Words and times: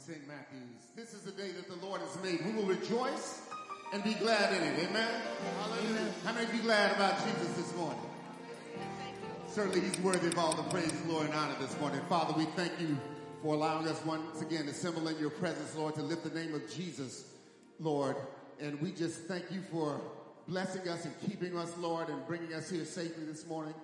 St. 0.00 0.26
Matthew's. 0.26 0.96
This 0.96 1.12
is 1.12 1.22
the 1.22 1.32
day 1.32 1.50
that 1.52 1.68
the 1.68 1.86
Lord 1.86 2.00
has 2.00 2.16
made. 2.22 2.42
We 2.46 2.52
will 2.52 2.64
rejoice 2.64 3.42
and 3.92 4.02
be 4.02 4.14
glad 4.14 4.54
in 4.54 4.62
it. 4.62 4.88
Amen? 4.88 5.08
Hallelujah. 5.60 6.10
How 6.24 6.32
many 6.32 6.46
of 6.46 6.54
you 6.54 6.62
glad 6.62 6.96
about 6.96 7.22
Jesus 7.22 7.48
this 7.54 7.76
morning? 7.76 8.00
Certainly 9.48 9.80
he's 9.82 10.00
worthy 10.00 10.28
of 10.28 10.38
all 10.38 10.54
the 10.54 10.62
praise, 10.64 10.90
glory, 11.06 11.26
and 11.26 11.34
honor 11.34 11.54
this 11.60 11.78
morning. 11.80 12.00
Father, 12.08 12.32
we 12.34 12.46
thank 12.56 12.72
you 12.80 12.96
for 13.42 13.54
allowing 13.54 13.86
us 13.88 14.02
once 14.06 14.40
again 14.40 14.64
to 14.64 14.70
assemble 14.70 15.06
in 15.06 15.18
your 15.18 15.28
presence, 15.28 15.76
Lord, 15.76 15.94
to 15.96 16.02
lift 16.02 16.24
the 16.24 16.30
name 16.30 16.54
of 16.54 16.62
Jesus, 16.72 17.34
Lord. 17.78 18.16
And 18.58 18.80
we 18.80 18.92
just 18.92 19.24
thank 19.24 19.50
you 19.50 19.60
for 19.70 20.00
blessing 20.48 20.88
us 20.88 21.04
and 21.04 21.14
keeping 21.28 21.58
us, 21.58 21.76
Lord, 21.76 22.08
and 22.08 22.26
bringing 22.26 22.54
us 22.54 22.70
here 22.70 22.86
safely 22.86 23.24
this 23.26 23.46
morning. 23.46 23.74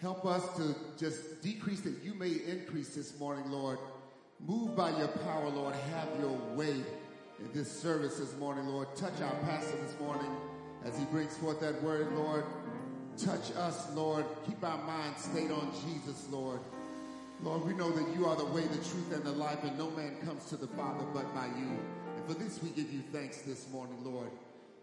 Help 0.00 0.24
us 0.26 0.44
to 0.58 0.76
just 0.96 1.42
decrease 1.42 1.80
that 1.80 2.04
you 2.04 2.14
may 2.14 2.30
increase 2.46 2.94
this 2.94 3.18
morning, 3.18 3.50
Lord. 3.50 3.78
Move 4.40 4.76
by 4.76 4.90
your 4.98 5.08
power, 5.08 5.48
Lord. 5.48 5.74
Have 5.74 6.08
your 6.20 6.38
way 6.54 6.72
in 7.38 7.52
this 7.54 7.70
service 7.70 8.18
this 8.18 8.36
morning, 8.36 8.66
Lord. 8.66 8.88
Touch 8.94 9.20
our 9.22 9.34
pastor 9.44 9.76
this 9.82 9.98
morning 9.98 10.30
as 10.84 10.98
he 10.98 11.04
brings 11.06 11.36
forth 11.38 11.60
that 11.60 11.82
word, 11.82 12.12
Lord. 12.12 12.44
Touch 13.16 13.56
us, 13.56 13.90
Lord. 13.94 14.24
Keep 14.46 14.62
our 14.62 14.82
minds 14.84 15.24
stayed 15.24 15.50
on 15.50 15.72
Jesus, 15.86 16.28
Lord. 16.30 16.60
Lord, 17.42 17.64
we 17.64 17.74
know 17.74 17.90
that 17.90 18.14
you 18.14 18.26
are 18.26 18.36
the 18.36 18.44
way, 18.44 18.62
the 18.62 18.76
truth, 18.76 19.12
and 19.12 19.24
the 19.24 19.32
life, 19.32 19.62
and 19.64 19.76
no 19.78 19.90
man 19.90 20.16
comes 20.24 20.44
to 20.46 20.56
the 20.56 20.66
Father 20.68 21.04
but 21.12 21.34
by 21.34 21.46
you. 21.46 21.78
And 22.16 22.26
for 22.26 22.34
this 22.34 22.62
we 22.62 22.70
give 22.70 22.92
you 22.92 23.02
thanks 23.12 23.38
this 23.42 23.68
morning, 23.70 23.96
Lord. 24.04 24.30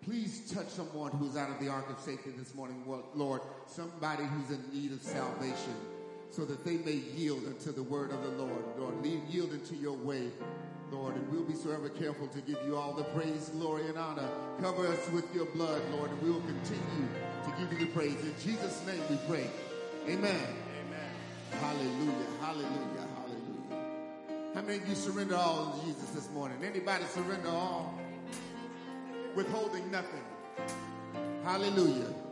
Please 0.03 0.51
touch 0.51 0.67
someone 0.67 1.11
who 1.11 1.29
is 1.29 1.37
out 1.37 1.49
of 1.49 1.59
the 1.59 1.69
ark 1.69 1.89
of 1.89 1.99
safety 1.99 2.31
this 2.37 2.53
morning, 2.53 2.83
Lord. 3.15 3.41
Somebody 3.67 4.23
who's 4.23 4.57
in 4.57 4.63
need 4.73 4.91
of 4.91 5.01
salvation 5.01 5.75
so 6.33 6.43
that 6.45 6.65
they 6.65 6.77
may 6.77 6.99
yield 7.15 7.45
unto 7.45 7.71
the 7.71 7.83
word 7.83 8.11
of 8.11 8.23
the 8.23 8.29
Lord. 8.29 8.63
Lord, 8.79 9.05
yield 9.29 9.51
unto 9.51 9.75
your 9.75 9.93
way, 9.93 10.31
Lord, 10.91 11.15
and 11.15 11.31
we'll 11.31 11.43
be 11.43 11.53
so 11.53 11.69
ever 11.69 11.89
careful 11.89 12.27
to 12.27 12.41
give 12.41 12.57
you 12.65 12.75
all 12.75 12.93
the 12.93 13.03
praise, 13.03 13.49
glory, 13.49 13.87
and 13.87 13.99
honor. 13.99 14.27
Cover 14.59 14.87
us 14.87 15.09
with 15.11 15.31
your 15.35 15.45
blood, 15.45 15.83
Lord, 15.91 16.09
and 16.09 16.21
we 16.23 16.31
will 16.31 16.41
continue 16.41 17.07
to 17.43 17.53
give 17.59 17.71
you 17.71 17.85
the 17.85 17.91
praise. 17.91 18.19
In 18.21 18.33
Jesus' 18.43 18.83
name 18.87 19.01
we 19.11 19.17
pray. 19.27 19.47
Amen. 20.07 20.35
Amen. 20.35 21.11
Hallelujah. 21.51 22.27
Hallelujah. 22.41 23.07
Hallelujah. 23.15 24.53
How 24.55 24.61
many 24.61 24.79
of 24.79 24.89
you 24.89 24.95
surrender 24.95 25.35
all 25.35 25.77
to 25.77 25.85
Jesus 25.85 26.09
this 26.09 26.31
morning? 26.31 26.57
Anybody 26.63 27.05
surrender 27.13 27.49
all? 27.49 27.93
Withholding 29.35 29.91
nothing. 29.91 30.23
Hallelujah. 31.43 32.22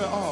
the 0.00 0.08
altar. 0.08 0.29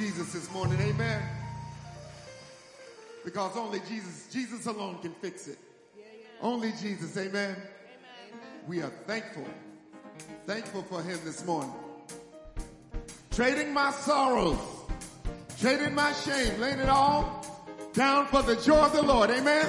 Jesus 0.00 0.32
this 0.32 0.50
morning. 0.52 0.80
Amen. 0.80 1.22
Because 3.22 3.54
only 3.54 3.80
Jesus, 3.80 4.28
Jesus 4.32 4.64
alone 4.64 4.96
can 5.02 5.12
fix 5.12 5.46
it. 5.46 5.58
Yeah. 5.94 6.04
Only 6.40 6.72
Jesus. 6.80 7.14
Amen. 7.18 7.50
Amen. 7.50 7.58
We 8.66 8.80
are 8.80 8.88
thankful, 9.06 9.44
thankful 10.46 10.84
for 10.84 11.02
him 11.02 11.18
this 11.22 11.44
morning. 11.44 11.74
Trading 13.30 13.74
my 13.74 13.90
sorrows, 13.90 14.58
trading 15.58 15.94
my 15.94 16.14
shame, 16.14 16.58
laying 16.58 16.78
it 16.78 16.88
all 16.88 17.44
down 17.92 18.26
for 18.28 18.40
the 18.40 18.56
joy 18.56 18.78
of 18.78 18.94
the 18.94 19.02
Lord. 19.02 19.28
Amen. 19.28 19.68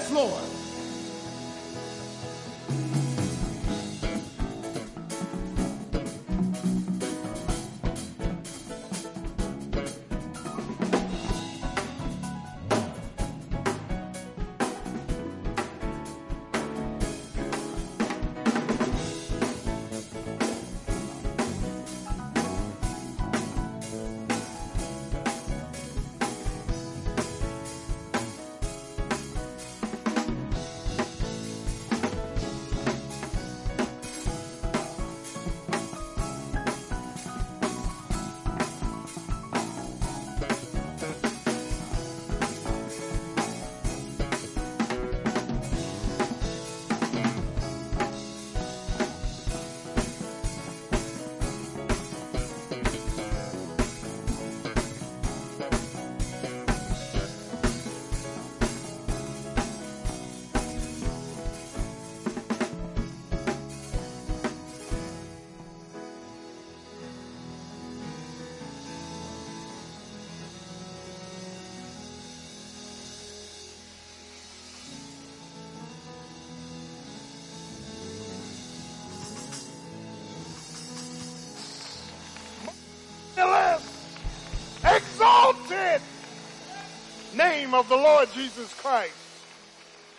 of 87.81 87.89
the 87.89 87.97
Lord 87.97 88.29
Jesus 88.35 88.71
Christ. 88.75 89.11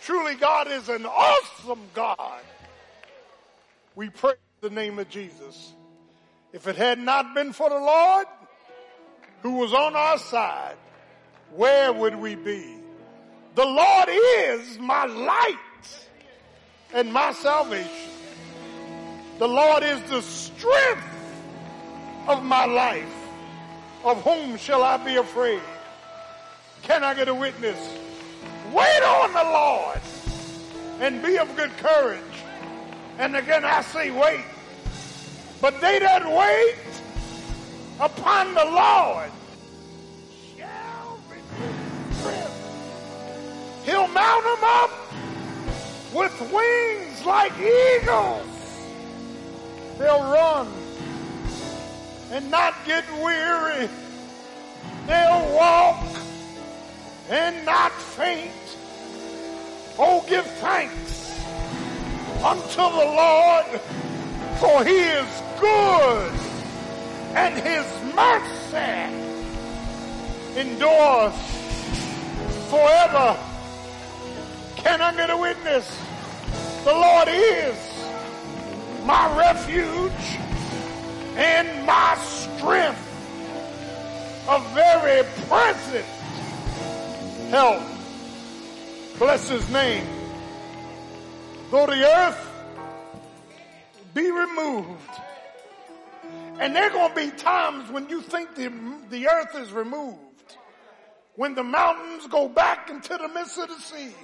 Truly, 0.01 0.35
God 0.35 0.69
is 0.69 0.89
an 0.89 1.05
awesome 1.05 1.79
God. 1.93 2.41
We 3.95 4.09
praise 4.09 4.35
the 4.59 4.69
name 4.69 4.99
of 4.99 5.07
Jesus. 5.07 5.71
If 6.51 6.67
it 6.67 6.75
had 6.75 6.99
not 6.99 7.33
been 7.33 7.53
for 7.53 7.69
the 7.69 7.79
Lord 7.79 8.27
who 9.43 9.53
was 9.59 9.73
on 9.73 9.95
our 9.95 10.17
side, 10.17 10.75
where 11.55 11.93
would 11.93 12.15
we 12.15 12.35
be? 12.35 12.79
The 13.55 13.65
Lord 13.65 14.09
is 14.09 14.77
my 14.79 15.05
light 15.05 16.05
and 16.93 17.13
my 17.13 17.31
salvation. 17.31 18.11
The 19.39 19.47
Lord 19.47 19.83
is 19.83 20.01
the 20.09 20.21
strength 20.21 21.07
of 22.27 22.43
my 22.43 22.65
life. 22.65 23.15
Of 24.03 24.21
whom 24.21 24.57
shall 24.57 24.83
I 24.83 24.97
be 24.97 25.15
afraid? 25.15 25.61
Can 26.83 27.01
I 27.01 27.13
get 27.13 27.29
a 27.29 27.33
witness? 27.33 27.79
Wait 28.73 29.03
on 29.03 29.31
the 29.33 29.43
Lord 29.43 30.01
and 30.99 31.23
be 31.23 31.37
of 31.37 31.55
good 31.55 31.75
courage. 31.77 32.21
And 33.17 33.35
again 33.37 33.63
I 33.63 33.81
say 33.81 34.11
wait. 34.11 34.43
But 35.61 35.79
they 35.79 35.99
that 35.99 36.25
wait 36.25 36.75
upon 38.01 38.53
the 38.53 38.65
Lord 38.65 39.31
shall 40.57 41.19
renew 41.29 41.73
strength. 42.11 43.85
He'll 43.85 44.07
mount 44.09 44.43
them 44.43 44.63
up 44.63 44.91
with 46.13 46.41
wings 46.51 47.25
like 47.25 47.53
eagles. 47.59 48.45
They'll 49.97 50.23
run 50.23 50.67
and 52.31 52.51
not 52.51 52.73
get 52.85 53.05
weary. 53.23 53.87
They'll 55.07 55.55
walk 55.55 56.22
and 57.29 57.65
not 57.65 57.91
faint. 57.91 58.51
Oh, 59.97 60.23
give 60.27 60.45
thanks 60.45 61.39
unto 62.43 62.75
the 62.75 63.05
Lord, 63.15 63.79
for 64.59 64.83
he 64.83 64.97
is 64.97 65.41
good, 65.59 66.33
and 67.35 67.55
his 67.55 67.85
mercy 68.13 69.13
endures 70.59 71.33
forever. 72.69 73.37
Can 74.75 75.01
I 75.01 75.15
get 75.15 75.29
a 75.29 75.37
witness? 75.37 75.87
The 76.83 76.91
Lord 76.91 77.29
is 77.29 77.77
my 79.05 79.37
refuge 79.37 80.11
and 81.35 81.85
my 81.85 82.15
strength, 82.17 82.99
a 84.49 84.59
very 84.73 85.23
present 85.47 86.05
help. 87.53 87.83
Bless 89.19 89.47
his 89.47 89.69
name. 89.69 90.07
Though 91.69 91.85
the 91.85 92.03
earth 92.03 92.49
be 94.15 94.31
removed, 94.31 95.11
and 96.59 96.75
there 96.75 96.85
are 96.85 96.89
going 96.89 97.09
to 97.13 97.15
be 97.15 97.37
times 97.37 97.91
when 97.91 98.09
you 98.09 98.21
think 98.21 98.55
the, 98.55 98.73
the 99.11 99.27
earth 99.27 99.55
is 99.55 99.71
removed, 99.71 100.17
when 101.35 101.53
the 101.53 101.61
mountains 101.61 102.25
go 102.25 102.49
back 102.49 102.89
into 102.89 103.15
the 103.15 103.27
midst 103.27 103.59
of 103.59 103.67
the 103.67 103.79
sea, 103.79 104.15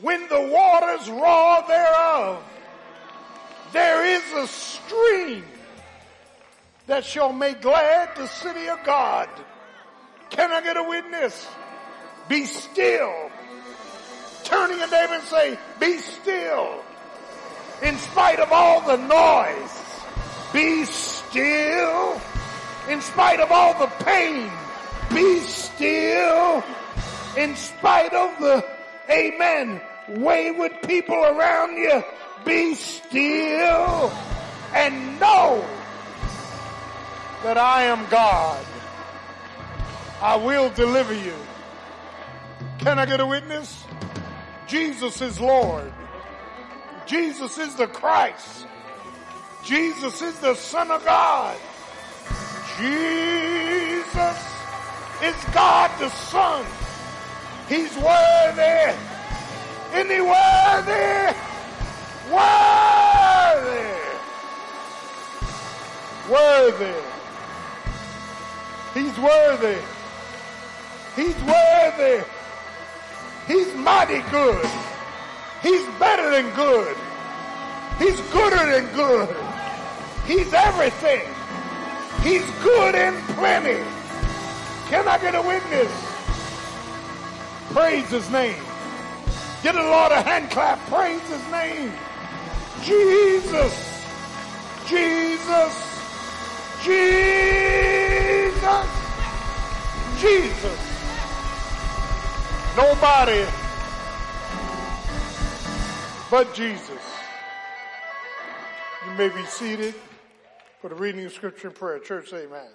when 0.00 0.26
the 0.28 0.48
waters 0.50 1.08
roar 1.08 1.62
thereof, 1.68 2.42
there 3.72 4.04
is 4.04 4.32
a 4.32 4.48
stream 4.48 5.44
that 6.88 7.04
shall 7.04 7.32
make 7.32 7.62
glad 7.62 8.16
the 8.16 8.26
city 8.26 8.68
of 8.68 8.82
God. 8.82 9.28
Can 10.30 10.50
I 10.50 10.60
get 10.60 10.76
a 10.76 10.82
witness? 10.82 11.46
Be 12.28 12.44
still. 12.44 13.30
Turn 14.44 14.70
to 14.70 14.76
neighbor 14.76 15.14
and 15.14 15.22
say, 15.24 15.58
be 15.80 15.98
still. 15.98 16.84
In 17.82 17.96
spite 17.98 18.40
of 18.40 18.50
all 18.52 18.80
the 18.80 18.96
noise, 18.96 19.82
be 20.52 20.84
still. 20.84 22.20
In 22.88 23.00
spite 23.00 23.40
of 23.40 23.50
all 23.50 23.78
the 23.78 23.88
pain, 24.04 24.50
be 25.12 25.40
still. 25.40 26.64
In 27.36 27.54
spite 27.54 28.12
of 28.14 28.38
the, 28.40 28.64
amen, 29.10 29.80
wayward 30.08 30.80
people 30.82 31.22
around 31.22 31.76
you, 31.76 32.02
be 32.44 32.74
still 32.74 34.12
and 34.72 35.20
know 35.20 35.64
that 37.42 37.58
I 37.58 37.84
am 37.84 38.06
God. 38.08 38.64
I 40.22 40.36
will 40.36 40.70
deliver 40.70 41.12
you. 41.12 41.34
Can 42.78 42.98
I 42.98 43.06
get 43.06 43.20
a 43.20 43.26
witness? 43.26 43.84
Jesus 44.66 45.22
is 45.22 45.40
Lord. 45.40 45.92
Jesus 47.06 47.58
is 47.58 47.74
the 47.76 47.86
Christ. 47.86 48.66
Jesus 49.62 50.22
is 50.22 50.38
the 50.40 50.54
Son 50.54 50.90
of 50.90 51.04
God. 51.04 51.56
Jesus 52.78 54.36
is 55.22 55.34
God 55.52 55.90
the 55.98 56.10
Son. 56.10 56.64
He's 57.68 57.96
worthy. 57.96 58.92
Isn't 59.94 60.10
he 60.10 60.20
worthy? 60.20 61.34
Worthy. 62.30 63.86
Worthy. 66.30 66.94
He's 68.94 69.18
worthy. 69.18 69.78
He's 71.16 71.36
worthy. 71.44 72.24
He's 73.46 73.72
mighty 73.74 74.22
good. 74.30 74.66
He's 75.62 75.86
better 75.98 76.30
than 76.30 76.54
good. 76.54 76.96
He's 77.98 78.20
gooder 78.32 78.66
than 78.66 78.86
good. 78.94 79.36
He's 80.26 80.52
everything. 80.52 81.22
He's 82.22 82.44
good 82.62 82.94
and 82.94 83.16
plenty. 83.36 83.82
Can 84.88 85.06
I 85.06 85.18
get 85.18 85.34
a 85.34 85.42
witness? 85.42 85.92
Praise 87.72 88.08
his 88.10 88.30
name. 88.30 88.62
Get 89.62 89.74
the 89.74 89.82
Lord 89.82 90.12
a 90.12 90.22
hand 90.22 90.50
clap. 90.50 90.78
Praise 90.88 91.20
his 91.28 91.50
name. 91.50 91.92
Jesus. 92.82 94.06
Jesus. 94.86 95.74
Jesus. 96.84 98.86
Jesus. 100.20 100.85
Nobody 102.76 103.46
but 106.30 106.52
Jesus. 106.52 107.00
You 109.06 109.12
may 109.16 109.30
be 109.30 109.42
seated 109.46 109.94
for 110.82 110.90
the 110.90 110.94
reading 110.94 111.24
of 111.24 111.32
scripture 111.32 111.68
and 111.68 111.76
prayer. 111.76 111.98
Church, 112.00 112.34
amen. 112.34 112.68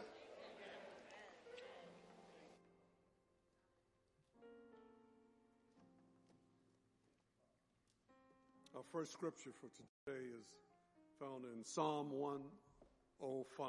Our 8.75 8.81
first 8.91 9.13
scripture 9.13 9.51
for 9.59 9.67
today 9.67 10.25
is 10.25 10.47
found 11.19 11.43
in 11.55 11.63
Psalm 11.63 12.09
105. 12.11 13.67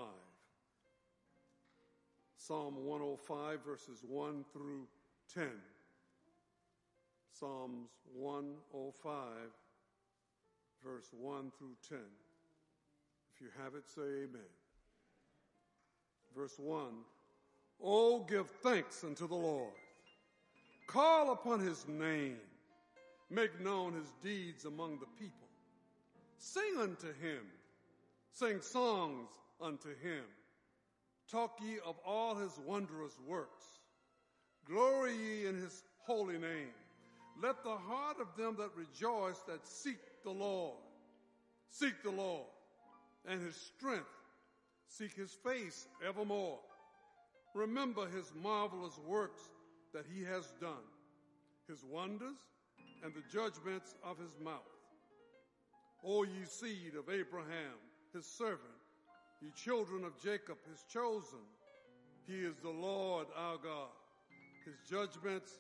Psalm 2.39 2.87
105, 2.87 3.65
verses 3.67 4.03
1 4.09 4.45
through 4.55 4.87
10. 5.35 5.51
Psalms 7.39 7.91
105, 8.15 9.15
verse 10.85 11.09
1 11.13 11.53
through 11.59 11.77
10. 11.89 11.99
If 13.35 13.41
you 13.41 13.49
have 13.63 13.75
it, 13.75 13.89
say 13.89 14.03
amen. 14.03 14.53
Verse 16.37 16.59
1 16.59 16.87
Oh, 17.83 18.25
give 18.29 18.49
thanks 18.63 19.03
unto 19.03 19.27
the 19.27 19.35
Lord, 19.35 19.73
call 20.87 21.33
upon 21.33 21.61
his 21.61 21.87
name, 21.89 22.39
make 23.31 23.61
known 23.61 23.95
his 23.95 24.13
deeds 24.23 24.65
among 24.65 24.99
the 24.99 25.07
people. 25.19 25.49
Sing 26.39 26.79
unto 26.81 27.07
him, 27.07 27.41
sing 28.33 28.61
songs 28.61 29.29
unto 29.61 29.89
him. 29.89 30.25
Talk 31.31 31.59
ye 31.63 31.79
of 31.87 31.97
all 32.05 32.35
his 32.35 32.53
wondrous 32.67 33.19
works. 33.27 33.65
Glory 34.67 35.15
ye 35.17 35.47
in 35.47 35.57
his 35.57 35.83
holy 36.05 36.39
name. 36.39 36.71
Let 37.41 37.63
the 37.63 37.77
heart 37.77 38.17
of 38.21 38.37
them 38.37 38.57
that 38.59 38.71
rejoice 38.77 39.39
that 39.47 39.67
seek 39.67 39.99
the 40.25 40.31
Lord 40.31 40.79
seek 41.73 42.03
the 42.03 42.11
Lord 42.11 42.47
and 43.27 43.41
his 43.41 43.57
strength. 43.57 44.07
Seek 44.87 45.15
his 45.15 45.33
face 45.33 45.89
evermore. 46.07 46.59
Remember 47.55 48.07
his 48.09 48.31
marvelous 48.43 48.99
works 49.07 49.49
that 49.95 50.05
he 50.15 50.23
has 50.25 50.53
done, 50.61 50.85
his 51.67 51.83
wonders 51.85 52.37
and 53.03 53.13
the 53.15 53.23
judgments 53.33 53.95
of 54.05 54.19
his 54.19 54.33
mouth. 54.43 54.61
O 56.05 56.25
ye 56.25 56.45
seed 56.45 56.95
of 56.99 57.09
Abraham, 57.09 57.79
his 58.13 58.27
servant, 58.27 58.61
ye 59.41 59.51
children 59.57 60.05
of 60.05 60.21
Jacob, 60.23 60.59
his 60.71 60.85
chosen. 60.93 61.39
He 62.27 62.41
is 62.41 62.57
the 62.63 62.71
Lord 62.71 63.27
our 63.37 63.57
God. 63.57 63.89
His 64.65 64.77
judgments 64.89 65.59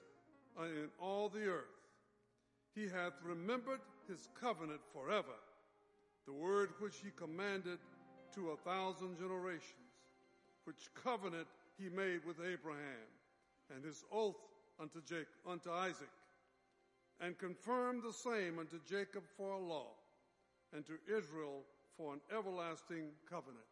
Uh, 0.59 0.65
in 0.65 0.88
all 1.01 1.31
the 1.31 1.47
earth. 1.47 1.65
He 2.75 2.83
hath 2.83 3.15
remembered 3.25 3.81
his 4.07 4.29
covenant 4.38 4.81
forever, 4.93 5.37
the 6.27 6.33
word 6.33 6.71
which 6.79 6.97
he 7.03 7.11
commanded 7.17 7.79
to 8.35 8.51
a 8.51 8.57
thousand 8.57 9.19
generations, 9.19 9.97
which 10.65 10.93
covenant 10.95 11.47
he 11.79 11.88
made 11.88 12.21
with 12.27 12.37
Abraham, 12.41 13.09
and 13.75 13.85
his 13.85 14.05
oath 14.12 14.37
unto 14.79 15.01
Jacob, 15.03 15.29
unto 15.47 15.71
Isaac, 15.71 16.11
and 17.21 17.38
confirmed 17.38 18.03
the 18.03 18.12
same 18.12 18.59
unto 18.59 18.79
Jacob 18.88 19.23
for 19.37 19.53
a 19.53 19.59
law, 19.59 19.88
and 20.75 20.85
to 20.87 20.99
Israel 21.09 21.62
for 21.97 22.12
an 22.12 22.21
everlasting 22.37 23.09
covenant. 23.29 23.65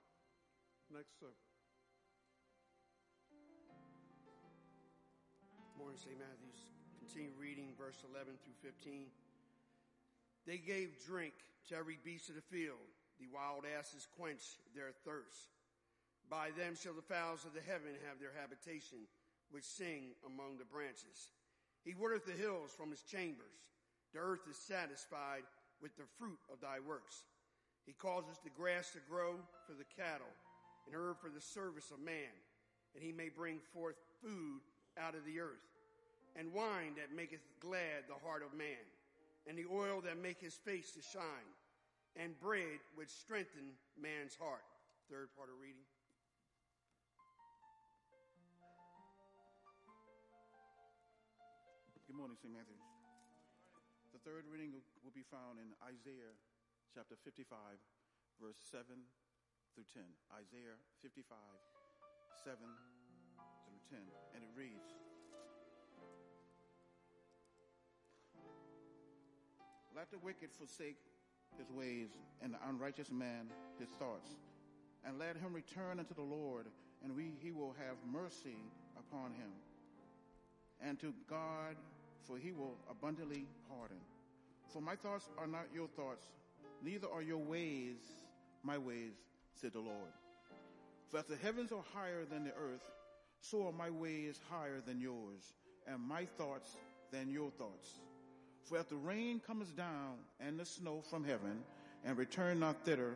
Next, 0.93 1.19
sir. 1.21 1.27
Morning, 5.79 5.99
St. 5.99 6.19
Matthews. 6.19 6.50
Continue 7.11 7.35
reading 7.43 7.75
verse 7.75 7.99
11 8.07 8.39
through 8.39 8.55
15. 8.63 9.11
They 10.47 10.63
gave 10.63 10.95
drink 11.03 11.35
to 11.67 11.75
every 11.75 11.99
beast 12.07 12.31
of 12.31 12.39
the 12.39 12.51
field. 12.55 12.87
The 13.19 13.27
wild 13.35 13.67
asses 13.67 14.07
quenched 14.15 14.63
their 14.79 14.95
thirst. 15.03 15.51
By 16.31 16.55
them 16.55 16.79
shall 16.79 16.95
the 16.95 17.03
fowls 17.03 17.43
of 17.43 17.51
the 17.51 17.67
heaven 17.67 17.99
have 18.07 18.23
their 18.23 18.31
habitation, 18.39 19.11
which 19.51 19.67
sing 19.67 20.15
among 20.23 20.63
the 20.63 20.71
branches. 20.71 21.35
He 21.83 21.99
watereth 21.99 22.31
the 22.31 22.39
hills 22.39 22.71
from 22.71 22.95
his 22.95 23.03
chambers. 23.03 23.59
The 24.15 24.23
earth 24.23 24.47
is 24.47 24.57
satisfied 24.57 25.43
with 25.83 25.91
the 25.99 26.07
fruit 26.15 26.39
of 26.47 26.63
thy 26.63 26.79
works. 26.79 27.27
He 27.91 27.93
causes 27.99 28.39
the 28.45 28.55
grass 28.55 28.95
to 28.95 29.03
grow 29.11 29.35
for 29.67 29.75
the 29.75 29.89
cattle, 29.99 30.31
and 30.87 30.95
herb 30.95 31.19
for 31.19 31.31
the 31.31 31.43
service 31.43 31.91
of 31.91 31.99
man, 31.99 32.39
and 32.95 33.03
he 33.03 33.11
may 33.11 33.35
bring 33.35 33.59
forth 33.75 33.99
food 34.23 34.63
out 34.95 35.19
of 35.19 35.27
the 35.27 35.41
earth, 35.41 35.70
and 36.37 36.53
wine 36.53 36.95
that 36.97 37.15
maketh 37.15 37.43
glad 37.61 38.07
the 38.09 38.19
heart 38.27 38.43
of 38.43 38.53
man, 38.55 38.85
and 39.47 39.59
the 39.59 39.67
oil 39.67 40.01
that 40.03 40.19
make 40.19 40.41
his 40.41 40.55
face 40.55 40.93
to 40.93 41.03
shine, 41.03 41.51
and 42.17 42.39
bread 42.41 42.81
which 42.95 43.09
strengthen 43.09 43.75
man's 43.97 44.37
heart. 44.37 44.65
Third 45.09 45.29
part 45.37 45.49
of 45.49 45.59
reading. 45.61 45.83
Good 52.07 52.17
morning, 52.17 52.37
St. 52.43 52.53
Matthews. 52.53 52.83
The 54.13 54.19
third 54.19 54.45
reading 54.47 54.73
will- 54.73 54.83
will 55.05 55.13
be 55.13 55.23
found 55.23 55.61
in 55.61 55.75
Isaiah 55.83 56.35
chapter 56.93 57.15
55, 57.17 57.79
verse 58.41 58.59
7 58.59 59.07
through 59.75 59.85
10. 59.85 60.17
Isaiah 60.33 60.77
55, 61.03 61.61
7 62.43 62.77
through 63.65 63.79
10. 63.89 64.11
And 64.35 64.43
it 64.43 64.51
reads 64.55 65.10
Let 69.97 70.11
the 70.11 70.19
wicked 70.19 70.51
forsake 70.53 70.97
his 71.59 71.71
ways, 71.71 72.09
and 72.43 72.55
the 72.55 72.59
unrighteous 72.69 73.11
man 73.11 73.51
his 73.79 73.89
thoughts. 73.99 74.31
And 75.05 75.19
let 75.19 75.37
him 75.37 75.53
return 75.53 75.99
unto 75.99 76.15
the 76.15 76.23
Lord, 76.23 76.67
and 77.03 77.17
we, 77.17 77.33
he 77.43 77.51
will 77.51 77.75
have 77.79 77.97
mercy 78.11 78.57
upon 78.99 79.33
him 79.33 79.51
and 80.83 80.99
to 81.01 81.13
God, 81.29 81.77
for 82.23 82.39
he 82.39 82.53
will 82.53 82.77
abundantly 82.91 83.47
pardon. 83.69 83.99
For 84.73 84.81
my 84.81 84.97
thoughts 84.97 85.29
are 85.39 85.47
not 85.47 85.67
your 85.75 85.89
thoughts, 85.89 86.27
neither 86.83 87.09
are 87.13 87.23
your 87.23 87.39
ways 87.39 87.97
my 88.63 88.79
ways, 88.79 89.13
said 89.55 89.73
the 89.73 89.81
Lord. 89.81 90.13
For 91.09 91.19
as 91.19 91.25
the 91.27 91.37
heavens 91.37 91.73
are 91.73 91.85
higher 91.95 92.25
than 92.25 92.45
the 92.45 92.53
earth, 92.53 92.85
so 93.41 93.67
are 93.67 93.73
my 93.73 93.91
ways 93.91 94.39
higher 94.51 94.81
than 94.85 95.01
yours, 95.01 95.55
and 95.87 96.01
my 96.01 96.25
thoughts 96.25 96.77
than 97.11 97.31
your 97.31 97.51
thoughts. 97.51 98.01
For 98.65 98.79
if 98.79 98.89
the 98.89 98.97
rain 98.97 99.41
comes 99.45 99.69
down 99.73 100.15
and 100.39 100.59
the 100.59 100.65
snow 100.65 101.03
from 101.11 101.25
heaven, 101.25 101.63
and 102.05 102.17
return 102.17 102.61
not 102.61 102.85
thither, 102.85 103.15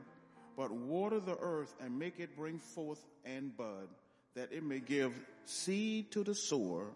but 0.56 0.70
water 0.70 1.20
the 1.20 1.36
earth 1.38 1.74
and 1.80 1.98
make 1.98 2.20
it 2.20 2.36
bring 2.36 2.58
forth 2.58 3.04
and 3.24 3.56
bud, 3.56 3.88
that 4.34 4.52
it 4.52 4.62
may 4.62 4.80
give 4.80 5.12
seed 5.44 6.10
to 6.12 6.24
the 6.24 6.34
sower 6.34 6.86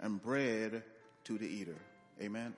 and 0.00 0.22
bread 0.22 0.82
to 1.24 1.38
the 1.38 1.46
eater. 1.46 1.76
Amen. 2.20 2.54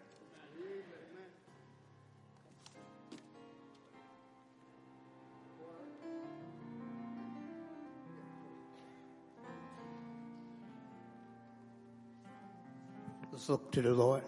Let's 13.33 13.49
look 13.49 13.73
to 13.73 13.83
the 13.83 13.93
Lord. 13.93 14.23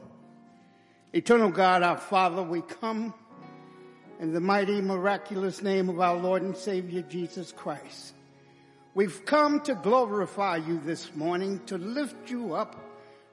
Eternal 1.17 1.49
God, 1.49 1.83
our 1.83 1.97
Father, 1.97 2.43
we 2.43 2.61
come 2.61 3.15
in 4.21 4.35
the 4.35 4.41
mighty, 4.41 4.83
miraculous 4.83 5.63
name 5.63 5.89
of 5.89 5.99
our 5.99 6.15
Lord 6.15 6.43
and 6.43 6.55
Savior 6.55 7.01
Jesus 7.01 7.53
Christ. 7.53 8.13
We've 8.93 9.25
come 9.25 9.61
to 9.63 9.75
glorify 9.77 10.57
you 10.57 10.79
this 10.79 11.17
morning, 11.17 11.63
to 11.69 11.79
lift 11.79 12.31
you 12.31 12.53
up, 12.53 12.77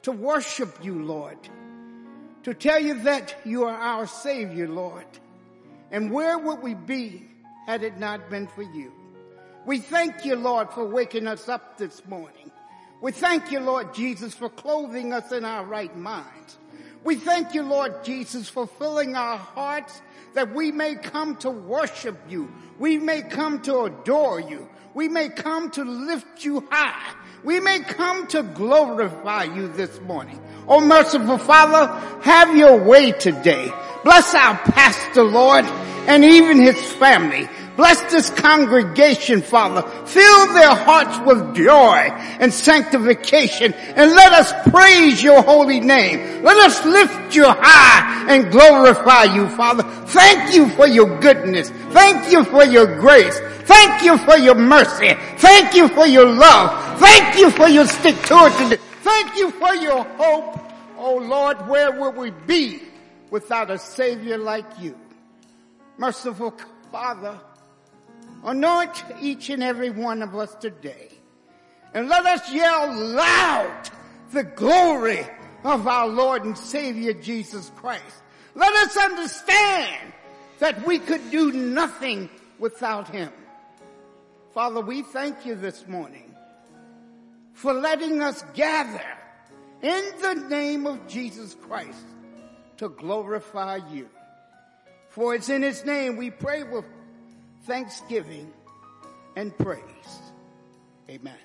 to 0.03 0.13
worship 0.13 0.81
you, 0.81 1.03
Lord, 1.03 1.37
to 2.43 2.53
tell 2.53 2.79
you 2.79 3.01
that 3.01 3.35
you 3.43 3.65
are 3.65 3.77
our 3.77 4.07
Savior, 4.07 4.69
Lord. 4.69 5.03
And 5.91 6.09
where 6.09 6.37
would 6.37 6.63
we 6.63 6.75
be 6.75 7.25
had 7.67 7.83
it 7.83 7.99
not 7.99 8.29
been 8.29 8.47
for 8.47 8.63
you? 8.63 8.93
We 9.65 9.79
thank 9.79 10.23
you, 10.23 10.37
Lord, 10.37 10.69
for 10.69 10.85
waking 10.85 11.27
us 11.27 11.49
up 11.49 11.77
this 11.77 12.07
morning. 12.07 12.49
We 13.01 13.11
thank 13.11 13.51
you, 13.51 13.59
Lord 13.59 13.93
Jesus, 13.93 14.33
for 14.33 14.47
clothing 14.47 15.11
us 15.11 15.33
in 15.33 15.43
our 15.43 15.65
right 15.65 15.93
minds. 15.97 16.59
We 17.03 17.15
thank 17.15 17.53
you, 17.53 17.63
Lord 17.63 18.03
Jesus, 18.03 18.47
for 18.47 18.65
filling 18.65 19.15
our 19.15 19.37
hearts 19.37 20.01
that 20.33 20.53
we 20.53 20.71
may 20.71 20.95
come 20.95 21.35
to 21.37 21.49
worship 21.49 22.17
you. 22.29 22.51
We 22.79 22.97
may 22.97 23.21
come 23.21 23.61
to 23.63 23.81
adore 23.81 24.39
you. 24.39 24.69
We 24.93 25.09
may 25.09 25.29
come 25.29 25.69
to 25.71 25.83
lift 25.83 26.45
you 26.45 26.65
high. 26.71 27.15
We 27.43 27.59
may 27.59 27.79
come 27.81 28.27
to 28.27 28.43
glorify 28.43 29.43
you 29.43 29.67
this 29.67 29.99
morning. 30.01 30.39
Oh 30.67 30.79
merciful 30.79 31.37
Father, 31.37 31.91
have 32.21 32.55
your 32.55 32.81
way 32.81 33.11
today. 33.11 33.71
Bless 34.05 34.33
our 34.33 34.57
pastor, 34.57 35.23
Lord, 35.23 35.65
and 36.07 36.23
even 36.23 36.59
his 36.59 36.81
family. 36.93 37.49
Bless 37.75 37.99
this 38.11 38.29
congregation, 38.29 39.41
Father. 39.41 39.81
Fill 40.05 40.53
their 40.53 40.75
hearts 40.75 41.17
with 41.25 41.55
joy 41.55 42.09
and 42.39 42.53
sanctification 42.53 43.73
and 43.73 44.11
let 44.11 44.31
us 44.31 44.53
praise 44.69 45.23
your 45.23 45.41
holy 45.41 45.79
name. 45.79 46.43
Let 46.43 46.57
us 46.57 46.85
lift 46.85 47.35
you 47.35 47.45
high 47.47 48.25
and 48.29 48.51
glorify 48.51 49.23
you, 49.35 49.49
Father. 49.49 49.83
Thank 50.07 50.53
you 50.53 50.69
for 50.69 50.85
your 50.87 51.19
goodness. 51.19 51.69
Thank 51.69 52.31
you 52.31 52.43
for 52.45 52.63
your 52.63 52.99
grace. 52.99 53.39
Thank 53.65 54.03
you 54.03 54.17
for 54.19 54.37
your 54.37 54.55
mercy. 54.55 55.13
Thank 55.37 55.73
you 55.73 55.87
for 55.87 56.05
your 56.05 56.25
love. 56.25 56.99
Thank 56.99 57.37
you 57.37 57.49
for 57.49 57.67
your 57.67 57.87
stick 57.87 58.15
to 58.23 58.35
it. 58.71 58.79
Thank 59.01 59.35
you 59.35 59.49
for 59.51 59.73
your 59.75 60.03
hope. 60.03 60.59
Oh 60.97 61.17
Lord, 61.17 61.67
where 61.67 61.91
would 61.91 62.15
we 62.15 62.29
be 62.45 62.83
without 63.31 63.71
a 63.71 63.77
savior 63.77 64.37
like 64.37 64.79
you? 64.79 64.95
Merciful 65.97 66.53
Father, 66.91 67.39
anoint 68.43 69.03
each 69.21 69.49
and 69.49 69.63
every 69.63 69.89
one 69.89 70.21
of 70.21 70.35
us 70.35 70.53
today 70.55 71.09
and 71.93 72.09
let 72.09 72.25
us 72.25 72.51
yell 72.51 72.93
loud 72.93 73.89
the 74.31 74.43
glory 74.43 75.25
of 75.63 75.87
our 75.87 76.07
Lord 76.07 76.43
and 76.43 76.57
Savior 76.57 77.13
Jesus 77.13 77.71
Christ. 77.75 78.23
Let 78.55 78.73
us 78.73 78.97
understand 78.97 80.13
that 80.59 80.85
we 80.85 80.99
could 80.99 81.31
do 81.31 81.51
nothing 81.51 82.29
without 82.59 83.07
Him. 83.09 83.31
Father, 84.53 84.81
we 84.81 85.01
thank 85.01 85.45
you 85.45 85.55
this 85.55 85.87
morning 85.87 86.33
for 87.53 87.73
letting 87.73 88.21
us 88.21 88.43
gather 88.53 89.01
in 89.81 90.03
the 90.21 90.33
name 90.49 90.87
of 90.87 91.07
Jesus 91.07 91.55
Christ 91.55 92.05
to 92.77 92.89
glorify 92.89 93.79
you. 93.91 94.09
For 95.09 95.35
it's 95.35 95.49
in 95.49 95.61
his 95.61 95.85
name 95.85 96.17
we 96.17 96.31
pray 96.31 96.63
with 96.63 96.85
thanksgiving 97.65 98.51
and 99.35 99.57
praise. 99.57 100.21
Amen. 101.09 101.42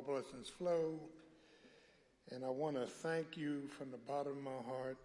Our 0.00 0.14
blessings 0.14 0.48
flow. 0.48 0.98
And 2.30 2.44
I 2.44 2.48
want 2.48 2.76
to 2.76 2.86
thank 2.86 3.36
you 3.36 3.66
from 3.76 3.90
the 3.90 3.98
bottom 3.98 4.32
of 4.32 4.42
my 4.42 4.70
heart 4.72 4.98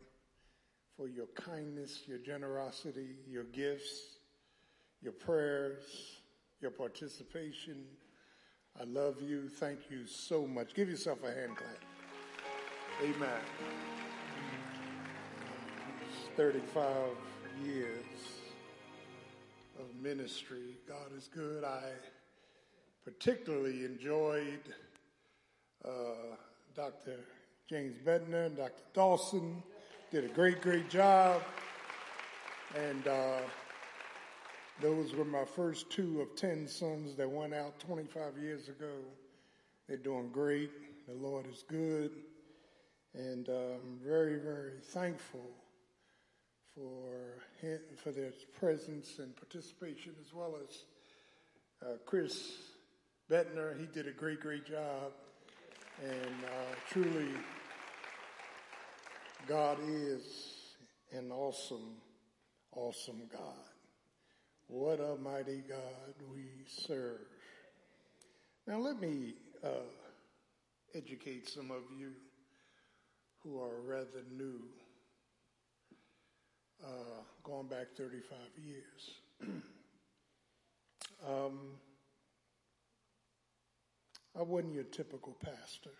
for 0.96 1.08
your 1.08 1.26
kindness, 1.36 2.04
your 2.08 2.20
generosity, 2.20 3.16
your 3.28 3.44
gifts, 3.46 4.20
your 5.02 5.12
prayers, 5.12 5.84
your 6.62 6.72
participation. 6.72 7.84
I 8.80 8.84
love 8.86 9.22
you. 9.22 9.50
Thank 9.50 9.80
you 9.90 10.06
so 10.06 10.46
much. 10.48 10.74
Give 10.74 10.90
yourself 10.90 11.24
a 11.24 11.34
hand 11.34 11.58
clap. 11.58 11.84
Amen. 13.02 13.42
35 16.38 16.94
years 17.66 18.06
of 19.80 19.86
ministry. 20.02 20.78
God 20.88 21.12
is 21.18 21.30
good. 21.34 21.64
I 21.64 21.82
particularly 23.04 23.86
enjoyed 23.86 24.62
uh, 25.86 26.36
Dr. 26.76 27.20
James 27.70 27.96
Bednar 28.06 28.48
and 28.48 28.58
Dr. 28.58 28.84
Dawson. 28.94 29.62
Did 30.12 30.26
a 30.26 30.30
great, 30.30 30.62
great 30.62 30.90
job. 30.90 31.42
And 32.76 33.08
uh, 33.08 33.40
those 34.82 35.14
were 35.14 35.26
my 35.26 35.46
first 35.46 35.90
two 35.90 36.22
of 36.22 36.36
10 36.36 36.68
sons 36.68 37.16
that 37.16 37.30
went 37.30 37.54
out 37.54 37.80
25 37.80 38.38
years 38.42 38.68
ago. 38.68 38.94
They're 39.88 39.98
doing 39.98 40.30
great. 40.30 40.72
The 41.08 41.14
Lord 41.14 41.46
is 41.48 41.64
good. 41.68 42.12
And 43.14 43.48
uh, 43.48 43.78
I'm 43.84 44.00
very, 44.04 44.38
very 44.38 44.80
thankful 44.82 45.50
for 46.76 47.42
him, 47.62 47.80
for 47.96 48.12
their 48.12 48.32
presence 48.60 49.20
and 49.20 49.34
participation, 49.36 50.14
as 50.20 50.34
well 50.34 50.56
as 50.62 50.84
uh, 51.82 51.94
Chris 52.06 52.52
Bettner. 53.30 53.80
He 53.80 53.86
did 53.86 54.08
a 54.08 54.12
great, 54.12 54.42
great 54.42 54.66
job. 54.66 55.14
And 56.04 56.44
uh, 56.44 56.76
truly, 56.92 57.30
God 59.48 59.78
is 59.88 60.22
an 61.14 61.32
awesome, 61.32 61.96
awesome 62.76 63.22
God. 63.32 63.70
What 64.68 65.00
a 65.00 65.16
mighty 65.16 65.64
God 65.68 66.16
we 66.34 66.48
serve. 66.68 67.22
Now, 68.68 68.80
let 68.80 69.00
me 69.00 69.36
uh, 69.64 69.86
educate 70.94 71.48
some 71.48 71.72
of 71.72 71.84
you 71.98 72.12
who 73.42 73.62
are 73.62 73.80
rather 73.88 74.24
new 74.36 74.60
uh, 76.84 77.22
going 77.44 77.68
back 77.68 77.88
35 77.96 78.38
years. 78.66 79.12
um, 81.26 81.60
I 84.38 84.42
wasn't 84.44 84.74
your 84.74 84.84
typical 84.84 85.36
pastor. 85.44 85.92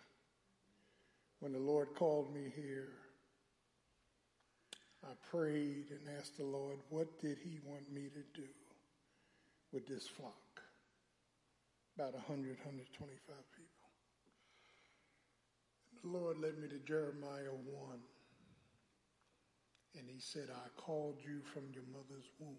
When 1.40 1.52
the 1.52 1.58
Lord 1.58 1.94
called 1.94 2.34
me 2.34 2.52
here, 2.54 2.88
I 5.04 5.12
prayed 5.30 5.90
and 5.90 6.00
asked 6.18 6.36
the 6.36 6.44
Lord, 6.44 6.78
what 6.90 7.20
did 7.20 7.38
he 7.38 7.58
want 7.64 7.92
me 7.92 8.08
to 8.08 8.40
do 8.40 8.48
with 9.72 9.86
this 9.86 10.06
flock? 10.06 10.32
About 11.96 12.14
100, 12.14 12.58
125 12.64 13.36
people. 13.56 13.66
The 16.02 16.08
Lord 16.18 16.38
led 16.38 16.58
me 16.58 16.68
to 16.68 16.78
Jeremiah 16.86 17.54
1. 17.64 17.98
And 19.98 20.04
he 20.08 20.20
said, 20.20 20.48
I 20.50 20.68
called 20.78 21.16
you 21.24 21.40
from 21.54 21.62
your 21.72 21.84
mother's 21.92 22.28
womb. 22.38 22.56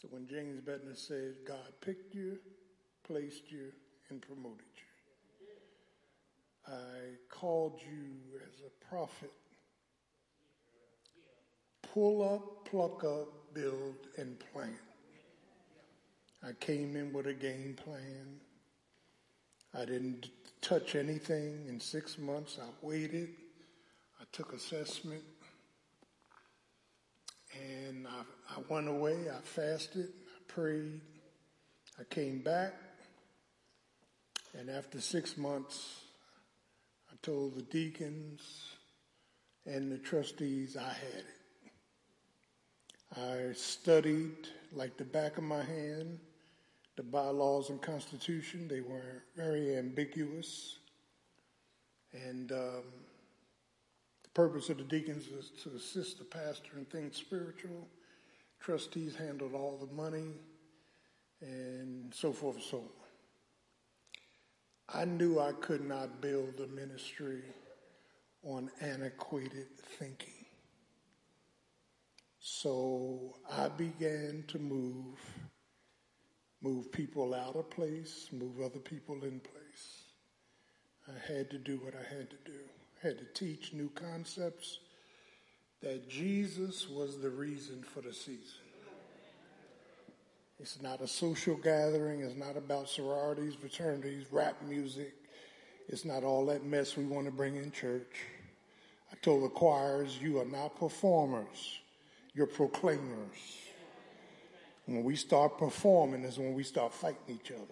So 0.00 0.08
when 0.10 0.26
James 0.26 0.60
Bettner 0.60 0.96
said, 0.96 1.36
God 1.46 1.72
picked 1.80 2.14
you, 2.14 2.38
placed 3.06 3.50
you, 3.50 3.72
and 4.10 4.20
promoted 4.20 4.66
you, 4.76 6.72
I 6.72 7.16
called 7.28 7.80
you 7.80 8.38
as 8.46 8.60
a 8.66 8.84
prophet. 8.84 9.32
Pull 11.82 12.22
up, 12.22 12.68
pluck 12.68 13.04
up, 13.04 13.54
build, 13.54 13.96
and 14.18 14.36
plant. 14.52 14.72
I 16.46 16.52
came 16.60 16.96
in 16.96 17.12
with 17.12 17.26
a 17.26 17.34
game 17.34 17.76
plan. 17.82 18.40
I 19.74 19.84
didn't 19.84 20.30
touch 20.60 20.94
anything 20.94 21.66
in 21.68 21.80
six 21.80 22.18
months. 22.18 22.58
I 22.60 22.66
waited. 22.82 23.30
I 24.20 24.24
took 24.32 24.52
assessment. 24.52 25.22
And 27.54 28.06
I, 28.06 28.22
I 28.56 28.62
went 28.68 28.88
away, 28.88 29.30
I 29.30 29.40
fasted, 29.40 30.08
I 30.26 30.52
prayed, 30.52 31.00
I 31.98 32.04
came 32.04 32.40
back, 32.40 32.74
and 34.58 34.70
after 34.70 35.00
six 35.00 35.36
months, 35.36 36.00
I 37.10 37.14
told 37.22 37.56
the 37.56 37.62
deacons 37.62 38.40
and 39.66 39.90
the 39.90 39.98
trustees 39.98 40.76
I 40.76 40.88
had 40.88 41.24
it. 41.24 41.26
I 43.16 43.52
studied 43.54 44.48
like 44.72 44.96
the 44.96 45.04
back 45.04 45.38
of 45.38 45.44
my 45.44 45.62
hand 45.62 46.18
the 46.96 47.02
bylaws 47.02 47.70
and 47.70 47.80
constitution. 47.80 48.66
They 48.68 48.80
were 48.80 49.22
very 49.36 49.76
ambiguous. 49.76 50.78
And 52.12 52.50
um, 52.52 52.82
the 54.22 54.30
purpose 54.32 54.70
of 54.70 54.78
the 54.78 54.84
deacons 54.84 55.26
is 55.26 55.50
to 55.62 55.76
assist 55.76 56.18
the 56.18 56.24
pastor 56.24 56.78
in 56.78 56.86
things 56.86 57.16
spiritual. 57.16 57.86
Trustees 58.60 59.14
handled 59.14 59.52
all 59.52 59.76
the 59.78 59.94
money 59.94 60.32
and 61.42 62.12
so 62.14 62.32
forth 62.32 62.56
and 62.56 62.64
so 62.64 62.78
on. 62.78 62.95
I 64.92 65.04
knew 65.04 65.40
I 65.40 65.52
could 65.52 65.84
not 65.84 66.20
build 66.20 66.60
a 66.60 66.68
ministry 66.68 67.42
on 68.42 68.70
antiquated 68.80 69.66
thinking. 69.98 70.32
So 72.38 73.36
I 73.50 73.68
began 73.68 74.44
to 74.48 74.58
move, 74.58 75.18
move 76.62 76.92
people 76.92 77.34
out 77.34 77.56
of 77.56 77.68
place, 77.70 78.28
move 78.32 78.60
other 78.60 78.78
people 78.78 79.16
in 79.24 79.40
place. 79.40 80.04
I 81.08 81.32
had 81.32 81.50
to 81.50 81.58
do 81.58 81.78
what 81.78 81.94
I 81.94 82.14
had 82.14 82.30
to 82.30 82.36
do 82.44 82.60
I 83.02 83.08
had 83.08 83.18
to 83.18 83.24
teach 83.34 83.72
new 83.72 83.90
concepts, 83.90 84.78
that 85.82 86.08
Jesus 86.08 86.88
was 86.88 87.20
the 87.20 87.30
reason 87.30 87.82
for 87.82 88.00
the 88.00 88.12
season. 88.12 88.65
It's 90.58 90.80
not 90.80 91.00
a 91.00 91.08
social 91.08 91.56
gathering. 91.56 92.20
It's 92.20 92.36
not 92.36 92.56
about 92.56 92.88
sororities, 92.88 93.54
fraternities, 93.54 94.26
rap 94.30 94.56
music. 94.66 95.14
It's 95.88 96.04
not 96.04 96.24
all 96.24 96.46
that 96.46 96.64
mess 96.64 96.96
we 96.96 97.04
want 97.04 97.26
to 97.26 97.32
bring 97.32 97.56
in 97.56 97.70
church. 97.70 98.24
I 99.12 99.16
told 99.22 99.44
the 99.44 99.48
choirs, 99.48 100.18
you 100.20 100.40
are 100.40 100.46
not 100.46 100.76
performers. 100.76 101.78
You're 102.34 102.46
proclaimers. 102.46 103.58
When 104.86 105.04
we 105.04 105.16
start 105.16 105.58
performing 105.58 106.24
is 106.24 106.38
when 106.38 106.54
we 106.54 106.62
start 106.62 106.92
fighting 106.92 107.40
each 107.40 107.50
other. 107.50 107.62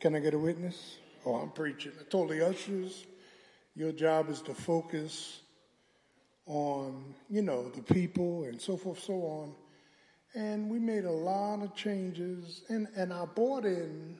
Can 0.00 0.14
I 0.14 0.20
get 0.20 0.34
a 0.34 0.38
witness? 0.38 0.96
Oh, 1.26 1.36
I'm 1.36 1.50
preaching. 1.50 1.92
I 1.98 2.04
told 2.04 2.30
the 2.30 2.46
ushers, 2.46 3.06
your 3.74 3.92
job 3.92 4.28
is 4.28 4.42
to 4.42 4.54
focus 4.54 5.40
on, 6.46 7.14
you 7.30 7.42
know, 7.42 7.70
the 7.70 7.82
people 7.82 8.44
and 8.44 8.60
so 8.60 8.76
forth, 8.76 9.02
so 9.02 9.14
on. 9.14 9.52
And 10.34 10.68
we 10.68 10.78
made 10.78 11.04
a 11.04 11.12
lot 11.12 11.62
of 11.62 11.74
changes. 11.74 12.62
And, 12.68 12.88
and 12.96 13.12
I 13.12 13.24
bought 13.24 13.64
in, 13.64 14.16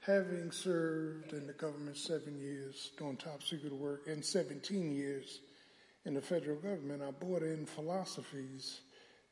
having 0.00 0.50
served 0.50 1.32
in 1.32 1.46
the 1.46 1.54
government 1.54 1.96
seven 1.96 2.38
years 2.38 2.90
doing 2.98 3.16
top 3.16 3.42
secret 3.42 3.72
work 3.72 4.06
and 4.06 4.22
17 4.22 4.94
years 4.94 5.40
in 6.04 6.12
the 6.12 6.20
federal 6.20 6.56
government, 6.56 7.02
I 7.02 7.10
bought 7.10 7.42
in 7.42 7.64
philosophies 7.64 8.80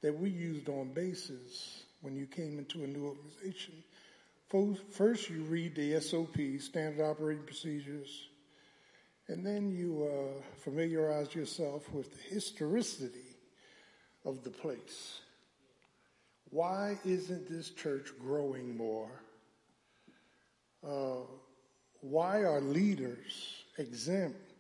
that 0.01 0.18
we 0.18 0.30
used 0.30 0.68
on 0.68 0.93
bases 0.95 1.84
when 2.01 2.16
you 2.16 2.26
came 2.26 2.59
into 2.59 2.84
a 2.84 2.86
new 2.86 3.07
organization. 3.07 3.74
First, 4.90 5.30
you 5.30 5.43
read 5.45 5.74
the 5.74 5.99
SOP, 6.01 6.36
Standard 6.59 7.03
Operating 7.03 7.45
Procedures, 7.45 8.28
and 9.28 9.47
then 9.47 9.70
you 9.70 10.07
uh, 10.07 10.43
familiarize 10.62 11.34
yourself 11.34 11.90
with 11.93 12.12
the 12.12 12.34
historicity 12.34 13.36
of 14.26 14.45
the 14.45 14.51
place. 14.51 15.22
Why 16.53 16.98
isn't 17.07 17.48
this 17.48 17.70
church 17.70 18.12
growing 18.20 18.76
more? 18.76 19.22
Uh, 20.86 21.24
why 22.03 22.42
are 22.42 22.61
leaders 22.61 23.64
exempt 23.78 24.53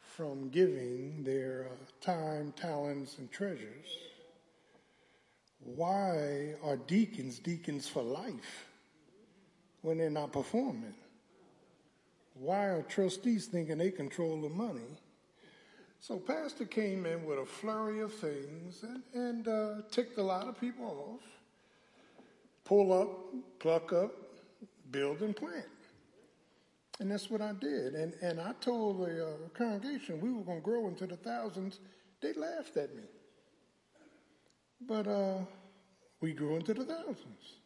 from 0.00 0.48
giving 0.50 1.24
their 1.24 1.70
uh, 1.72 1.74
time, 2.00 2.52
talents, 2.52 3.18
and 3.18 3.28
treasures? 3.32 3.98
Why 5.58 6.54
are 6.62 6.76
deacons 6.76 7.40
deacons 7.40 7.88
for 7.88 8.04
life 8.04 8.66
when 9.82 9.98
they're 9.98 10.10
not 10.10 10.32
performing? 10.32 10.94
Why 12.34 12.66
are 12.66 12.82
trustees 12.82 13.46
thinking 13.46 13.78
they 13.78 13.90
control 13.90 14.40
the 14.40 14.50
money 14.50 15.00
So 16.00 16.16
Pastor 16.16 16.64
came 16.64 17.06
in 17.06 17.24
with 17.24 17.38
a 17.38 17.44
flurry 17.44 18.00
of 18.00 18.12
things 18.14 18.82
and, 18.82 19.02
and 19.14 19.48
uh, 19.48 19.74
ticked 19.90 20.18
a 20.18 20.22
lot 20.22 20.46
of 20.46 20.60
people 20.60 21.18
off. 21.20 21.26
Pull 22.64 22.92
up, 22.92 23.08
pluck 23.58 23.92
up, 23.92 24.12
build 24.90 25.20
and 25.22 25.34
plant. 25.34 25.64
And 27.00 27.10
that's 27.10 27.30
what 27.30 27.40
I 27.40 27.52
did. 27.52 27.94
And, 27.94 28.14
and 28.22 28.40
I 28.40 28.52
told 28.60 29.00
the 29.00 29.26
uh, 29.26 29.48
congregation 29.54 30.20
we 30.20 30.32
were 30.32 30.42
going 30.42 30.58
to 30.58 30.64
grow 30.64 30.88
into 30.88 31.06
the 31.06 31.16
thousands. 31.16 31.80
They 32.20 32.32
laughed 32.32 32.76
at 32.76 32.94
me. 32.94 33.04
But 34.80 35.06
uh, 35.06 35.38
we 36.20 36.32
grew 36.32 36.56
into 36.56 36.74
the 36.74 36.84
thousands. 36.84 37.58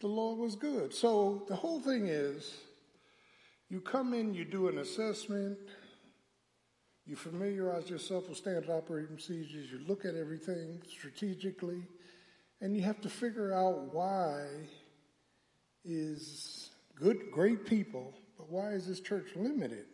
The 0.00 0.06
Lord 0.06 0.38
was 0.38 0.56
good. 0.56 0.94
So 0.94 1.44
the 1.48 1.56
whole 1.56 1.80
thing 1.80 2.06
is 2.06 2.56
you 3.68 3.80
come 3.80 4.14
in, 4.14 4.34
you 4.34 4.44
do 4.44 4.68
an 4.68 4.78
assessment, 4.78 5.58
you 7.10 7.16
familiarize 7.16 7.90
yourself 7.90 8.28
with 8.28 8.38
standard 8.38 8.70
operating 8.70 9.16
procedures, 9.16 9.68
you 9.72 9.80
look 9.88 10.04
at 10.04 10.14
everything 10.14 10.80
strategically, 10.88 11.82
and 12.60 12.76
you 12.76 12.82
have 12.82 13.00
to 13.00 13.08
figure 13.08 13.52
out 13.52 13.92
why 13.92 14.46
is 15.84 16.70
good, 16.94 17.32
great 17.32 17.66
people, 17.66 18.14
but 18.38 18.48
why 18.48 18.68
is 18.68 18.86
this 18.86 19.00
church 19.00 19.26
limited? 19.34 19.86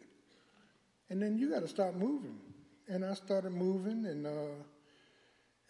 And 1.09 1.23
then 1.23 1.39
you 1.39 1.49
got 1.49 1.61
to 1.61 1.69
start 1.69 1.97
moving. 1.97 2.37
And 2.87 3.03
I 3.03 3.15
started 3.15 3.53
moving, 3.53 4.05
and 4.05 4.27
uh, 4.27 4.63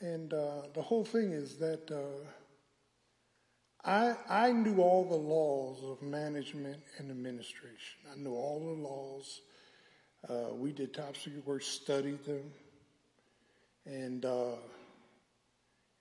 and 0.00 0.34
uh, 0.34 0.62
the 0.74 0.82
whole 0.82 1.04
thing 1.04 1.30
is 1.30 1.56
that 1.58 1.90
uh, 1.90 2.28
I 3.84 4.16
I 4.28 4.52
knew 4.52 4.82
all 4.82 5.04
the 5.04 5.14
laws 5.14 5.78
of 5.84 6.02
management 6.02 6.82
and 6.98 7.10
administration. 7.10 8.00
I 8.12 8.16
knew 8.16 8.34
all 8.34 8.58
the 8.58 8.82
laws. 8.82 9.42
Uh, 10.28 10.52
we 10.52 10.72
did 10.72 10.92
top 10.92 11.16
secret 11.16 11.46
work, 11.46 11.62
studied 11.62 12.24
them, 12.24 12.50
and 13.84 14.24
uh, 14.24 14.56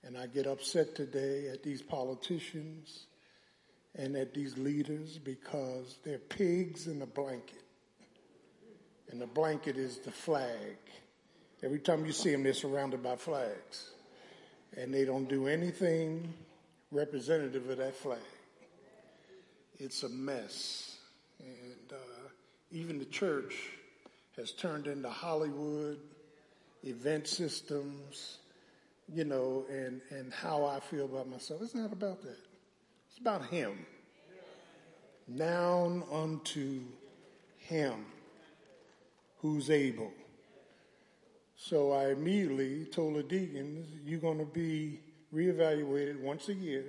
and 0.02 0.16
I 0.16 0.26
get 0.26 0.46
upset 0.46 0.94
today 0.94 1.48
at 1.48 1.62
these 1.62 1.82
politicians 1.82 3.06
and 3.96 4.16
at 4.16 4.34
these 4.34 4.56
leaders 4.56 5.18
because 5.18 5.98
they're 6.04 6.18
pigs 6.18 6.86
in 6.86 7.02
a 7.02 7.06
blanket. 7.06 7.62
And 9.10 9.20
the 9.20 9.26
blanket 9.26 9.76
is 9.76 9.98
the 9.98 10.10
flag. 10.10 10.76
Every 11.62 11.78
time 11.78 12.04
you 12.04 12.12
see 12.12 12.30
them, 12.30 12.42
they're 12.42 12.54
surrounded 12.54 13.02
by 13.02 13.16
flags. 13.16 13.90
And 14.76 14.92
they 14.92 15.04
don't 15.04 15.28
do 15.28 15.46
anything 15.46 16.32
representative 16.92 17.68
of 17.70 17.78
that 17.78 17.96
flag. 17.96 18.18
It's 19.78 20.02
a 20.02 20.08
mess. 20.08 20.98
And 21.40 21.92
uh, 21.92 22.28
even 22.70 22.98
the 22.98 23.04
church 23.06 23.54
has 24.36 24.52
turned 24.52 24.86
into 24.86 25.08
Hollywood, 25.08 25.98
event 26.82 27.26
systems, 27.26 28.38
you 29.12 29.24
know, 29.24 29.64
and, 29.70 30.00
and 30.10 30.32
how 30.32 30.64
I 30.64 30.80
feel 30.80 31.06
about 31.06 31.28
myself. 31.28 31.62
It's 31.62 31.74
not 31.74 31.92
about 31.92 32.22
that. 32.22 32.38
It's 33.08 33.18
about 33.18 33.46
Him. 33.46 33.86
Noun 35.28 36.02
unto 36.12 36.82
Him 37.58 38.06
who's 39.38 39.70
able. 39.70 40.12
So 41.56 41.92
I 41.92 42.10
immediately 42.10 42.84
told 42.84 43.16
the 43.16 43.22
deacons, 43.22 43.88
you're 44.04 44.20
going 44.20 44.38
to 44.38 44.44
be 44.44 45.00
reevaluated 45.34 46.20
once 46.20 46.48
a 46.48 46.54
year. 46.54 46.84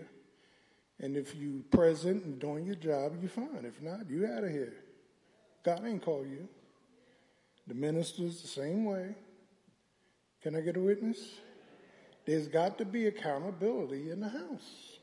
And 0.99 1.15
if 1.15 1.35
you 1.35 1.63
present 1.71 2.25
and 2.25 2.39
doing 2.39 2.65
your 2.65 2.75
job, 2.75 3.13
you're 3.21 3.29
fine. 3.29 3.63
If 3.63 3.81
not, 3.81 4.09
you 4.09 4.25
out 4.25 4.43
of 4.43 4.49
here. 4.49 4.73
God 5.63 5.85
ain't 5.85 6.01
call 6.01 6.25
you. 6.25 6.47
The 7.68 7.74
ministers 7.74 8.41
the 8.41 8.47
same 8.47 8.86
way. 8.86 9.15
Can 10.41 10.55
I 10.55 10.61
get 10.61 10.78
a 10.78 10.80
witness? 10.80 11.36
There's 12.26 12.47
got 12.47 12.78
to 12.78 12.86
be 12.86 13.07
accountability 13.07 14.11
in 14.11 14.22
the 14.22 14.30
house. 14.30 14.99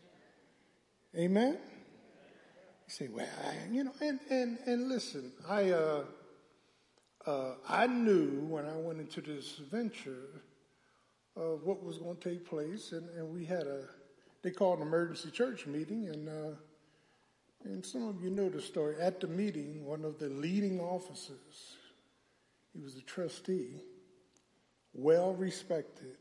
Amen? 1.17 1.59
You 2.87 2.89
say, 2.89 3.09
well, 3.09 3.27
I, 3.47 3.73
you 3.73 3.85
know, 3.85 3.93
and, 4.01 4.21
and, 4.31 4.59
and 4.67 4.89
listen, 4.89 5.33
I, 5.49 5.71
uh, 5.71 6.05
uh, 7.27 7.55
I 7.69 7.87
knew 7.87 8.47
when 8.49 8.67
I 8.67 8.77
went 8.77 9.01
into 9.01 9.21
this 9.21 9.57
venture 9.71 10.43
of 11.37 11.65
what 11.65 11.83
was 11.83 11.99
going 11.99 12.17
to 12.17 12.31
take 12.31 12.49
place, 12.49 12.93
and, 12.93 13.09
and 13.11 13.33
we 13.33 13.45
had 13.45 13.67
a, 13.67 13.85
they 14.43 14.51
called 14.51 14.81
an 14.81 14.87
emergency 14.87 15.31
church 15.31 15.67
meeting, 15.67 16.09
and, 16.09 16.29
uh, 16.29 16.57
and 17.65 17.85
some 17.85 18.07
of 18.09 18.23
you 18.23 18.31
know 18.31 18.49
the 18.49 18.61
story. 18.61 18.97
At 19.01 19.21
the 19.21 19.29
meeting, 19.29 19.85
one 19.85 20.05
of 20.05 20.19
the 20.19 20.29
leading 20.29 20.81
officers, 20.81 21.77
he 22.75 22.81
was 22.83 22.97
a 22.97 23.03
trustee, 23.03 23.83
well 24.93 25.35
respected, 25.35 26.17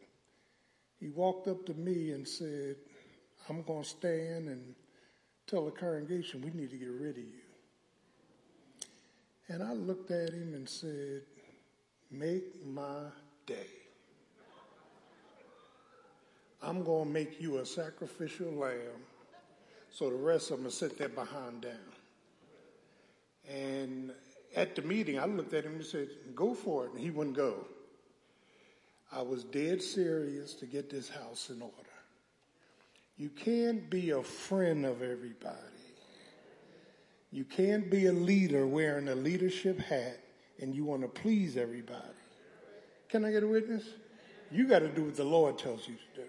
he 0.99 1.09
walked 1.09 1.47
up 1.47 1.65
to 1.65 1.73
me 1.73 2.11
and 2.11 2.27
said, 2.27 2.75
I'm 3.49 3.63
going 3.63 3.83
to 3.83 3.89
stand 3.89 4.47
and 4.47 4.75
tell 5.47 5.65
the 5.65 5.71
congregation 5.71 6.41
we 6.41 6.51
need 6.51 6.71
to 6.71 6.77
get 6.77 6.91
rid 6.91 7.17
of 7.17 7.23
you. 7.23 7.43
And 9.49 9.61
I 9.61 9.73
looked 9.73 10.11
at 10.11 10.29
him 10.29 10.53
and 10.53 10.67
said, 10.67 11.23
Make 12.09 12.65
my 12.65 13.07
day. 13.45 13.67
I'm 16.61 16.83
going 16.83 17.07
to 17.07 17.11
make 17.11 17.41
you 17.41 17.57
a 17.57 17.65
sacrificial 17.65 18.53
lamb 18.53 19.01
so 19.91 20.09
the 20.09 20.15
rest 20.15 20.51
of 20.51 20.57
them 20.57 20.63
will 20.65 20.71
sit 20.71 20.97
there 20.97 21.09
behind 21.09 21.61
down. 21.61 21.73
And 23.49 24.11
at 24.55 24.75
the 24.75 24.81
meeting, 24.81 25.19
I 25.19 25.25
looked 25.25 25.53
at 25.53 25.65
him 25.65 25.75
and 25.75 25.85
said, 25.85 26.09
Go 26.35 26.53
for 26.53 26.85
it. 26.85 26.91
And 26.91 26.99
he 26.99 27.09
wouldn't 27.09 27.35
go. 27.35 27.67
I 29.11 29.21
was 29.21 29.43
dead 29.43 29.81
serious 29.81 30.53
to 30.55 30.65
get 30.65 30.89
this 30.89 31.09
house 31.09 31.49
in 31.49 31.61
order. 31.61 31.75
You 33.17 33.29
can't 33.29 33.89
be 33.89 34.09
a 34.09 34.23
friend 34.23 34.85
of 34.85 35.01
everybody. 35.03 35.57
You 37.31 37.43
can't 37.43 37.89
be 37.89 38.07
a 38.07 38.11
leader 38.13 38.65
wearing 38.65 39.07
a 39.07 39.15
leadership 39.15 39.79
hat 39.79 40.19
and 40.59 40.73
you 40.73 40.83
want 40.83 41.01
to 41.01 41.07
please 41.07 41.57
everybody. 41.57 41.99
Can 43.09 43.25
I 43.25 43.31
get 43.31 43.43
a 43.43 43.47
witness? 43.47 43.83
You 44.51 44.67
got 44.67 44.79
to 44.79 44.87
do 44.87 45.05
what 45.05 45.15
the 45.15 45.23
Lord 45.23 45.57
tells 45.57 45.87
you 45.87 45.95
to 45.95 46.21
do. 46.21 46.27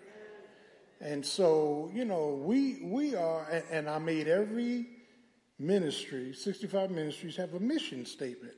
And 1.00 1.24
so, 1.24 1.90
you 1.94 2.04
know, 2.04 2.40
we 2.42 2.80
we 2.82 3.14
are, 3.14 3.46
and, 3.50 3.64
and 3.70 3.90
I 3.90 3.98
made 3.98 4.28
every 4.28 4.86
ministry, 5.64 6.32
65 6.32 6.90
ministries, 6.90 7.36
have 7.36 7.54
a 7.54 7.60
mission 7.60 8.04
statement. 8.04 8.54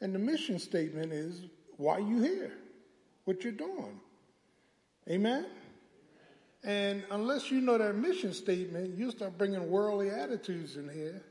And 0.00 0.14
the 0.14 0.18
mission 0.18 0.58
statement 0.58 1.12
is 1.12 1.42
why 1.76 1.98
you 1.98 2.20
here, 2.20 2.52
what 3.24 3.42
you're 3.42 3.52
doing. 3.52 4.00
Amen? 5.08 5.46
And 6.64 7.04
unless 7.10 7.50
you 7.50 7.60
know 7.60 7.78
that 7.78 7.94
mission 7.96 8.32
statement, 8.32 8.96
you 8.96 9.10
start 9.10 9.38
bringing 9.38 9.70
worldly 9.70 10.10
attitudes 10.10 10.76
in 10.76 10.88
here 10.88 11.22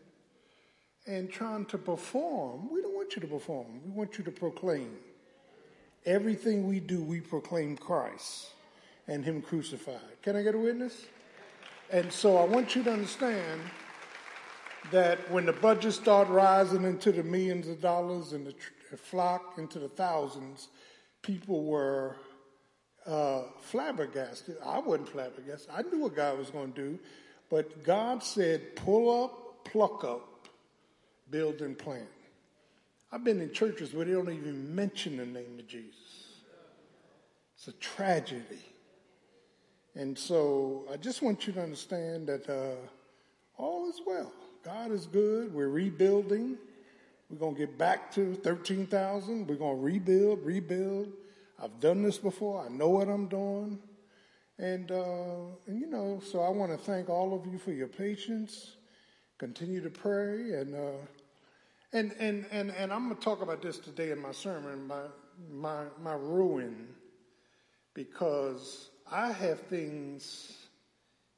and 1.06 1.30
trying 1.30 1.66
to 1.66 1.78
perform. 1.78 2.70
We 2.72 2.82
don't 2.82 2.95
want 2.95 3.16
you 3.16 3.22
to 3.22 3.28
perform. 3.28 3.82
We 3.86 3.91
want 3.91 4.18
you 4.18 4.24
to 4.24 4.32
proclaim. 4.32 4.95
Everything 6.06 6.68
we 6.68 6.80
do, 6.80 7.02
we 7.02 7.20
proclaim 7.20 7.78
Christ 7.78 8.48
and 9.08 9.24
Him 9.24 9.41
crucified. 9.41 10.22
Can 10.22 10.36
I 10.36 10.43
get 10.43 10.56
a 10.56 10.58
witness? 10.58 11.06
And 11.91 12.12
so 12.12 12.38
I 12.38 12.45
want 12.45 12.76
you 12.76 12.84
to 12.84 12.91
understand 12.91 13.62
that 14.91 15.29
when 15.31 15.45
the 15.45 15.53
budget 15.53 15.93
start 15.93 16.27
rising 16.29 16.83
into 16.83 17.11
the 17.11 17.23
millions 17.23 17.67
of 17.67 17.81
dollars 17.81 18.33
and 18.33 18.47
the, 18.47 18.53
flock 18.97 19.55
into 19.57 19.79
the 19.79 19.89
thousands, 19.89 20.69
people 21.21 21.65
were 21.65 22.15
uh, 23.05 23.43
flabbergasted. 23.61 24.57
I 24.65 24.79
wasn't 24.79 25.09
flabbergasted. 25.09 25.69
I 25.73 25.81
knew 25.83 25.99
what 25.99 26.15
God 26.15 26.38
was 26.38 26.49
going 26.49 26.73
to 26.73 26.81
do, 26.81 26.99
but 27.49 27.83
God 27.83 28.23
said, 28.23 28.75
"Pull 28.75 29.23
up, 29.23 29.65
pluck 29.65 30.03
up, 30.03 30.47
build 31.29 31.61
and 31.61 31.77
plant." 31.77 32.07
I've 33.11 33.23
been 33.23 33.41
in 33.41 33.53
churches 33.53 33.93
where 33.93 34.05
they 34.05 34.11
don't 34.11 34.29
even 34.29 34.75
mention 34.75 35.17
the 35.17 35.25
name 35.25 35.59
of 35.59 35.67
Jesus. 35.67 36.41
It's 37.55 37.67
a 37.67 37.73
tragedy. 37.73 38.63
And 39.95 40.17
so 40.17 40.85
I 40.91 40.97
just 40.97 41.21
want 41.21 41.47
you 41.47 41.53
to 41.53 41.63
understand 41.63 42.27
that 42.27 42.47
uh, 42.49 42.75
all 43.57 43.89
is 43.89 44.01
well. 44.05 44.31
God 44.68 44.91
is 44.91 45.05
good. 45.05 45.53
We're 45.53 45.70
rebuilding. 45.70 46.57
We're 47.30 47.38
going 47.38 47.55
to 47.55 47.59
get 47.59 47.78
back 47.78 48.11
to 48.15 48.36
13,000. 48.36 49.47
We're 49.47 49.55
going 49.55 49.78
to 49.78 49.82
rebuild, 49.82 50.43
rebuild. 50.43 51.07
I've 51.57 51.80
done 51.80 52.03
this 52.03 52.18
before. 52.18 52.65
I 52.65 52.68
know 52.68 52.89
what 52.89 53.07
I'm 53.07 53.28
doing. 53.28 53.80
And, 54.59 54.91
uh, 54.91 55.45
and 55.68 55.80
you 55.80 55.88
know, 55.88 56.20
so 56.20 56.41
I 56.41 56.49
want 56.49 56.74
to 56.74 56.78
thank 56.78 57.07
all 57.07 57.34
of 57.34 57.49
you 57.49 57.57
for 57.57 57.72
your 57.72 57.88
patience. 57.88 58.76
Continue 59.38 59.80
to 59.84 59.89
pray. 59.89 60.51
And, 60.51 60.76
uh, 60.76 60.99
and, 61.93 62.13
and, 62.20 62.45
and, 62.51 62.72
and 62.72 62.91
I'm 62.91 63.05
going 63.05 63.15
to 63.15 63.24
talk 63.24 63.41
about 63.41 63.61
this 63.61 63.78
today 63.78 64.11
in 64.11 64.22
my 64.22 64.34
sermon, 64.34 64.86
my, 64.86 65.03
my, 65.49 65.84
my 66.03 66.15
ruin, 66.15 66.89
because 67.93 68.89
I 69.09 69.32
have 69.32 69.61
things 69.61 70.51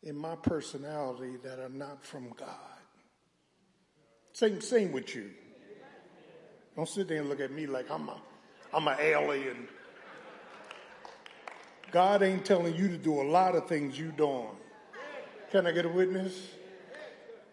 in 0.01 0.15
my 0.15 0.36
personality 0.36 1.36
that 1.43 1.59
are 1.59 1.69
not 1.69 2.03
from 2.03 2.34
God. 2.36 2.68
Same, 4.39 4.61
same 4.61 4.93
with 4.93 5.13
you. 5.15 5.31
Don't 6.77 6.87
sit 6.87 7.09
there 7.09 7.19
and 7.19 7.27
look 7.27 7.41
at 7.41 7.51
me 7.51 7.67
like 7.67 7.91
I'm 7.91 8.07
a, 8.07 8.15
I'm 8.73 8.87
an 8.87 8.95
alien. 8.97 9.67
God 11.91 12.23
ain't 12.23 12.45
telling 12.45 12.73
you 12.73 12.87
to 12.87 12.97
do 12.97 13.19
a 13.19 13.27
lot 13.27 13.53
of 13.53 13.67
things 13.67 13.99
you 13.99 14.13
doing. 14.13 14.47
Can 15.51 15.67
I 15.67 15.73
get 15.73 15.83
a 15.83 15.89
witness? 15.89 16.51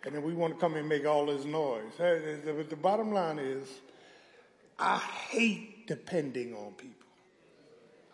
And 0.04 0.14
then 0.14 0.22
we 0.22 0.32
want 0.32 0.54
to 0.54 0.60
come 0.60 0.76
and 0.76 0.88
make 0.88 1.04
all 1.04 1.26
this 1.26 1.44
noise. 1.44 1.90
The 1.98 2.78
bottom 2.80 3.12
line 3.12 3.40
is, 3.40 3.68
I 4.78 4.98
hate 4.98 5.88
depending 5.88 6.54
on 6.54 6.70
people. 6.74 7.08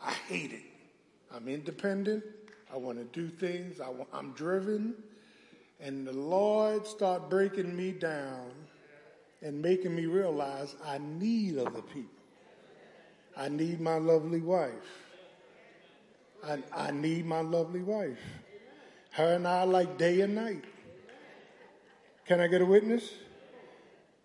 I 0.03 0.13
hate 0.13 0.53
it. 0.53 0.63
I'm 1.31 1.47
independent. 1.47 2.25
I 2.73 2.79
want 2.79 2.97
to 2.97 3.05
do 3.05 3.29
things. 3.29 3.83
I 3.83 3.91
I'm 4.15 4.33
driven. 4.33 4.95
And 5.79 6.07
the 6.07 6.13
Lord 6.13 6.87
start 6.87 7.29
breaking 7.29 7.77
me 7.77 7.91
down 7.91 8.62
and 9.43 9.61
making 9.61 9.95
me 9.95 10.07
realize 10.07 10.77
I 10.85 10.99
need 10.99 11.59
other 11.59 11.83
people. 11.83 12.11
I 13.37 13.49
need 13.49 13.81
my 13.81 13.97
lovely 13.97 14.41
wife. 14.41 14.73
I, 16.45 16.59
I 16.75 16.91
need 16.91 17.27
my 17.27 17.41
lovely 17.41 17.83
wife. 17.83 18.19
Her 19.13 19.35
and 19.35 19.47
I 19.47 19.65
like 19.65 19.99
day 19.99 20.21
and 20.21 20.35
night. 20.35 20.65
Can 22.27 22.41
I 22.41 22.47
get 22.47 22.61
a 22.63 22.67
witness? 22.67 23.11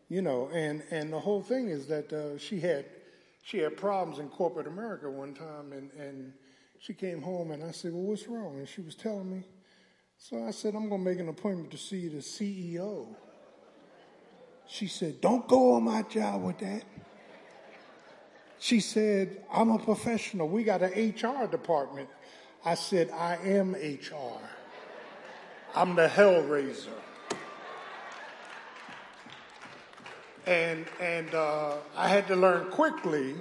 You 0.10 0.22
know, 0.22 0.50
and, 0.54 0.84
and 0.92 1.12
the 1.12 1.20
whole 1.20 1.42
thing 1.42 1.70
is 1.70 1.88
that 1.88 2.14
uh, 2.14 2.38
she 2.38 2.60
had 2.60 2.86
she 3.44 3.60
had 3.60 3.78
problems 3.78 4.20
in 4.20 4.28
corporate 4.28 4.68
America 4.68 5.10
one 5.10 5.34
time, 5.34 5.72
and, 5.72 5.90
and 5.98 6.34
she 6.80 6.94
came 6.94 7.22
home, 7.22 7.52
and 7.52 7.64
I 7.64 7.72
said, 7.72 7.94
"Well, 7.94 8.04
what's 8.04 8.28
wrong?" 8.28 8.58
And 8.58 8.68
she 8.68 8.82
was 8.82 8.96
telling 8.96 9.32
me. 9.32 9.44
So 10.18 10.46
I 10.46 10.52
said, 10.52 10.76
"I'm 10.76 10.90
going 10.90 11.04
to 11.04 11.10
make 11.10 11.20
an 11.20 11.30
appointment 11.30 11.72
to 11.72 11.78
see 11.78 12.10
the 12.10 12.18
CEO." 12.18 13.16
She 14.68 14.88
said, 14.88 15.22
"Don't 15.22 15.48
go 15.48 15.74
on 15.74 15.84
my 15.84 16.02
job 16.04 16.44
with 16.44 16.60
that." 16.60 16.84
She 18.60 18.80
said, 18.80 19.44
I'm 19.52 19.70
a 19.70 19.80
professional. 19.80 20.48
We 20.48 20.64
got 20.64 20.82
an 20.82 20.92
HR 20.92 21.46
department. 21.48 22.10
I 22.66 22.74
said, 22.74 23.12
I 23.12 23.38
am 23.38 23.74
HR. 23.74 24.42
I'm 25.76 25.96
the 25.96 26.08
hellraiser. 26.08 26.90
And, 30.46 30.86
and 31.00 31.34
uh, 31.36 31.76
I 31.96 32.08
had 32.08 32.28
to 32.28 32.36
learn 32.36 32.72
quickly 32.72 33.36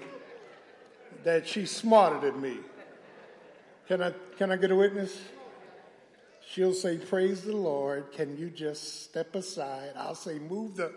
that 1.25 1.47
she's 1.47 1.71
smarter 1.71 2.31
than 2.31 2.41
me. 2.41 2.59
Can 3.89 4.03
I, 4.03 4.13
can 4.37 4.51
I 4.51 4.57
get 4.57 4.71
a 4.71 4.77
witness? 4.77 5.19
She'll 6.49 6.75
say, 6.75 6.99
Praise 6.99 7.43
the 7.43 7.57
Lord. 7.57 8.13
Can 8.13 8.37
you 8.37 8.51
just 8.51 9.05
step 9.05 9.35
aside? 9.35 9.93
I'll 9.97 10.15
say, 10.15 10.39
Move 10.39 10.77
the. 10.77 10.93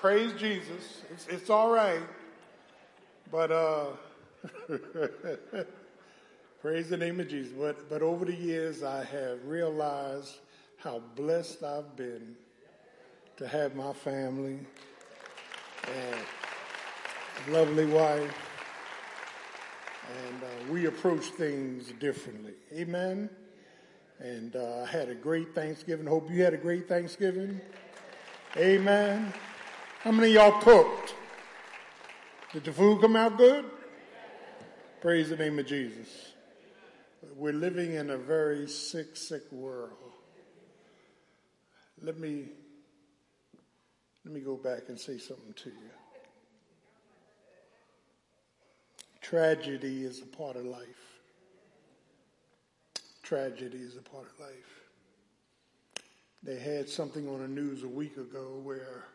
Praise 0.00 0.32
Jesus. 0.34 1.02
It's, 1.10 1.26
it's 1.28 1.50
all 1.50 1.70
right. 1.70 2.02
But 3.30 3.50
uh, 3.50 3.86
praise 6.60 6.90
the 6.90 6.98
name 6.98 7.18
of 7.18 7.28
Jesus. 7.28 7.52
But 7.58 7.88
but 7.88 8.02
over 8.02 8.26
the 8.26 8.34
years, 8.34 8.82
I 8.82 9.04
have 9.04 9.42
realized 9.46 10.34
how 10.76 11.00
blessed 11.16 11.62
I've 11.62 11.96
been 11.96 12.36
to 13.38 13.48
have 13.48 13.74
my 13.74 13.94
family 13.94 14.58
and 15.86 17.54
lovely 17.54 17.86
wife, 17.86 18.36
and 20.14 20.42
uh, 20.42 20.72
we 20.72 20.86
approach 20.86 21.24
things 21.24 21.90
differently. 21.98 22.52
Amen. 22.74 23.30
And 24.18 24.56
uh, 24.56 24.82
I 24.82 24.86
had 24.86 25.08
a 25.08 25.14
great 25.14 25.54
Thanksgiving. 25.54 26.06
Hope 26.06 26.30
you 26.30 26.42
had 26.42 26.52
a 26.54 26.58
great 26.58 26.86
Thanksgiving. 26.86 27.60
Amen. 28.56 29.32
How 30.06 30.12
many 30.12 30.34
y'all 30.34 30.60
cooked? 30.60 31.16
Did 32.52 32.62
the 32.62 32.72
food 32.72 33.00
come 33.00 33.16
out 33.16 33.36
good? 33.36 33.64
Praise 35.00 35.30
the 35.30 35.36
name 35.36 35.58
of 35.58 35.66
Jesus. 35.66 36.06
We're 37.34 37.52
living 37.52 37.94
in 37.94 38.10
a 38.10 38.16
very 38.16 38.68
sick, 38.68 39.16
sick 39.16 39.42
world. 39.50 40.12
Let 42.00 42.20
me 42.20 42.44
let 44.24 44.32
me 44.32 44.38
go 44.38 44.54
back 44.54 44.82
and 44.86 44.96
say 44.96 45.18
something 45.18 45.52
to 45.54 45.70
you. 45.70 45.90
Tragedy 49.20 50.04
is 50.04 50.22
a 50.22 50.26
part 50.26 50.54
of 50.54 50.66
life. 50.66 51.18
Tragedy 53.24 53.78
is 53.78 53.96
a 53.96 54.02
part 54.02 54.26
of 54.32 54.38
life. 54.38 54.82
They 56.44 56.60
had 56.60 56.88
something 56.88 57.28
on 57.28 57.40
the 57.40 57.48
news 57.48 57.82
a 57.82 57.88
week 57.88 58.16
ago 58.18 58.60
where 58.62 59.06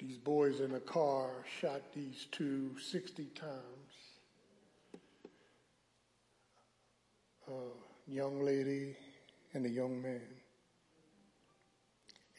these 0.00 0.16
boys 0.16 0.60
in 0.60 0.74
a 0.74 0.80
car 0.80 1.44
shot 1.60 1.82
these 1.94 2.26
two 2.32 2.70
60 2.80 3.24
times. 3.34 3.50
A 7.48 8.10
young 8.10 8.42
lady 8.42 8.96
and 9.52 9.66
a 9.66 9.68
young 9.68 10.00
man. 10.00 10.22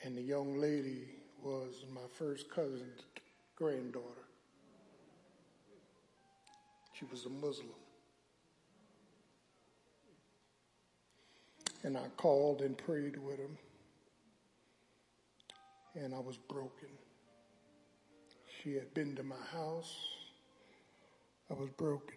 And 0.04 0.18
the 0.18 0.22
young 0.22 0.60
lady 0.60 1.04
was 1.44 1.86
my 1.94 2.02
first 2.18 2.50
cousin's 2.50 3.02
granddaughter. 3.56 4.26
She 6.94 7.06
was 7.12 7.26
a 7.26 7.30
Muslim. 7.30 7.70
And 11.84 11.98
I 11.98 12.08
called 12.18 12.62
and 12.62 12.76
prayed 12.78 13.18
with 13.18 13.38
him. 13.38 13.58
And 15.96 16.16
I 16.16 16.20
was 16.20 16.38
broken. 16.38 16.90
She 18.64 18.76
had 18.76 18.94
been 18.94 19.16
to 19.16 19.24
my 19.24 19.36
house. 19.52 19.96
I 21.50 21.54
was 21.56 21.70
broken. 21.70 22.16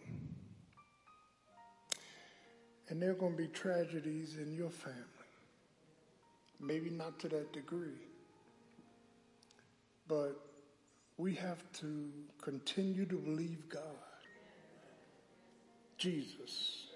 And 2.88 3.00
there 3.00 3.12
are 3.12 3.14
going 3.14 3.32
to 3.32 3.38
be 3.38 3.48
tragedies 3.48 4.36
in 4.36 4.52
your 4.52 4.70
family. 4.70 5.00
Maybe 6.60 6.90
not 6.90 7.18
to 7.20 7.28
that 7.28 7.52
degree. 7.52 8.02
But 10.06 10.38
we 11.16 11.34
have 11.34 11.62
to 11.80 12.10
continue 12.42 13.06
to 13.06 13.16
believe 13.16 13.68
God, 13.70 13.82
Jesus, 15.96 16.88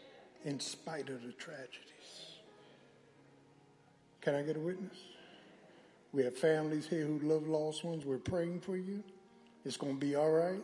in 0.45 0.61
spite 0.61 1.09
of 1.09 1.23
the 1.23 1.33
tragedies. 1.33 2.37
Can 4.21 4.35
I 4.35 4.43
get 4.43 4.57
a 4.57 4.61
witness? 4.61 4.99
We 6.13 6.25
have 6.25 6.37
families 6.37 6.87
here 6.87 7.07
who 7.07 7.19
love 7.21 7.49
lost 7.49 7.83
ones. 7.83 8.05
We're 8.05 8.19
praying 8.19 8.61
for 8.61 8.77
you. 8.77 9.03
It's 9.65 9.77
going 9.77 9.99
to 9.99 10.07
be 10.07 10.15
all 10.15 10.31
right. 10.31 10.63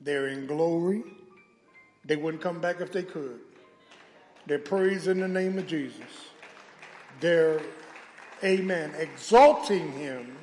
They're 0.00 0.28
in 0.28 0.46
glory. 0.46 1.02
They 2.04 2.16
wouldn't 2.16 2.42
come 2.42 2.60
back 2.60 2.80
if 2.80 2.92
they 2.92 3.02
could. 3.02 3.40
They're 4.46 4.58
praising 4.58 5.20
the 5.20 5.28
name 5.28 5.58
of 5.58 5.66
Jesus. 5.66 6.00
They're, 7.20 7.60
amen, 8.44 8.94
exalting 8.96 9.92
him 9.92 10.36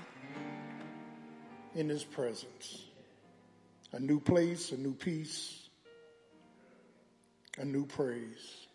in 1.75 1.87
his 1.87 2.03
presence. 2.03 2.85
A 3.93 3.99
new 3.99 4.19
place, 4.19 4.71
a 4.71 4.77
new 4.77 4.93
peace, 4.93 5.69
a 7.57 7.65
new 7.65 7.85
praise. 7.85 8.67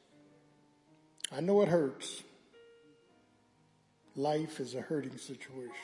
I 1.31 1.41
know 1.41 1.61
it 1.63 1.69
hurts. 1.69 2.23
Life 4.17 4.61
is 4.61 4.75
a 4.75 4.81
hurting 4.81 5.19
situation. 5.19 5.75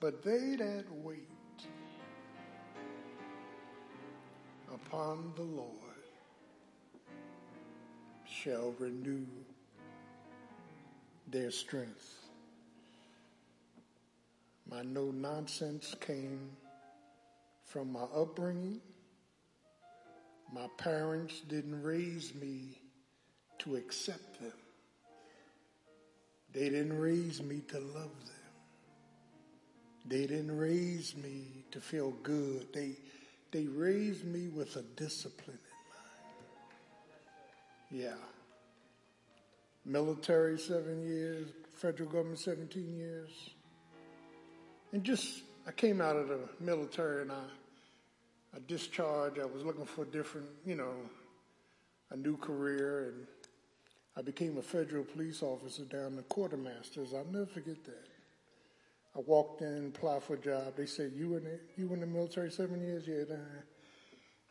But 0.00 0.22
they 0.22 0.56
that 0.56 0.86
wait 0.90 1.28
upon 4.72 5.32
the 5.36 5.42
Lord 5.42 5.68
shall 8.26 8.74
renew 8.78 9.26
their 11.30 11.50
strength. 11.50 12.16
My 14.70 14.82
no 14.82 15.10
nonsense 15.10 15.94
came 16.00 16.48
from 17.64 17.92
my 17.92 18.04
upbringing. 18.14 18.80
My 20.50 20.66
parents 20.78 21.40
didn't 21.40 21.82
raise 21.82 22.34
me 22.34 22.78
to 23.58 23.76
accept 23.76 24.40
them. 24.40 24.52
They 26.54 26.70
didn't 26.70 26.98
raise 26.98 27.42
me 27.42 27.60
to 27.68 27.78
love 27.78 28.10
them. 28.26 28.39
They 30.06 30.26
didn't 30.26 30.56
raise 30.56 31.14
me 31.16 31.64
to 31.70 31.80
feel 31.80 32.12
good. 32.22 32.72
They, 32.72 32.96
they 33.52 33.66
raised 33.66 34.24
me 34.24 34.48
with 34.48 34.76
a 34.76 34.82
discipline 34.96 35.58
in 37.90 37.98
mind. 38.00 38.08
Yeah. 38.08 38.24
Military, 39.84 40.58
seven 40.58 41.06
years. 41.06 41.48
Federal 41.76 42.08
government, 42.10 42.38
17 42.38 42.94
years. 42.94 43.30
And 44.92 45.02
just, 45.04 45.42
I 45.66 45.72
came 45.72 46.00
out 46.00 46.16
of 46.16 46.28
the 46.28 46.40
military 46.60 47.22
and 47.22 47.32
I, 47.32 47.44
I 48.54 48.58
discharged. 48.66 49.38
I 49.38 49.46
was 49.46 49.64
looking 49.64 49.86
for 49.86 50.02
a 50.02 50.06
different, 50.06 50.48
you 50.66 50.74
know, 50.74 50.92
a 52.10 52.16
new 52.16 52.36
career. 52.36 53.08
And 53.08 53.26
I 54.16 54.22
became 54.22 54.58
a 54.58 54.62
federal 54.62 55.04
police 55.04 55.42
officer 55.42 55.84
down 55.84 56.16
the 56.16 56.22
quartermasters. 56.22 57.14
I'll 57.14 57.24
never 57.30 57.46
forget 57.46 57.82
that. 57.84 58.09
I 59.14 59.18
walked 59.18 59.62
in, 59.62 59.92
applied 59.94 60.22
for 60.22 60.34
a 60.34 60.38
job. 60.38 60.76
They 60.76 60.86
said, 60.86 61.12
"You 61.12 61.36
in 61.36 61.44
the 61.44 61.60
you 61.76 61.92
in 61.92 62.00
the 62.00 62.06
military 62.06 62.50
seven 62.50 62.80
years?" 62.80 63.06
Yeah. 63.06 63.36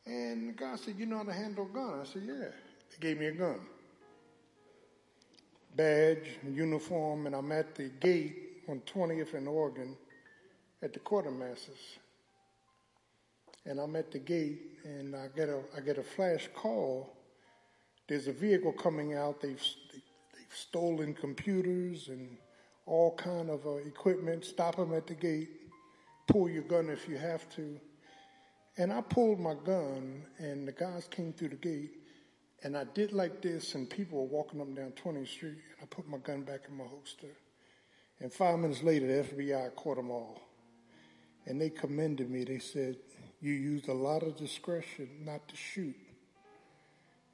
And 0.05 0.49
the 0.49 0.53
guy 0.53 0.75
said, 0.75 0.97
"You 0.97 1.05
know 1.05 1.17
how 1.17 1.23
to 1.23 1.33
handle 1.33 1.65
a 1.65 1.69
gun?" 1.69 1.99
I 2.01 2.03
said, 2.03 2.23
"Yeah." 2.23 2.51
They 2.91 2.97
gave 2.99 3.19
me 3.19 3.27
a 3.27 3.31
gun, 3.31 3.59
badge, 5.75 6.39
uniform, 6.43 7.27
and 7.27 7.35
I'm 7.35 7.51
at 7.51 7.75
the 7.75 7.89
gate 7.89 8.63
on 8.67 8.81
20th 8.81 9.33
in 9.33 9.47
Oregon 9.47 9.95
at 10.81 10.93
the 10.93 10.99
quartermasters. 10.99 11.97
And 13.65 13.79
I'm 13.79 13.95
at 13.95 14.11
the 14.11 14.19
gate, 14.19 14.79
and 14.83 15.15
I 15.15 15.27
get 15.35 15.49
a 15.49 15.61
I 15.75 15.81
get 15.81 15.97
a 15.97 16.03
flash 16.03 16.49
call. 16.53 17.15
There's 18.07 18.27
a 18.27 18.33
vehicle 18.33 18.73
coming 18.73 19.13
out. 19.13 19.41
They've 19.41 19.63
they've 20.33 20.55
stolen 20.55 21.13
computers 21.13 22.09
and 22.09 22.37
all 22.89 23.15
kind 23.15 23.49
of 23.49 23.65
uh, 23.65 23.75
equipment. 23.75 24.43
Stop 24.43 24.77
them 24.77 24.93
at 24.93 25.05
the 25.05 25.13
gate. 25.13 25.49
Pull 26.27 26.49
your 26.49 26.63
gun 26.63 26.89
if 26.89 27.07
you 27.07 27.17
have 27.17 27.47
to. 27.55 27.79
And 28.77 28.91
I 28.91 29.01
pulled 29.01 29.39
my 29.39 29.55
gun, 29.65 30.23
and 30.37 30.67
the 30.67 30.71
guys 30.71 31.07
came 31.09 31.33
through 31.33 31.49
the 31.49 31.55
gate, 31.55 31.91
and 32.63 32.77
I 32.77 32.85
did 32.85 33.11
like 33.11 33.41
this, 33.41 33.75
and 33.75 33.89
people 33.89 34.19
were 34.19 34.37
walking 34.37 34.61
up 34.61 34.67
and 34.67 34.75
down 34.75 34.91
20th 34.91 35.27
Street, 35.27 35.51
and 35.51 35.83
I 35.83 35.85
put 35.85 36.07
my 36.07 36.17
gun 36.17 36.43
back 36.43 36.61
in 36.67 36.77
my 36.77 36.85
holster. 36.85 37.27
And 38.19 38.33
five 38.33 38.57
minutes 38.59 38.83
later, 38.83 39.07
the 39.07 39.29
FBI 39.29 39.75
caught 39.75 39.97
them 39.97 40.11
all. 40.11 40.41
And 41.45 41.59
they 41.59 41.69
commended 41.69 42.29
me. 42.29 42.43
They 42.43 42.59
said, 42.59 42.97
You 43.39 43.53
used 43.53 43.87
a 43.87 43.93
lot 43.93 44.23
of 44.23 44.35
discretion 44.35 45.09
not 45.25 45.47
to 45.47 45.55
shoot. 45.55 45.95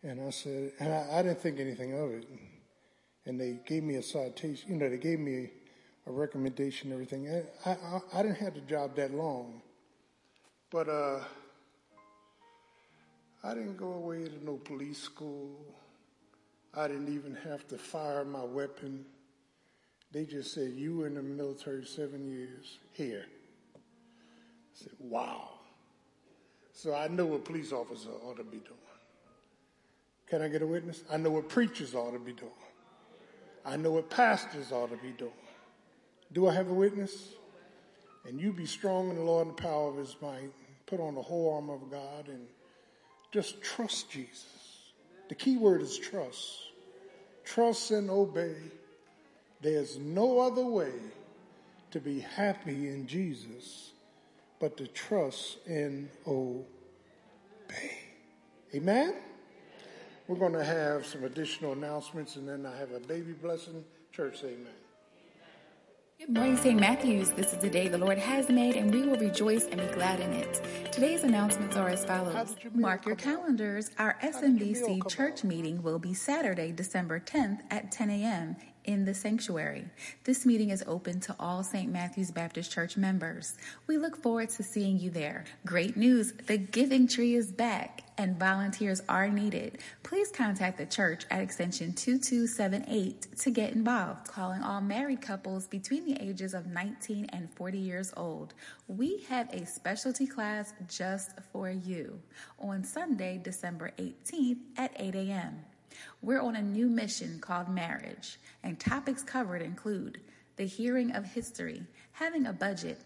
And 0.04 0.22
I 0.22 0.30
said, 0.30 0.74
and 0.80 0.94
I, 0.94 1.08
I 1.20 1.24
didn't 1.24 1.42
think 1.42 1.60
anything 1.60 1.98
of 1.98 2.12
it. 2.12 2.28
And 3.26 3.40
they 3.40 3.60
gave 3.66 3.84
me 3.84 3.96
a 3.96 4.04
citation, 4.04 4.70
you 4.70 4.76
know, 4.76 4.90
they 4.90 4.98
gave 4.98 5.20
me 5.20 5.50
a 6.08 6.12
recommendation 6.12 6.92
and 6.92 6.94
everything. 6.94 7.44
I, 7.66 7.70
I, 7.70 8.00
I 8.14 8.22
didn't 8.22 8.38
have 8.38 8.54
the 8.54 8.62
job 8.62 8.96
that 8.96 9.14
long. 9.14 9.62
But 10.70 10.90
uh, 10.90 11.20
I 13.44 13.54
didn't 13.54 13.78
go 13.78 13.94
away 13.94 14.26
to 14.26 14.46
no 14.46 14.58
police 14.58 15.02
school. 15.02 15.52
I 16.76 16.88
didn't 16.88 17.14
even 17.14 17.38
have 17.48 17.68
to 17.70 17.78
fire 17.78 18.26
my 18.26 18.44
weapon. 18.44 19.06
They 20.12 20.26
just 20.26 20.54
said, 20.54 20.74
You 20.76 20.98
were 20.98 21.08
in 21.08 21.16
the 21.16 21.22
military 21.22 21.86
seven 21.86 22.28
years. 22.28 22.80
Here. 22.94 23.26
I 23.76 23.80
said, 24.74 24.94
Wow. 25.00 25.50
So 26.74 26.94
I 26.94 27.08
know 27.08 27.26
what 27.26 27.46
police 27.46 27.72
officers 27.72 28.08
ought 28.24 28.38
to 28.38 28.44
be 28.44 28.58
doing. 28.58 28.80
Can 30.28 30.42
I 30.42 30.48
get 30.48 30.62
a 30.62 30.68
witness? 30.68 31.04
I 31.12 31.18
know 31.18 31.30
what 31.30 31.48
preachers 31.48 31.96
ought 31.96 32.12
to 32.12 32.20
be 32.20 32.34
doing. 32.34 32.52
I 33.66 33.78
know 33.78 33.92
what 33.92 34.10
pastors 34.10 34.72
ought 34.72 34.92
to 34.92 34.98
be 34.98 35.12
doing. 35.12 35.32
Do 36.32 36.48
I 36.48 36.54
have 36.54 36.70
a 36.70 36.74
witness? 36.74 37.30
And 38.28 38.40
you 38.40 38.52
be 38.52 38.66
strong 38.66 39.10
in 39.10 39.16
the 39.16 39.22
Lord 39.22 39.48
and 39.48 39.58
the 39.58 39.62
power 39.62 39.90
of 39.90 39.98
his 39.98 40.16
might. 40.22 40.52
Put 40.86 41.00
on 41.00 41.16
the 41.16 41.22
whole 41.22 41.56
armor 41.56 41.74
of 41.74 41.90
God 41.90 42.28
and 42.28 42.46
just 43.32 43.62
trust 43.62 44.12
Jesus. 44.12 44.92
The 45.30 45.36
key 45.36 45.58
word 45.58 45.82
is 45.82 45.98
trust. 45.98 46.72
Trust 47.44 47.92
and 47.92 48.10
obey. 48.10 48.56
There's 49.62 49.98
no 49.98 50.40
other 50.40 50.66
way 50.66 50.92
to 51.92 52.00
be 52.00 52.20
happy 52.20 52.90
in 52.90 53.08
Jesus 53.08 53.92
but 54.60 54.78
to 54.78 54.88
trust 54.88 55.58
and 55.68 56.10
obey. 56.28 56.66
Amen? 58.74 59.16
We're 60.28 60.38
going 60.38 60.54
to 60.54 60.64
have 60.64 61.06
some 61.06 61.24
additional 61.24 61.74
announcements 61.74 62.36
and 62.36 62.48
then 62.48 62.66
I 62.66 62.76
have 62.78 62.92
a 62.92 63.00
baby 63.00 63.34
blessing. 63.34 63.84
Church, 64.12 64.40
amen. 64.44 64.74
Good 66.18 66.30
morning, 66.30 66.58
St. 66.58 66.80
Matthews. 66.80 67.32
This 67.32 67.54
is 67.54 67.60
the 67.60 67.70
day 67.70 67.90
the 67.90 67.98
Lord 67.98 68.18
has 68.18 68.48
made, 68.48 68.78
and 68.78 68.92
we 68.92 69.02
will 69.02 69.18
rejoice 69.18 69.66
and 69.66 69.82
be 69.82 69.88
glad 69.88 70.22
in 70.22 70.32
it. 70.32 70.62
Today's 70.90 71.24
announcements 71.24 71.76
are 71.76 71.90
as 71.90 72.06
follows. 72.06 72.56
Mark 72.74 73.06
your 73.06 73.18
calendars. 73.18 73.92
Our 74.00 74.18
SMBC 74.24 75.02
oh, 75.06 75.10
church 75.10 75.44
meeting 75.44 75.84
will 75.84 76.00
be 76.00 76.14
Saturday, 76.14 76.72
December 76.72 77.20
10th 77.20 77.60
at 77.70 77.92
10 77.92 78.10
a.m. 78.10 78.56
in 78.86 79.06
the 79.06 79.14
sanctuary. 79.14 79.86
This 80.24 80.46
meeting 80.46 80.70
is 80.70 80.84
open 80.88 81.20
to 81.22 81.36
all 81.40 81.64
St. 81.64 81.92
Matthew's 81.92 82.32
Baptist 82.32 82.72
Church 82.72 82.98
members. 82.98 83.56
We 83.88 83.98
look 83.98 84.22
forward 84.22 84.50
to 84.52 84.64
seeing 84.64 85.00
you 85.00 85.10
there. 85.10 85.46
Great 85.66 85.98
news. 85.98 86.34
The 86.48 86.58
giving 86.58 87.08
tree 87.08 87.36
is 87.36 87.52
back 87.52 88.04
and 88.18 88.40
volunteers 88.40 89.02
are 89.10 89.28
needed. 89.28 89.80
Please 90.04 90.32
contact 90.32 90.78
the 90.78 90.86
church 90.86 91.26
at 91.30 91.42
extension 91.42 91.94
2278 91.94 93.38
to 93.40 93.52
get 93.52 93.74
involved. 93.74 94.28
Calling 94.28 94.62
all 94.64 94.82
married 94.82 95.22
couples 95.22 95.68
between 95.68 96.06
the 96.06 96.22
ages 96.22 96.54
of 96.54 96.68
19 96.68 97.26
and 97.30 97.50
40 97.56 97.78
years 97.78 98.14
old. 98.16 98.54
We 98.88 99.26
have 99.30 99.54
a 99.54 99.66
specialty 99.66 100.28
class 100.28 100.74
just 100.88 101.32
for 101.52 101.70
you 101.70 102.22
on 102.60 102.84
Sunday, 102.84 103.40
December 103.44 103.92
18th 103.98 104.60
at 104.78 104.92
8 104.96 105.16
a.m. 105.16 105.66
We're 106.22 106.42
on 106.42 106.56
a 106.56 106.62
new 106.62 106.88
mission 106.88 107.40
called 107.40 107.70
marriage, 107.70 108.38
and 108.64 108.80
topics 108.80 109.24
covered 109.24 109.62
include 109.62 110.20
the 110.58 110.66
hearing 110.66 111.12
of 111.12 111.26
history, 111.26 111.84
having 112.14 112.48
a 112.48 112.54
budget, 112.54 113.00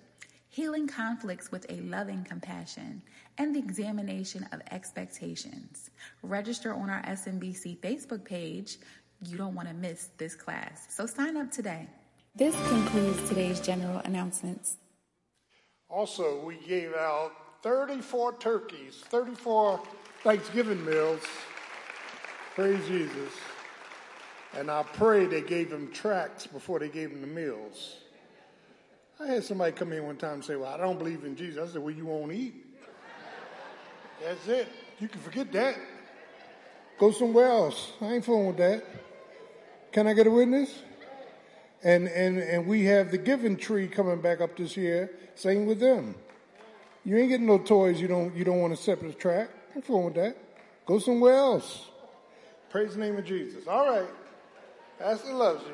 healing 0.49 0.87
conflicts 0.87 1.51
with 1.51 1.65
a 1.69 1.81
loving 1.81 2.23
compassion, 2.23 3.01
and 3.37 3.55
the 3.55 3.59
examination 3.59 4.47
of 4.51 4.61
expectations. 4.71 5.89
Register 6.21 6.73
on 6.73 6.89
our 6.89 7.01
SMBC 7.03 7.79
Facebook 7.79 8.23
page. 8.23 8.77
You 9.25 9.37
don't 9.37 9.55
want 9.55 9.67
to 9.67 9.73
miss 9.73 10.09
this 10.17 10.35
class. 10.35 10.87
So 10.89 11.05
sign 11.05 11.37
up 11.37 11.51
today. 11.51 11.87
This 12.35 12.55
concludes 12.69 13.27
today's 13.27 13.59
general 13.59 13.99
announcements. 14.05 14.77
Also, 15.89 16.39
we 16.45 16.55
gave 16.55 16.93
out 16.93 17.31
34 17.63 18.37
turkeys, 18.37 19.03
34 19.09 19.81
Thanksgiving 20.23 20.85
meals. 20.85 21.21
Praise 22.55 22.85
Jesus. 22.87 23.33
And 24.57 24.71
I 24.71 24.83
pray 24.83 25.25
they 25.25 25.41
gave 25.41 25.69
them 25.69 25.91
tracts 25.91 26.47
before 26.47 26.79
they 26.79 26.89
gave 26.89 27.11
them 27.11 27.21
the 27.21 27.27
meals. 27.27 27.97
I 29.19 29.27
had 29.27 29.43
somebody 29.43 29.71
come 29.73 29.91
in 29.91 30.03
one 30.05 30.17
time 30.17 30.35
and 30.35 30.45
say, 30.45 30.55
Well, 30.55 30.73
I 30.73 30.77
don't 30.77 30.97
believe 30.97 31.23
in 31.23 31.35
Jesus. 31.35 31.69
I 31.69 31.73
said, 31.73 31.81
Well, 31.81 31.93
you 31.93 32.05
won't 32.05 32.31
eat. 32.31 32.65
That's 34.23 34.47
it. 34.47 34.67
You 34.99 35.07
can 35.07 35.21
forget 35.21 35.51
that. 35.53 35.77
Go 36.97 37.11
somewhere 37.11 37.47
else. 37.47 37.93
I 38.01 38.13
ain't 38.13 38.25
fooling 38.25 38.47
with 38.47 38.57
that. 38.57 38.83
Can 39.91 40.07
I 40.07 40.13
get 40.13 40.27
a 40.27 40.31
witness? 40.31 40.81
And 41.83 42.07
and 42.07 42.37
and 42.39 42.67
we 42.67 42.85
have 42.85 43.11
the 43.11 43.17
giving 43.17 43.55
tree 43.55 43.87
coming 43.87 44.19
back 44.19 44.41
up 44.41 44.57
this 44.57 44.75
year. 44.75 45.11
Same 45.35 45.65
with 45.65 45.79
them. 45.79 46.15
You 47.05 47.17
ain't 47.17 47.29
getting 47.29 47.47
no 47.47 47.57
toys. 47.57 48.01
You 48.01 48.07
don't 48.07 48.35
you 48.35 48.43
don't 48.43 48.59
want 48.59 48.73
a 48.73 48.77
separate 48.77 49.17
track. 49.19 49.49
I 49.71 49.77
ain't 49.77 49.85
fooling 49.85 50.05
with 50.05 50.15
that. 50.15 50.37
Go 50.85 50.99
somewhere 50.99 51.35
else. 51.35 51.85
Praise 52.69 52.93
the 52.93 52.99
name 52.99 53.17
of 53.17 53.25
Jesus. 53.25 53.67
All 53.67 53.89
right. 53.89 54.07
Pastor 54.99 55.33
loves 55.33 55.63
you. 55.65 55.73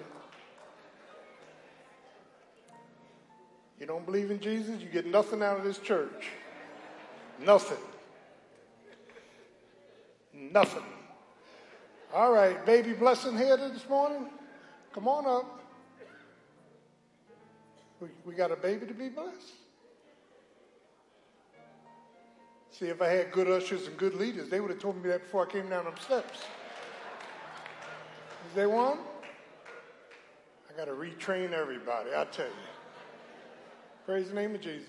You 3.80 3.86
don't 3.86 4.06
believe 4.06 4.32
in 4.32 4.40
Jesus, 4.40 4.82
you 4.82 4.88
get 4.88 5.06
nothing 5.06 5.42
out 5.42 5.58
of 5.58 5.64
this 5.66 5.78
church. 5.80 6.30
Nothing. 7.40 7.78
Nothing. 10.34 10.84
All 12.14 12.32
right, 12.32 12.66
baby 12.66 12.94
blessing 12.94 13.38
here 13.38 13.58
this 13.58 13.88
morning. 13.90 14.28
Come 14.94 15.08
on 15.10 15.26
up. 15.26 15.60
We, 18.00 18.08
we 18.26 18.34
got 18.34 18.52
a 18.52 18.56
baby 18.56 18.86
to 18.86 18.94
be 18.94 19.10
blessed. 19.10 19.52
See, 22.72 22.88
if 22.88 23.02
I 23.02 23.08
had 23.08 23.32
good 23.32 23.50
ushers 23.50 23.88
and 23.88 23.98
good 23.98 24.16
leaders, 24.16 24.50
they 24.50 24.60
would 24.60 24.70
have 24.70 24.80
told 24.80 25.02
me 25.02 25.10
that 25.10 25.24
before 25.24 25.48
I 25.48 25.52
came 25.52 25.70
down 25.70 25.86
them 25.86 25.96
steps. 26.00 26.40
Is 28.56 28.58
there 28.58 28.70
one? 28.70 29.00
I 30.70 30.78
got 30.78 30.86
to 30.86 30.94
retrain 30.94 31.52
everybody, 31.52 32.12
I 32.16 32.24
tell 32.32 32.46
you. 32.46 32.52
Praise 34.06 34.30
the 34.30 34.34
name 34.34 34.56
of 34.56 34.62
Jesus. 34.62 34.88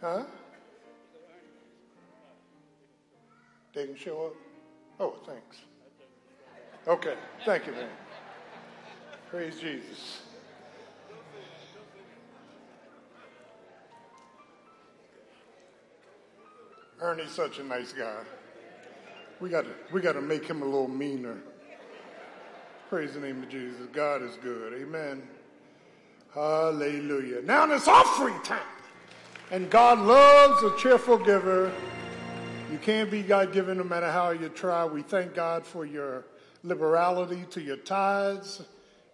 Huh? 0.00 0.22
They 3.74 3.86
didn't 3.86 3.98
show 3.98 4.26
up? 4.26 4.34
Oh, 5.00 5.14
thanks. 5.26 5.56
Okay, 6.86 7.14
thank 7.44 7.66
you, 7.66 7.72
man. 7.72 7.88
Praise 9.28 9.58
Jesus. 9.58 10.20
Ernie's 17.00 17.32
such 17.32 17.58
a 17.58 17.64
nice 17.64 17.92
guy. 17.92 18.22
We 19.40 19.48
got 19.48 19.64
to 19.64 19.70
we 19.92 20.00
got 20.00 20.12
to 20.12 20.20
make 20.20 20.44
him 20.44 20.62
a 20.62 20.64
little 20.64 20.88
meaner. 20.88 21.36
Praise 22.88 23.14
the 23.14 23.20
name 23.20 23.42
of 23.42 23.48
Jesus. 23.48 23.86
God 23.92 24.22
is 24.22 24.36
good. 24.42 24.72
Amen. 24.72 25.22
Hallelujah. 26.34 27.42
Now 27.42 27.70
it's 27.72 27.86
offering 27.86 28.40
time. 28.42 28.60
And 29.50 29.70
God 29.70 30.00
loves 30.00 30.62
a 30.62 30.76
cheerful 30.76 31.18
giver. 31.18 31.72
You 32.72 32.78
can't 32.78 33.10
be 33.10 33.22
God 33.22 33.52
given 33.52 33.78
no 33.78 33.84
matter 33.84 34.10
how 34.10 34.30
you 34.30 34.48
try. 34.48 34.84
We 34.84 35.02
thank 35.02 35.34
God 35.34 35.64
for 35.64 35.86
your 35.86 36.24
liberality 36.62 37.44
to 37.50 37.60
your 37.60 37.76
tithes, 37.76 38.62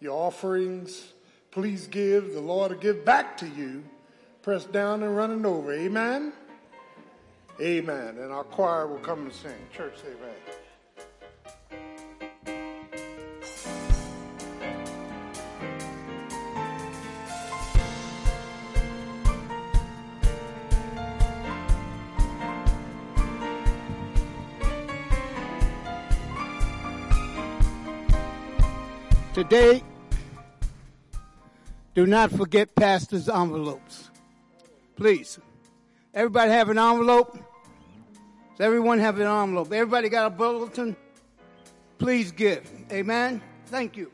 your 0.00 0.12
offerings. 0.12 1.12
Please 1.50 1.86
give. 1.86 2.32
The 2.32 2.40
Lord 2.40 2.72
will 2.72 2.78
give 2.78 3.04
back 3.04 3.36
to 3.38 3.46
you, 3.46 3.84
pressed 4.42 4.72
down 4.72 5.02
and 5.02 5.16
running 5.16 5.44
over. 5.44 5.72
Amen. 5.72 6.32
Amen. 7.60 8.18
And 8.18 8.32
our 8.32 8.42
choir 8.44 8.86
will 8.88 8.98
come 8.98 9.22
and 9.22 9.32
sing. 9.32 9.52
Church, 9.72 9.94
amen. 10.04 10.34
Today, 29.32 29.82
do 31.94 32.06
not 32.06 32.30
forget 32.30 32.74
pastor's 32.76 33.28
envelopes. 33.28 34.10
Please. 34.96 35.38
Everybody 36.14 36.52
have 36.52 36.68
an 36.68 36.78
envelope? 36.78 37.34
Does 37.34 38.60
everyone 38.60 39.00
have 39.00 39.18
an 39.18 39.26
envelope? 39.26 39.72
Everybody 39.72 40.08
got 40.08 40.26
a 40.26 40.30
bulletin? 40.30 40.94
Please 41.98 42.30
give. 42.30 42.70
Amen. 42.92 43.42
Thank 43.66 43.96
you. 43.96 44.12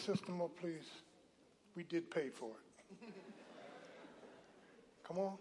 System 0.00 0.40
up, 0.40 0.50
please? 0.60 0.88
We 1.76 1.84
did 1.84 2.10
pay 2.10 2.28
for 2.28 2.50
it. 2.50 3.14
Come 5.06 5.18
on. 5.18 5.38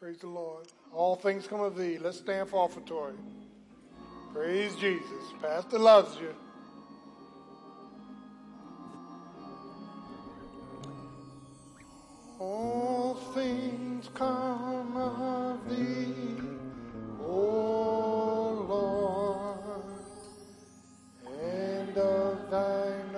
Praise 0.00 0.18
the 0.18 0.28
Lord. 0.28 0.66
All 0.92 1.16
things 1.16 1.46
come 1.46 1.60
of 1.60 1.76
thee. 1.76 1.98
Let's 1.98 2.18
stand 2.18 2.48
for 2.48 2.68
offertory. 2.68 3.14
Praise 4.32 4.74
Jesus. 4.76 5.32
Pastor 5.40 5.78
loves 5.78 6.16
you. 6.18 6.34
All 12.38 13.14
things 13.32 14.10
come 14.14 14.96
of 14.96 15.68
thee, 15.70 16.36
O 17.20 18.66
Lord, 18.68 19.84
and 21.40 21.96
of 21.96 22.50
thine 22.50 23.13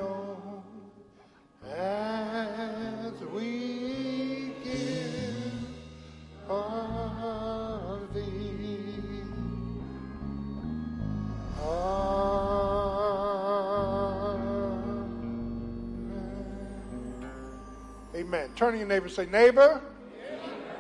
Amen. 18.37 18.51
Turn 18.55 18.73
to 18.73 18.79
your 18.79 18.87
neighbor 18.87 19.07
and 19.07 19.15
say, 19.15 19.27
Neighbor, 19.27 19.81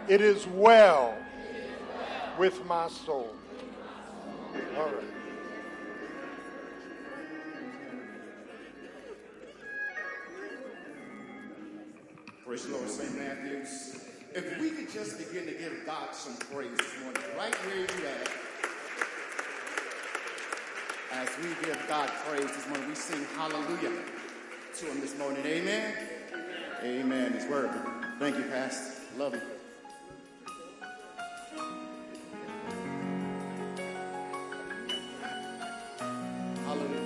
it 0.09 0.21
is 0.21 0.47
well 0.47 1.17
with 2.39 2.65
my 2.67 2.87
soul. 2.89 3.35
All 4.77 4.85
right. 4.85 4.95
Praise 12.45 12.67
the 12.67 12.73
Lord, 12.75 12.91
St. 12.91 13.17
Matthews. 13.17 14.05
If 14.35 14.61
we 14.61 14.71
could 14.71 14.93
just 14.93 15.17
begin 15.17 15.47
to 15.47 15.53
give 15.53 15.87
God 15.87 16.15
some 16.15 16.37
praise 16.53 16.77
this 16.77 17.03
morning, 17.03 17.23
right 17.39 17.55
where 17.55 17.77
you 17.77 17.85
at. 17.85 18.29
As 21.13 21.29
we 21.39 21.49
give 21.67 21.83
God 21.89 22.11
praise 22.27 22.55
this 22.55 22.69
morning, 22.69 22.87
we 22.87 22.95
sing 22.95 23.25
hallelujah 23.35 23.93
to 24.77 24.85
him 24.85 25.01
this 25.01 25.17
morning. 25.19 25.45
Amen. 25.47 26.16
Amen. 26.83 27.33
He's 27.33 27.47
worthy. 27.47 27.79
Thank 28.19 28.37
you, 28.37 28.45
Pastor. 28.45 29.03
Love 29.17 29.35
you. 29.35 29.41
Hallelujah. 36.65 37.06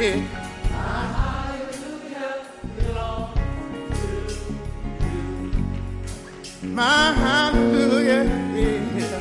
Yeah. 0.00 0.16
My 6.62 7.12
hallelujah, 7.12 8.24
yeah. 8.56 9.20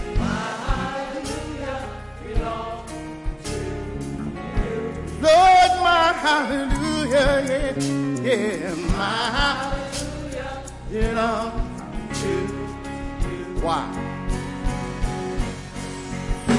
Lord, 5.21 5.73
my 5.83 6.13
hallelujah, 6.23 7.31
yeah, 7.49 7.75
yeah. 8.23 8.75
My 8.95 9.19
hallelujah 9.35 10.63
belongs 10.89 12.21
to 12.21 12.29
you. 12.29 13.43
Why? 13.61 13.83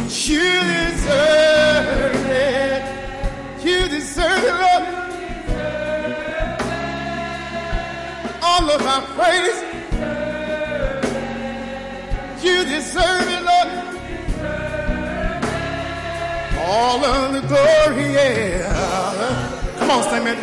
You 0.08 0.46
deserve 0.70 2.26
it. 2.26 2.79
Deserve 4.20 4.44
it. 4.44 4.84
All 8.42 8.70
of 8.70 8.80
my 8.84 9.00
praise. 9.16 9.58
You 12.44 12.64
deserve 12.66 13.28
it, 13.36 13.42
Lord. 13.50 13.68
All 16.68 17.02
of 17.02 17.32
the 17.32 17.40
glory, 17.48 18.12
yeah. 18.12 18.68
Come 19.78 19.90
on, 19.90 20.02
sing 20.10 20.26
it. 20.26 20.38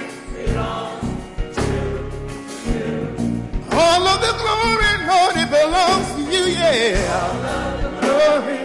All 3.74 4.08
of 4.08 4.20
the 4.26 4.34
glory, 4.42 4.94
Lord, 5.06 5.36
it 5.38 5.50
belongs 5.52 6.08
to 6.16 6.22
you, 6.34 6.44
yeah. 6.52 6.96
Glory. 8.02 8.57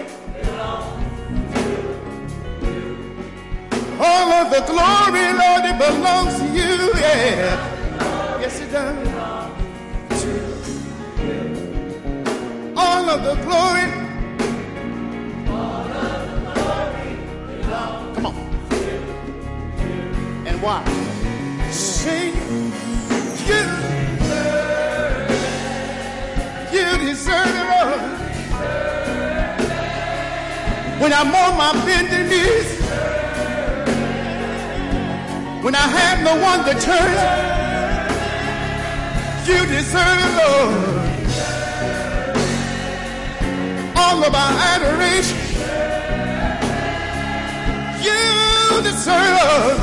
All 4.05 4.33
of 4.33 4.51
the 4.51 4.61
glory, 4.63 5.33
Lord, 5.33 5.65
it 5.65 5.79
belongs 5.79 6.37
to 6.41 6.45
you, 6.47 6.91
yeah. 6.99 8.41
Yes, 8.41 8.61
it 8.61 8.73
does. 8.73 9.09
All 12.77 13.09
of 13.09 13.23
the 13.23 13.35
glory. 13.45 13.87
Come 18.17 18.27
on. 18.27 18.35
And 20.49 20.61
why? 20.61 20.83
Sing. 21.71 22.35
You. 23.47 23.63
You 26.73 26.87
deserve 27.07 27.55
it, 27.55 27.67
Lord. 27.71 28.01
When 31.01 31.13
I'm 31.13 31.33
on 31.33 31.57
my 31.57 31.73
bending 31.85 32.29
knees. 32.29 32.72
When 35.63 35.77
I 35.77 35.87
have 35.87 36.25
no 36.25 36.35
one 36.43 36.65
to 36.65 36.75
turn, 36.81 37.15
you 39.47 39.65
deserve 39.67 40.19
it, 40.27 40.33
Lord. 40.43 40.73
All 43.97 44.25
of 44.25 44.35
our 44.35 44.53
adoration, 44.73 45.39
you 48.03 48.83
deserve 48.83 49.39
it. 49.71 49.79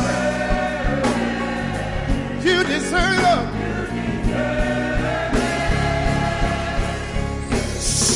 You 2.44 2.58
deserve 2.66 3.24
it. 3.34 3.44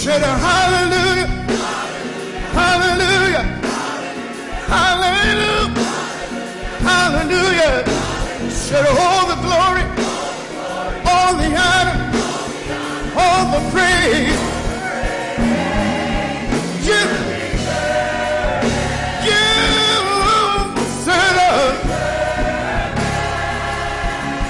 Should 0.02 0.22
a 0.22 0.36
hallelujah, 0.48 1.28
hallelujah, 2.60 3.46
hallelujah. 4.68 5.14
Hallelujah. 5.48 5.73
Should 8.74 8.88
all 8.88 9.28
the 9.28 9.36
glory, 9.36 9.84
all 11.06 11.34
the 11.36 11.50
honor, 11.56 11.98
all 13.16 13.46
the 13.54 13.62
praise. 13.72 14.40
You, 16.88 17.02
you 19.28 19.44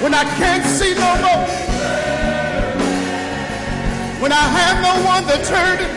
when 0.01 0.13
I 0.13 0.23
can't 0.37 0.65
see 0.65 0.93
no 0.93 1.15
more, 1.23 1.47
when 4.21 4.31
I 4.31 4.45
have 4.57 4.81
no 4.81 4.93
one 5.05 5.23
to 5.27 5.37
turn 5.45 5.77
to. 5.77 5.87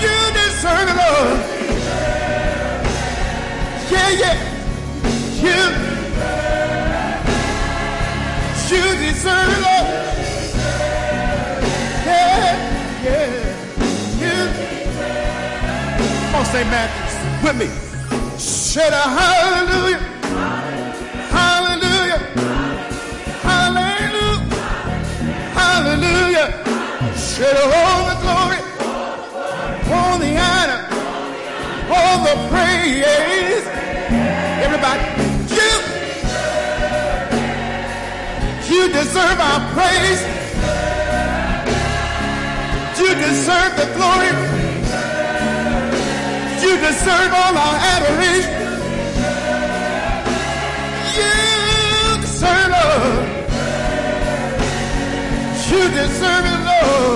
You 0.00 0.16
deserve 0.32 0.88
it, 0.88 0.96
Lord. 0.96 1.45
Yeah, 3.90 4.10
yeah. 4.22 4.36
You, 5.46 5.60
you 8.68 8.82
deserve 8.98 9.50
it. 9.50 9.62
Yeah, 12.04 12.50
yeah. 13.04 13.30
You. 14.20 14.36
Come 16.26 16.34
on, 16.34 16.44
say 16.46 16.64
Matthews 16.64 17.14
with 17.44 17.56
me. 17.56 17.68
Should 18.38 18.92
a 18.92 19.04
hallelujah. 19.18 20.02
Hallelujah. 21.30 22.20
Hallelujah. 23.46 24.40
Hallelujah. 25.54 26.48
Should 27.16 27.56
all 27.56 28.00
the 28.08 28.16
glory, 28.22 28.60
all 29.92 30.18
the 30.18 30.32
honor, 30.36 30.75
all 31.96 32.18
the 32.28 32.36
praise. 32.52 33.64
Everybody, 34.66 35.02
you, 35.56 35.70
you 38.70 38.82
deserve 38.92 39.38
our 39.48 39.60
praise. 39.76 40.22
You 42.98 43.14
deserve 43.14 43.72
the 43.80 43.88
glory. 43.96 44.32
You 46.62 46.72
deserve 46.88 47.32
all 47.40 47.54
our 47.64 47.76
adoration. 47.94 48.54
You 51.16 52.20
deserve. 52.20 52.66
You 55.70 55.82
deserve 55.90 56.44
it, 56.46 56.60
Lord. 56.68 57.15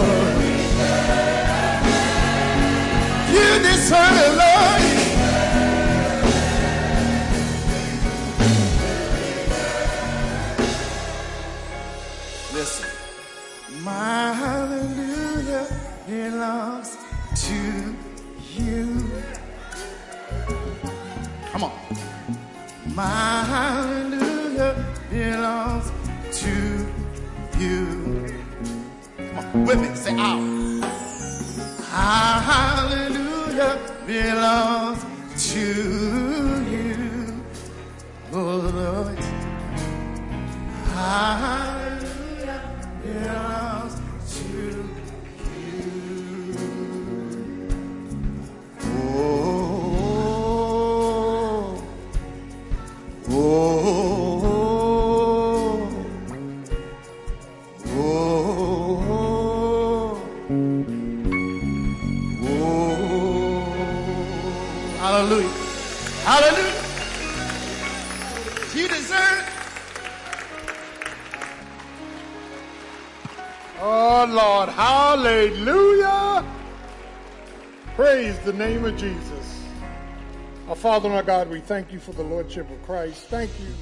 Father 80.90 81.10
our 81.10 81.22
God, 81.22 81.48
we 81.48 81.60
thank 81.60 81.92
you 81.92 82.00
for 82.00 82.10
the 82.10 82.24
Lordship 82.24 82.68
of 82.68 82.82
Christ. 82.82 83.26
Thank 83.26 83.52
you 83.60 83.72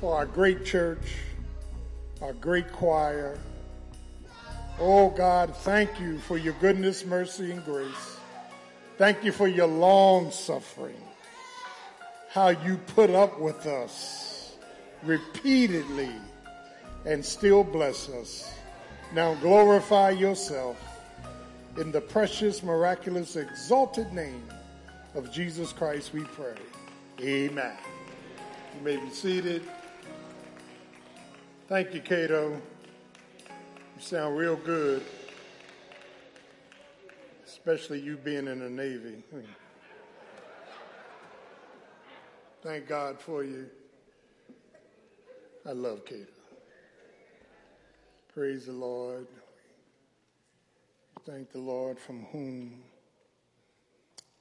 for 0.00 0.16
our 0.16 0.24
great 0.24 0.64
church, 0.64 1.16
our 2.22 2.32
great 2.32 2.72
choir. 2.72 3.38
Oh, 4.80 5.10
God, 5.10 5.54
thank 5.54 6.00
you 6.00 6.18
for 6.20 6.38
your 6.38 6.54
goodness, 6.62 7.04
mercy, 7.04 7.52
and 7.52 7.62
grace. 7.66 8.16
Thank 8.96 9.22
you 9.22 9.32
for 9.32 9.46
your 9.46 9.66
long 9.66 10.30
suffering, 10.30 10.96
how 12.30 12.48
you 12.48 12.78
put 12.96 13.10
up 13.10 13.38
with 13.38 13.66
us 13.66 14.56
repeatedly 15.02 16.14
and 17.04 17.22
still 17.22 17.62
bless 17.62 18.08
us. 18.08 18.50
Now 19.12 19.34
glorify 19.34 20.08
yourself 20.12 20.82
in 21.76 21.92
the 21.92 22.00
precious, 22.00 22.62
miraculous, 22.62 23.36
exalted 23.36 24.10
name 24.14 24.42
of 25.14 25.30
Jesus 25.30 25.72
Christ 25.72 26.12
we 26.12 26.24
pray. 26.24 26.56
Amen. 27.20 27.76
You 28.76 28.84
may 28.84 28.96
be 28.96 29.10
seated. 29.10 29.62
Thank 31.68 31.94
you, 31.94 32.00
Cato. 32.00 32.60
You 33.48 34.02
sound 34.02 34.36
real 34.36 34.56
good, 34.56 35.02
especially 37.46 38.00
you 38.00 38.16
being 38.16 38.48
in 38.48 38.58
the 38.58 38.68
Navy. 38.68 39.22
Thank 42.62 42.88
God 42.88 43.20
for 43.20 43.44
you. 43.44 43.66
I 45.66 45.72
love 45.72 46.04
Cato. 46.04 46.26
Praise 48.34 48.66
the 48.66 48.72
Lord. 48.72 49.26
Thank 51.24 51.52
the 51.52 51.58
Lord 51.58 51.98
from 51.98 52.24
whom 52.24 52.82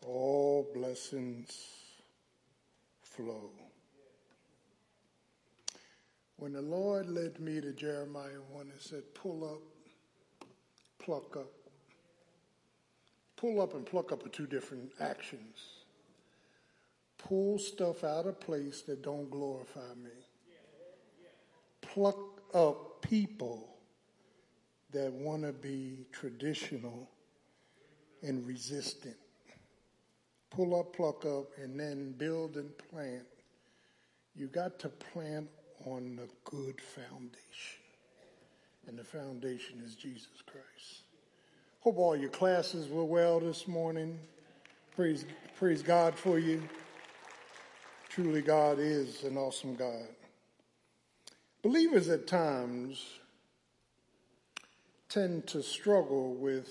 all 0.08 0.70
blessings 0.74 1.68
flow. 3.02 3.50
When 6.38 6.54
the 6.54 6.62
Lord 6.62 7.10
led 7.10 7.40
me 7.40 7.62
to 7.62 7.72
Jeremiah 7.72 8.42
1 8.52 8.62
and 8.72 8.82
said, 8.82 9.04
pull 9.14 9.46
up, 9.46 9.62
pluck 11.00 11.38
up. 11.38 11.52
Pull 13.38 13.62
up 13.62 13.74
and 13.74 13.86
pluck 13.86 14.12
up 14.12 14.26
are 14.26 14.30
two 14.30 14.48
different 14.48 14.92
actions. 15.00 15.60
Pull 17.18 17.60
stuff 17.60 18.04
out 18.04 18.26
of 18.26 18.40
place 18.40 18.82
that 18.82 19.02
don't 19.02 19.30
glorify 19.30 19.94
me. 20.04 20.10
Pluck 21.82 22.18
up 22.54 23.02
people 23.02 23.70
that 24.92 25.12
want 25.12 25.44
to 25.44 25.54
be 25.54 26.06
traditional 26.12 27.10
and 28.22 28.46
resistant. 28.46 29.16
Pull 30.56 30.80
up, 30.80 30.96
pluck 30.96 31.26
up, 31.26 31.48
and 31.58 31.80
then 31.80 32.14
build 32.18 32.58
and 32.58 32.70
plant. 32.78 33.26
You 34.36 34.48
got 34.48 34.78
to 34.80 34.90
plant 34.90 35.50
on 35.86 36.16
the 36.16 36.28
good 36.44 36.80
foundation. 36.80 37.82
And 38.88 38.98
the 38.98 39.04
foundation 39.04 39.82
is 39.84 39.96
Jesus 39.96 40.44
Christ. 40.46 41.04
Hope 41.80 41.98
all 41.98 42.16
your 42.16 42.30
classes 42.30 42.88
were 42.88 43.04
well 43.04 43.40
this 43.40 43.68
morning. 43.68 44.20
Praise, 44.96 45.26
praise 45.58 45.82
God 45.82 46.16
for 46.16 46.38
you. 46.38 46.62
Truly, 48.10 48.44
God 48.44 48.78
is 48.80 49.24
an 49.24 49.38
awesome 49.38 49.76
God. 49.76 50.08
Believers 51.64 52.10
at 52.10 52.28
times 52.28 53.04
tend 55.10 55.48
to 55.48 55.64
struggle 55.64 56.36
with 56.36 56.70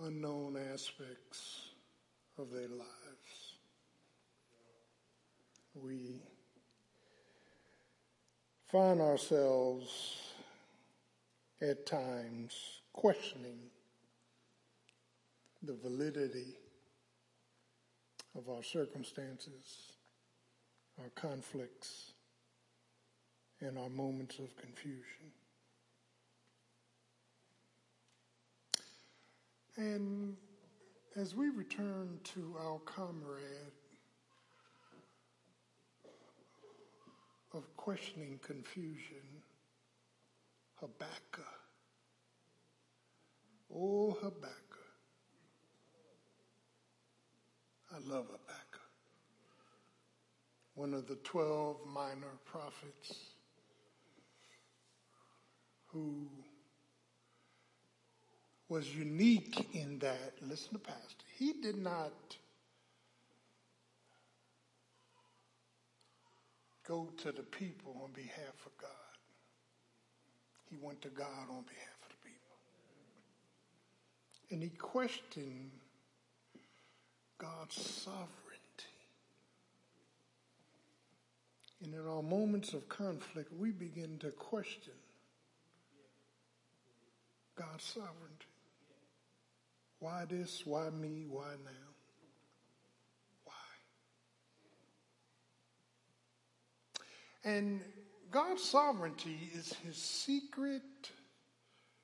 unknown 0.00 0.56
aspects 0.72 1.61
of 2.42 2.50
their 2.50 2.68
lives. 2.68 3.54
We 5.74 6.20
find 8.66 9.00
ourselves 9.00 10.32
at 11.60 11.86
times 11.86 12.80
questioning 12.92 13.60
the 15.62 15.74
validity 15.74 16.56
of 18.36 18.48
our 18.48 18.64
circumstances, 18.64 19.92
our 20.98 21.10
conflicts, 21.10 22.12
and 23.60 23.78
our 23.78 23.88
moments 23.88 24.40
of 24.40 24.56
confusion. 24.56 25.30
And 29.76 30.36
as 31.16 31.34
we 31.34 31.50
return 31.50 32.18
to 32.24 32.54
our 32.58 32.78
comrade, 32.80 33.72
of 37.54 37.76
questioning 37.76 38.38
confusion, 38.42 39.22
Habakkuk. 40.76 41.44
Oh, 43.74 44.16
Habakkuk. 44.22 44.58
I 47.90 47.98
love 48.10 48.26
Habakkuk. 48.26 48.80
One 50.74 50.94
of 50.94 51.06
the 51.06 51.16
12 51.16 51.76
minor 51.92 52.38
prophets 52.46 53.34
who 55.88 56.26
was 58.72 58.94
unique 58.96 59.68
in 59.74 59.98
that, 59.98 60.32
listen 60.40 60.72
to 60.72 60.78
Pastor, 60.78 61.26
he 61.38 61.52
did 61.52 61.76
not 61.76 62.10
go 66.88 67.06
to 67.18 67.32
the 67.32 67.42
people 67.42 67.94
on 68.02 68.10
behalf 68.12 68.64
of 68.64 68.72
God. 68.80 68.90
He 70.70 70.78
went 70.80 71.02
to 71.02 71.10
God 71.10 71.50
on 71.50 71.64
behalf 71.64 71.98
of 72.02 72.08
the 72.08 72.16
people. 72.24 72.56
And 74.50 74.62
he 74.62 74.70
questioned 74.70 75.70
God's 77.36 77.74
sovereignty. 77.74 78.30
And 81.84 81.92
in 81.92 82.08
our 82.08 82.22
moments 82.22 82.72
of 82.72 82.88
conflict, 82.88 83.52
we 83.60 83.70
begin 83.70 84.16
to 84.20 84.30
question 84.30 84.94
God's 87.54 87.84
sovereignty. 87.84 88.46
Why 90.02 90.24
this? 90.28 90.66
Why 90.66 90.90
me? 90.90 91.26
Why 91.28 91.52
now? 91.64 91.70
Why? 93.44 93.52
And 97.44 97.80
God's 98.32 98.64
sovereignty 98.64 99.52
is 99.54 99.72
his 99.84 99.96
secret 99.96 100.82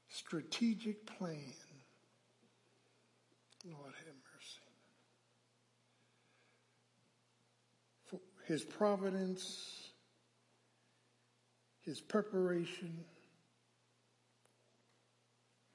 strategic 0.09 1.07
plan. 1.07 1.53
Lord 3.65 3.95
have 4.07 4.15
mercy. 4.33 4.63
For 8.05 8.21
his 8.47 8.63
providence, 8.63 9.89
his 11.85 12.01
preparation. 12.01 13.05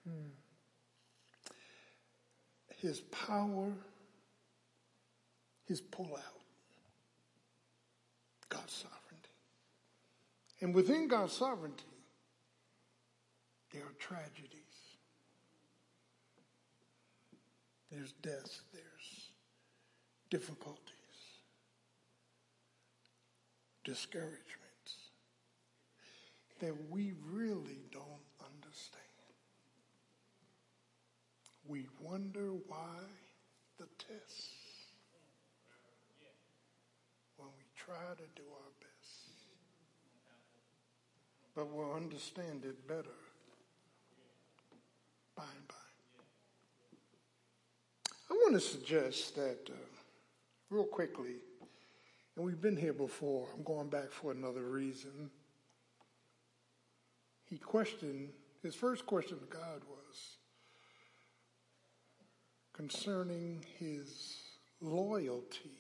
Hmm. 0.07 0.29
His 2.83 2.99
power, 2.99 3.71
his 5.63 5.81
pullout. 5.81 6.19
God's 8.49 8.73
sovereignty. 8.73 9.29
And 10.59 10.75
within 10.75 11.07
God's 11.07 11.31
sovereignty, 11.31 11.85
there 13.71 13.83
are 13.83 13.93
tragedies. 13.99 14.59
There's 17.89 18.11
death. 18.21 18.59
There's 18.73 19.29
difficulties, 20.29 20.81
discouragements 23.85 24.41
that 26.59 26.73
we 26.91 27.13
really 27.31 27.79
don't 27.93 28.01
understand. 28.41 29.03
We 31.67 31.87
wonder 32.01 32.51
why 32.67 32.99
the 33.77 33.85
tests 33.97 34.49
when 37.37 37.47
we 37.57 37.63
try 37.75 38.15
to 38.15 38.27
do 38.35 38.43
our 38.43 38.71
best. 38.79 39.33
but 41.55 41.71
we'll 41.71 41.93
understand 41.93 42.65
it 42.65 42.87
better 42.87 43.15
by 45.35 45.43
and 45.43 45.67
by. 45.67 45.75
I 48.29 48.33
want 48.33 48.55
to 48.55 48.59
suggest 48.59 49.35
that, 49.35 49.69
uh, 49.69 49.73
real 50.69 50.85
quickly, 50.85 51.35
and 52.35 52.45
we've 52.45 52.61
been 52.61 52.77
here 52.77 52.93
before, 52.93 53.47
I'm 53.55 53.63
going 53.63 53.89
back 53.89 54.11
for 54.11 54.31
another 54.31 54.63
reason. 54.63 55.29
He 57.45 57.57
questioned, 57.59 58.29
his 58.63 58.73
first 58.73 59.05
question 59.05 59.37
to 59.39 59.45
God 59.45 59.81
was 59.87 60.02
concerning 62.83 63.63
his 63.79 64.41
loyalty 64.81 65.79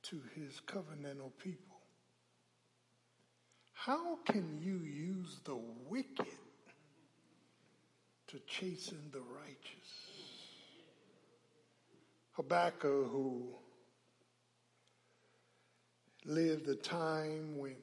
to 0.00 0.22
his 0.36 0.60
covenantal 0.64 1.32
people. 1.42 1.80
How 3.72 4.18
can 4.24 4.60
you 4.62 4.78
use 4.78 5.40
the 5.44 5.58
wicked 5.88 6.24
to 8.28 8.38
chasten 8.46 9.10
the 9.10 9.18
righteous? 9.18 9.90
Habakkuk, 12.34 13.08
who 13.10 13.48
lived 16.24 16.68
a 16.68 16.76
time 16.76 17.58
when 17.58 17.74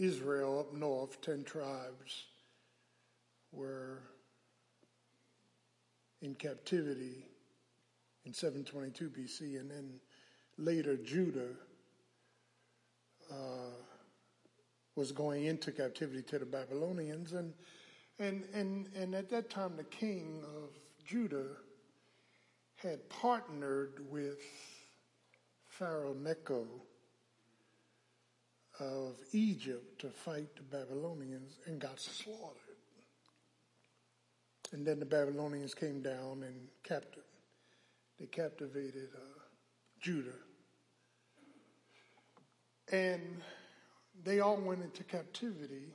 Israel 0.00 0.58
up 0.58 0.72
north, 0.72 1.20
10 1.20 1.44
tribes, 1.44 2.24
were 3.52 4.02
in 6.22 6.34
captivity 6.34 7.26
in 8.24 8.32
722 8.32 9.10
BC, 9.10 9.60
and 9.60 9.70
then 9.70 10.00
later 10.56 10.96
Judah 10.96 11.50
uh, 13.30 13.76
was 14.96 15.12
going 15.12 15.44
into 15.44 15.70
captivity 15.70 16.22
to 16.22 16.38
the 16.38 16.46
Babylonians, 16.46 17.32
and 17.32 17.52
and 18.18 18.44
and 18.54 18.88
and 18.94 19.14
at 19.14 19.28
that 19.30 19.50
time 19.50 19.76
the 19.76 19.84
king 19.84 20.42
of 20.56 20.70
Judah 21.06 21.56
had 22.76 23.06
partnered 23.08 24.00
with 24.10 24.40
Pharaoh 25.66 26.14
Necho 26.14 26.66
of 28.80 29.16
Egypt 29.32 30.00
to 30.00 30.08
fight 30.08 30.48
the 30.56 30.62
Babylonians 30.62 31.58
and 31.66 31.80
got 31.80 32.00
slaughtered. 32.00 32.56
And 34.72 34.86
then 34.86 34.98
the 34.98 35.06
Babylonians 35.06 35.74
came 35.74 36.00
down 36.02 36.42
and 36.44 36.68
captured 36.82 37.24
they 38.18 38.26
captivated 38.26 39.08
uh, 39.16 39.40
Judah. 39.98 40.28
And 42.92 43.40
they 44.22 44.40
all 44.40 44.58
went 44.58 44.82
into 44.82 45.04
captivity 45.04 45.86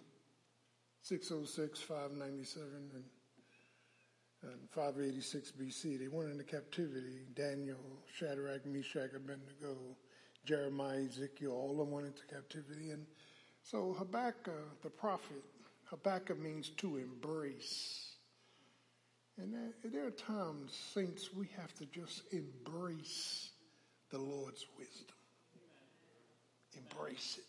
606, 1.04 1.82
597, 1.82 2.68
and, 2.96 3.04
and 4.42 4.70
586 4.72 5.52
BC. 5.52 6.00
They 6.00 6.08
went 6.08 6.32
into 6.32 6.44
captivity. 6.44 7.28
Daniel, 7.36 7.78
Shadrach, 8.12 8.66
Meshach, 8.66 9.14
Abednego, 9.16 9.78
Jeremiah, 10.46 11.04
Ezekiel, 11.06 11.52
all 11.52 11.72
of 11.72 11.78
them 11.78 11.92
went 11.92 12.08
into 12.08 12.22
captivity. 12.32 12.92
And 12.92 13.06
so 13.64 13.96
Habakkuk, 13.98 14.82
the 14.84 14.90
prophet, 14.90 15.44
Habakkuk 15.86 16.40
means 16.40 16.70
to 16.78 16.98
embrace. 16.98 18.16
And 19.38 19.54
there 19.84 20.08
are 20.08 20.12
times, 20.12 20.78
saints, 20.94 21.34
we 21.34 21.48
have 21.58 21.74
to 21.76 21.86
just 21.88 22.22
embrace 22.32 23.50
the 24.10 24.18
Lord's 24.18 24.66
wisdom. 24.78 25.16
Embrace 26.78 27.38
it. 27.38 27.46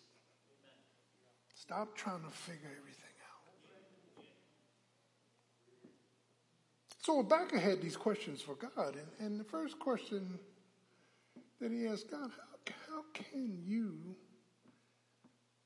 Stop 1.55 1.97
trying 1.97 2.23
to 2.23 2.31
figure 2.31 2.71
everything 2.81 3.03
out. 3.23 4.25
So 7.03 7.19
Habakkuk 7.19 7.61
had 7.61 7.81
these 7.81 7.97
questions 7.97 8.41
for 8.41 8.55
God. 8.55 8.97
And, 8.97 9.27
and 9.27 9.41
the 9.41 9.45
first 9.45 9.79
question 9.79 10.39
that 11.61 11.71
he 11.71 11.87
asked 11.87 12.11
God, 12.11 12.31
how, 12.31 12.56
how 12.89 13.03
can 13.13 13.59
you 13.65 14.17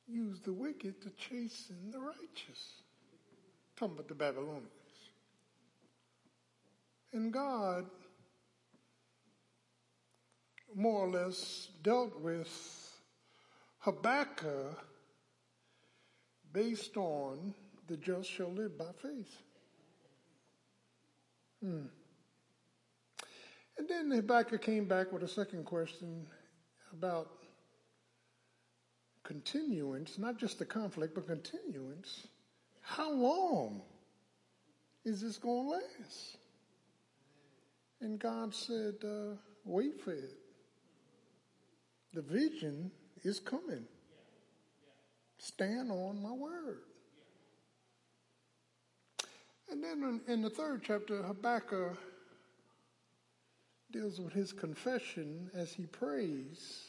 use 0.06 0.40
the 0.40 0.52
wicked 0.52 1.00
to 1.02 1.10
chasten 1.10 1.90
the 1.90 1.98
righteous? 1.98 2.82
Talking 3.76 3.94
about 3.94 4.08
the 4.08 4.14
Babylonians. 4.14 4.66
And 7.12 7.32
God 7.32 7.86
more 10.74 11.06
or 11.06 11.10
less 11.10 11.68
dealt 11.82 12.20
with 12.20 12.92
Habakkuk 13.78 14.84
based 16.52 16.96
on 16.96 17.54
the 17.88 17.96
just 17.96 18.30
shall 18.30 18.52
live 18.52 18.78
by 18.78 18.92
faith. 19.02 19.42
Hmm. 21.62 21.86
And 23.78 23.88
then 23.88 24.10
Habakkuk 24.10 24.62
came 24.62 24.86
back 24.86 25.12
with 25.12 25.22
a 25.22 25.28
second 25.28 25.64
question 25.64 26.26
about 26.92 27.30
continuance, 29.22 30.18
not 30.18 30.38
just 30.38 30.58
the 30.58 30.64
conflict, 30.64 31.14
but 31.14 31.26
continuance. 31.26 32.26
How 32.80 33.12
long 33.12 33.82
is 35.04 35.20
this 35.20 35.38
going 35.38 35.66
to 35.66 35.70
last? 35.70 36.36
And 38.00 38.18
God 38.18 38.54
said, 38.54 38.94
uh, 39.04 39.36
wait 39.64 40.00
for 40.00 40.12
it. 40.12 40.36
The 42.12 42.22
vision 42.22 42.90
is 43.22 43.38
coming. 43.38 43.84
Stand 45.38 45.90
on 45.90 46.22
my 46.22 46.32
word. 46.32 46.80
And 49.70 49.84
then 49.84 50.20
in, 50.26 50.32
in 50.32 50.42
the 50.42 50.50
third 50.50 50.82
chapter, 50.84 51.22
Habakkuk 51.22 51.96
deals 53.92 54.20
with 54.20 54.32
his 54.32 54.52
confession 54.52 55.50
as 55.54 55.72
he 55.72 55.86
prays 55.86 56.88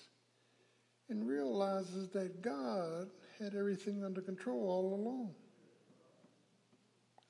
and 1.10 1.28
realizes 1.28 2.10
that 2.10 2.42
God 2.42 3.10
had 3.40 3.56
everything 3.56 4.04
under 4.04 4.22
control 4.22 4.62
all 4.62 4.96
along. 4.96 5.36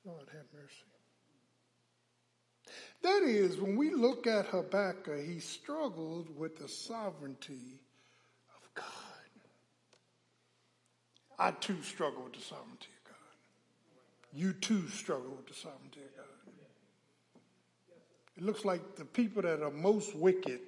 Lord 0.04 0.28
have 0.32 0.46
mercy. 0.52 0.84
That 3.02 3.22
is, 3.22 3.58
when 3.58 3.76
we 3.76 3.90
look 3.90 4.26
at 4.26 4.46
Habakkuk, 4.46 5.24
he 5.26 5.40
struggled 5.40 6.36
with 6.36 6.56
the 6.56 6.68
sovereignty 6.68 7.80
of 8.56 8.74
God. 8.74 8.86
I 11.38 11.50
too 11.50 11.82
struggle 11.82 12.22
with 12.24 12.34
the 12.34 12.40
sovereignty 12.40 12.88
of 13.04 13.10
God. 13.10 13.16
You 14.32 14.52
too 14.52 14.88
struggle 14.88 15.34
with 15.36 15.48
the 15.48 15.54
sovereignty 15.54 16.00
of 16.00 16.16
God. 16.16 16.31
It 18.42 18.46
looks 18.46 18.64
like 18.64 18.96
the 18.96 19.04
people 19.04 19.42
that 19.42 19.62
are 19.62 19.70
most 19.70 20.16
wicked 20.16 20.58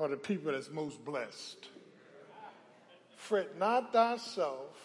are 0.00 0.08
the 0.08 0.16
people 0.16 0.50
that's 0.50 0.70
most 0.70 1.04
blessed. 1.04 1.68
Fret 3.18 3.58
not 3.58 3.92
thyself 3.92 4.78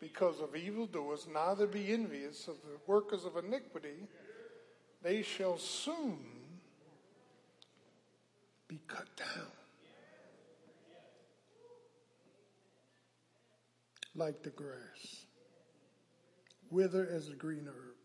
because 0.00 0.40
of 0.40 0.56
evildoers, 0.56 1.26
neither 1.30 1.66
be 1.66 1.92
envious 1.92 2.48
of 2.48 2.54
the 2.62 2.78
workers 2.86 3.26
of 3.26 3.36
iniquity. 3.36 4.08
They 5.02 5.20
shall 5.20 5.58
soon 5.58 6.24
be 8.68 8.80
cut 8.88 9.08
down. 9.18 9.52
Like 14.14 14.42
the 14.42 14.48
grass, 14.48 15.26
wither 16.70 17.06
as 17.06 17.28
a 17.28 17.34
green 17.34 17.68
herb. 17.68 17.95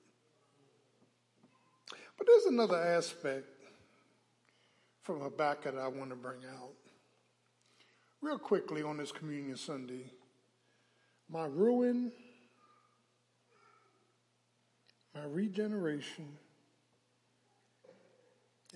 But 2.21 2.27
there's 2.27 2.53
another 2.53 2.77
aspect 2.77 3.47
from 5.01 5.21
Habakkuk 5.21 5.73
that 5.73 5.81
I 5.81 5.87
want 5.87 6.11
to 6.11 6.15
bring 6.15 6.41
out. 6.55 6.75
Real 8.21 8.37
quickly 8.37 8.83
on 8.83 8.97
this 8.97 9.11
Communion 9.11 9.57
Sunday, 9.57 10.05
my 11.27 11.45
ruin, 11.45 12.11
my 15.15 15.23
regeneration, 15.23 16.27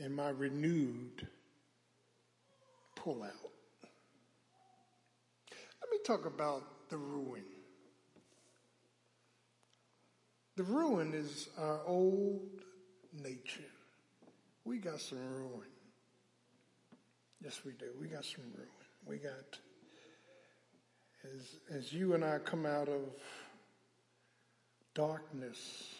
and 0.01 0.15
my 0.15 0.29
renewed 0.29 1.27
pullout. 2.97 3.29
Let 5.83 5.91
me 5.91 5.99
talk 6.03 6.25
about 6.25 6.63
the 6.89 6.97
ruin. 6.97 7.43
The 10.55 10.63
ruin 10.63 11.13
is 11.13 11.49
our 11.59 11.81
old 11.85 12.41
nature. 13.21 13.71
We 14.63 14.77
got 14.77 14.99
some 14.99 15.19
ruin. 15.19 15.69
Yes, 17.43 17.61
we 17.65 17.73
do. 17.73 17.87
We 17.99 18.07
got 18.07 18.25
some 18.25 18.43
ruin. 18.55 18.67
We 19.05 19.17
got, 19.17 19.59
as, 21.23 21.77
as 21.77 21.93
you 21.93 22.15
and 22.15 22.25
I 22.25 22.39
come 22.39 22.65
out 22.65 22.89
of 22.89 23.01
darkness, 24.95 25.95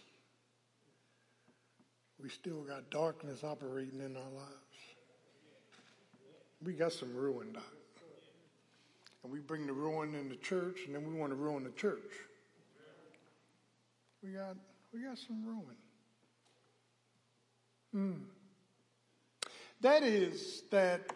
we 2.22 2.30
still 2.30 2.62
got 2.64 2.90
darkness 2.90 3.44
operating 3.44 4.00
in 4.00 4.16
our 4.16 4.32
lives. 4.36 4.56
We 6.64 6.74
got 6.74 6.94
some 6.94 7.14
ruin, 7.16 7.54
Doc. 7.54 7.64
And 9.24 9.32
we 9.32 9.40
bring 9.40 9.68
the 9.68 9.74
ruin 9.74 10.16
in 10.16 10.30
the 10.30 10.36
church, 10.36 10.80
and 10.86 10.96
then 10.96 11.08
we 11.08 11.14
want 11.14 11.32
to 11.32 11.36
ruin 11.36 11.64
the 11.64 11.72
church. 11.72 12.00
We 14.24 14.32
got, 14.32 14.56
we 14.94 15.02
got 15.02 15.18
some 15.18 15.46
ruin. 15.46 15.76
Mm. 17.96 18.22
That 19.82 20.04
is 20.04 20.64
that 20.72 21.14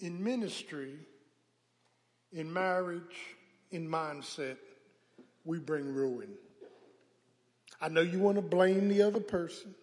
in 0.00 0.22
ministry, 0.22 0.94
in 2.32 2.52
marriage, 2.52 3.16
in 3.70 3.88
mindset, 3.88 4.56
we 5.44 5.58
bring 5.58 5.94
ruin. 5.94 6.30
I 7.80 7.88
know 7.88 8.00
you 8.00 8.18
want 8.18 8.36
to 8.36 8.42
blame 8.42 8.88
the 8.88 9.02
other 9.02 9.20
person. 9.20 9.74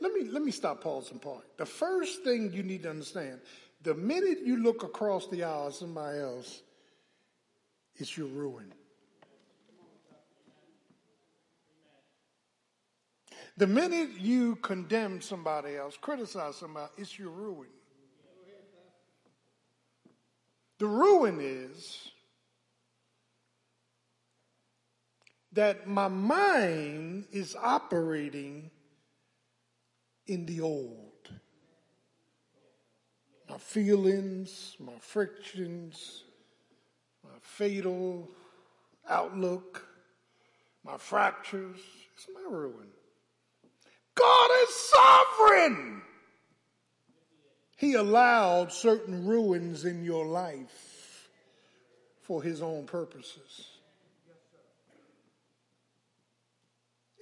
Let 0.00 0.12
me, 0.12 0.24
let 0.24 0.42
me 0.42 0.50
stop, 0.50 0.82
pause, 0.82 1.10
and 1.10 1.22
park. 1.22 1.44
The 1.56 1.66
first 1.66 2.24
thing 2.24 2.52
you 2.52 2.62
need 2.62 2.82
to 2.84 2.90
understand 2.90 3.40
the 3.82 3.94
minute 3.94 4.38
you 4.44 4.62
look 4.62 4.82
across 4.82 5.26
the 5.28 5.42
aisle 5.42 5.68
at 5.68 5.74
somebody 5.74 6.18
else, 6.18 6.62
it's 7.96 8.16
your 8.16 8.28
ruin. 8.28 8.72
The 13.62 13.68
minute 13.68 14.18
you 14.18 14.56
condemn 14.56 15.20
somebody 15.20 15.76
else, 15.76 15.96
criticize 15.96 16.56
somebody, 16.56 16.90
it's 16.98 17.16
your 17.16 17.30
ruin. 17.30 17.68
The 20.80 20.86
ruin 20.88 21.38
is 21.40 22.10
that 25.52 25.86
my 25.86 26.08
mind 26.08 27.26
is 27.30 27.54
operating 27.54 28.68
in 30.26 30.44
the 30.44 30.60
old. 30.60 31.30
My 33.48 33.58
feelings, 33.58 34.74
my 34.80 34.98
frictions, 34.98 36.24
my 37.22 37.38
fatal 37.40 38.28
outlook, 39.08 39.86
my 40.82 40.96
fractures, 40.96 41.78
it's 42.16 42.26
my 42.34 42.50
ruin. 42.50 42.88
God 44.14 44.50
is 44.62 44.74
sovereign. 44.74 46.02
He 47.76 47.94
allowed 47.94 48.72
certain 48.72 49.26
ruins 49.26 49.84
in 49.84 50.04
your 50.04 50.24
life 50.24 51.28
for 52.20 52.42
his 52.42 52.62
own 52.62 52.86
purposes. 52.86 53.68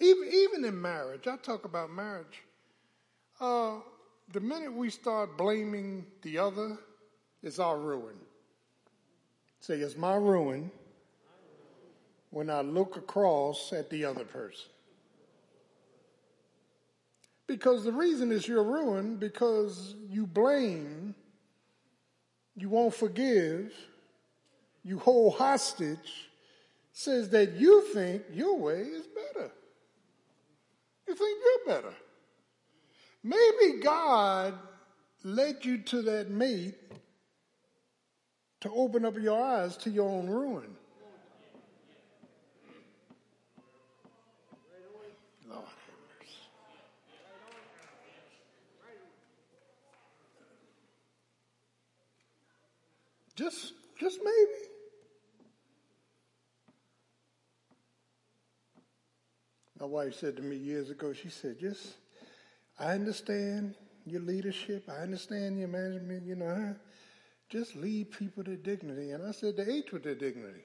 Even, 0.01 0.29
even 0.33 0.65
in 0.65 0.81
marriage, 0.81 1.27
I 1.27 1.37
talk 1.37 1.65
about 1.65 1.91
marriage. 1.91 2.43
Uh, 3.41 3.77
the 4.33 4.41
minute 4.41 4.73
we 4.73 4.91
start 4.91 5.37
blaming 5.37 6.07
the 6.23 6.39
other, 6.39 6.79
it's 7.43 7.59
our 7.59 7.79
ruin. 7.79 8.17
Say, 9.61 9.75
it's 9.77 9.97
my 9.97 10.15
ruin 10.15 10.71
when 12.31 12.49
I 12.49 12.61
look 12.63 12.97
across 12.97 13.73
at 13.73 13.91
the 13.91 14.05
other 14.05 14.25
person. 14.25 14.71
Because 17.51 17.83
the 17.83 17.91
reason 17.91 18.31
is 18.31 18.47
you're 18.47 18.63
ruined 18.63 19.19
because 19.19 19.97
you 20.09 20.25
blame, 20.25 21.17
you 22.55 22.69
won't 22.69 22.95
forgive, 22.95 23.75
you 24.85 25.01
hold 25.01 25.35
hostage, 25.35 26.31
says 26.93 27.29
that 27.31 27.55
you 27.55 27.83
think 27.93 28.23
your 28.33 28.57
way 28.57 28.83
is 28.83 29.05
better. 29.09 29.51
You 31.09 31.17
think 31.17 31.39
you're 31.45 31.75
better. 31.75 31.95
Maybe 33.25 33.81
God 33.83 34.55
led 35.25 35.65
you 35.65 35.79
to 35.79 36.03
that 36.03 36.31
mate 36.31 36.77
to 38.61 38.71
open 38.71 39.05
up 39.05 39.19
your 39.19 39.43
eyes 39.43 39.77
to 39.79 39.91
your 39.91 40.09
own 40.09 40.29
ruin. 40.29 40.77
Just, 53.41 53.73
just 53.99 54.19
maybe. 54.23 54.61
My 59.81 59.87
wife 59.87 60.15
said 60.15 60.37
to 60.37 60.43
me 60.43 60.57
years 60.57 60.91
ago, 60.91 61.15
she 61.15 61.31
said, 61.31 61.59
just, 61.59 61.95
I 62.79 62.93
understand 62.93 63.77
your 64.05 64.21
leadership. 64.21 64.91
I 64.91 65.01
understand 65.01 65.59
your 65.59 65.69
management, 65.69 66.27
you 66.27 66.35
know, 66.35 66.77
just 67.49 67.77
lead 67.77 68.11
people 68.11 68.45
to 68.45 68.59
dignity. 68.59 69.13
And 69.13 69.27
I 69.27 69.31
said, 69.31 69.57
to 69.57 69.73
H 69.73 69.91
with 69.91 70.05
their 70.05 70.15
dignity. 70.15 70.61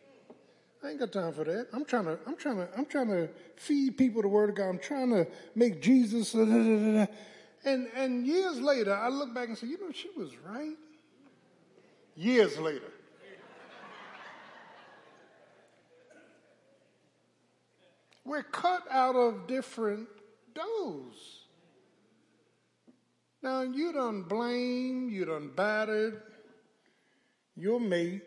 I 0.83 0.89
ain't 0.89 0.99
got 0.99 1.13
time 1.13 1.31
for 1.31 1.45
that. 1.45 1.67
I'm 1.71 1.85
trying 1.85 2.05
to, 2.05 2.19
I'm 2.27 2.35
trying 2.35 2.57
to, 2.57 2.67
I'm 2.77 2.85
trying 2.85 3.07
to 3.07 3.29
feed 3.55 3.97
people 3.97 4.21
the 4.21 4.27
word 4.27 4.49
of 4.49 4.57
God. 4.57 4.67
I'm 4.67 4.79
trying 4.79 5.11
to 5.11 5.25
make 5.55 5.81
Jesus. 5.81 6.33
Da, 6.33 6.43
da, 6.43 6.51
da, 6.51 7.05
and, 7.63 7.87
and 7.95 8.27
years 8.27 8.59
later, 8.59 8.93
I 8.93 9.07
look 9.07 9.33
back 9.33 9.47
and 9.47 9.57
say, 9.57 9.67
you 9.67 9.79
know, 9.79 9.93
she 9.93 10.09
was 10.17 10.31
right 10.45 10.75
years 12.15 12.57
later. 12.57 12.91
We're 18.23 18.43
cut 18.43 18.83
out 18.89 19.15
of 19.15 19.45
different 19.47 20.07
doughs. 20.53 21.43
Now, 23.43 23.61
you 23.61 23.93
done 23.93 24.23
blame, 24.23 25.09
you 25.09 25.25
done 25.25 25.51
battered 25.55 26.23
your 27.55 27.79
mate, 27.79 28.23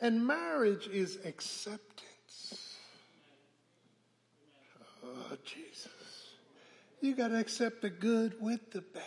and 0.00 0.26
marriage 0.26 0.88
is 0.88 1.18
acceptance. 1.24 2.76
Oh, 5.04 5.36
Jesus. 5.44 5.88
You 7.00 7.14
got 7.14 7.28
to 7.28 7.38
accept 7.38 7.82
the 7.82 7.90
good 7.90 8.34
with 8.40 8.70
the 8.72 8.80
bad. 8.80 9.02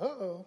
Uh 0.00 0.04
oh. 0.04 0.46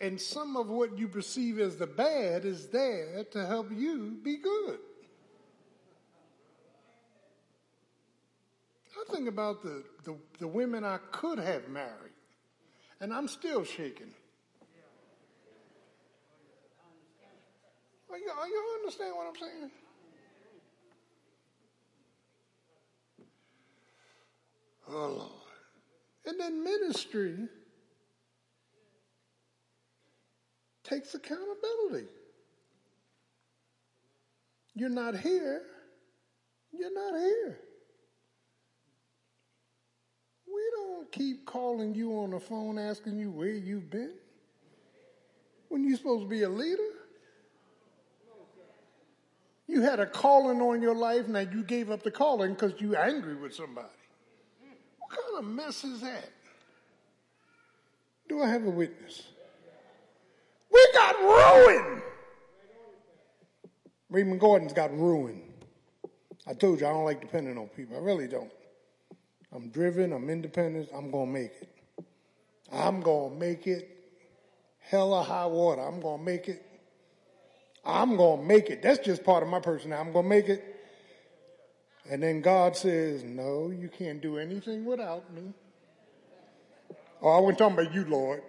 And 0.00 0.20
some 0.20 0.56
of 0.56 0.68
what 0.68 0.98
you 0.98 1.08
perceive 1.08 1.58
as 1.60 1.76
the 1.76 1.86
bad 1.86 2.44
is 2.44 2.68
there 2.68 3.24
to 3.32 3.46
help 3.46 3.70
you 3.70 4.18
be 4.22 4.38
good. 4.38 4.78
I 8.96 9.12
think 9.14 9.28
about 9.28 9.62
the, 9.62 9.82
the, 10.04 10.16
the 10.38 10.46
women 10.46 10.84
I 10.84 10.98
could 11.10 11.38
have 11.38 11.68
married, 11.68 12.12
and 13.00 13.12
I'm 13.12 13.28
still 13.28 13.64
shaking. 13.64 14.12
Are 18.10 18.18
you, 18.18 18.28
are 18.28 18.48
you 18.48 18.78
understand 18.80 19.14
what 19.16 19.26
I'm 19.28 19.36
saying? 19.36 19.70
Oh, 24.88 25.14
Lord. 25.18 25.30
And 26.26 26.40
then 26.40 26.64
ministry 26.64 27.48
takes 30.84 31.14
accountability. 31.14 32.08
You're 34.74 34.88
not 34.88 35.16
here. 35.16 35.62
You're 36.72 36.94
not 36.94 37.18
here. 37.18 37.58
We 40.46 40.62
don't 40.76 41.12
keep 41.12 41.46
calling 41.46 41.94
you 41.94 42.12
on 42.18 42.30
the 42.30 42.40
phone 42.40 42.78
asking 42.78 43.18
you 43.18 43.30
where 43.30 43.50
you've 43.50 43.90
been 43.90 44.14
when 45.68 45.84
you're 45.84 45.96
supposed 45.96 46.22
to 46.22 46.28
be 46.28 46.42
a 46.42 46.48
leader. 46.48 46.82
You 49.66 49.82
had 49.82 50.00
a 50.00 50.06
calling 50.06 50.60
on 50.60 50.82
your 50.82 50.96
life, 50.96 51.28
now 51.28 51.40
you 51.40 51.62
gave 51.62 51.90
up 51.90 52.02
the 52.02 52.10
calling 52.10 52.54
because 52.54 52.72
you're 52.80 52.98
angry 52.98 53.36
with 53.36 53.54
somebody. 53.54 53.86
What 54.98 55.10
kind 55.10 55.38
of 55.38 55.44
mess 55.44 55.84
is 55.84 56.00
that? 56.00 56.28
Do 58.28 58.42
I 58.42 58.48
have 58.48 58.64
a 58.64 58.70
witness? 58.70 59.22
We 60.72 60.88
got 60.92 61.18
ruined. 61.20 62.02
Raymond 64.08 64.40
Gordon's 64.40 64.72
got 64.72 64.96
ruined. 64.96 65.42
I 66.46 66.54
told 66.54 66.80
you 66.80 66.86
I 66.86 66.90
don't 66.90 67.04
like 67.04 67.20
depending 67.20 67.56
on 67.58 67.68
people. 67.68 67.96
I 67.96 68.00
really 68.00 68.26
don't. 68.26 68.50
I'm 69.52 69.68
driven, 69.70 70.12
I'm 70.12 70.30
independent, 70.30 70.88
I'm 70.94 71.10
going 71.10 71.26
to 71.26 71.32
make 71.32 71.52
it. 71.60 71.68
I'm 72.72 73.00
going 73.00 73.32
to 73.32 73.36
make 73.36 73.66
it. 73.66 73.96
Hell 74.78 75.12
or 75.12 75.24
high 75.24 75.46
water, 75.46 75.82
I'm 75.82 76.00
going 76.00 76.18
to 76.18 76.24
make 76.24 76.48
it. 76.48 76.64
I'm 77.84 78.16
going 78.16 78.40
to 78.40 78.46
make 78.46 78.70
it. 78.70 78.82
That's 78.82 78.98
just 78.98 79.24
part 79.24 79.42
of 79.42 79.48
my 79.48 79.60
personality. 79.60 80.06
I'm 80.06 80.12
going 80.12 80.24
to 80.24 80.28
make 80.28 80.48
it. 80.48 80.76
And 82.10 82.22
then 82.22 82.40
God 82.40 82.76
says, 82.76 83.22
No, 83.22 83.70
you 83.70 83.88
can't 83.88 84.20
do 84.20 84.38
anything 84.38 84.84
without 84.84 85.32
me. 85.32 85.52
Oh, 87.22 87.30
I 87.30 87.40
wasn't 87.40 87.58
talking 87.58 87.78
about 87.78 87.94
you, 87.94 88.04
Lord. 88.04 88.42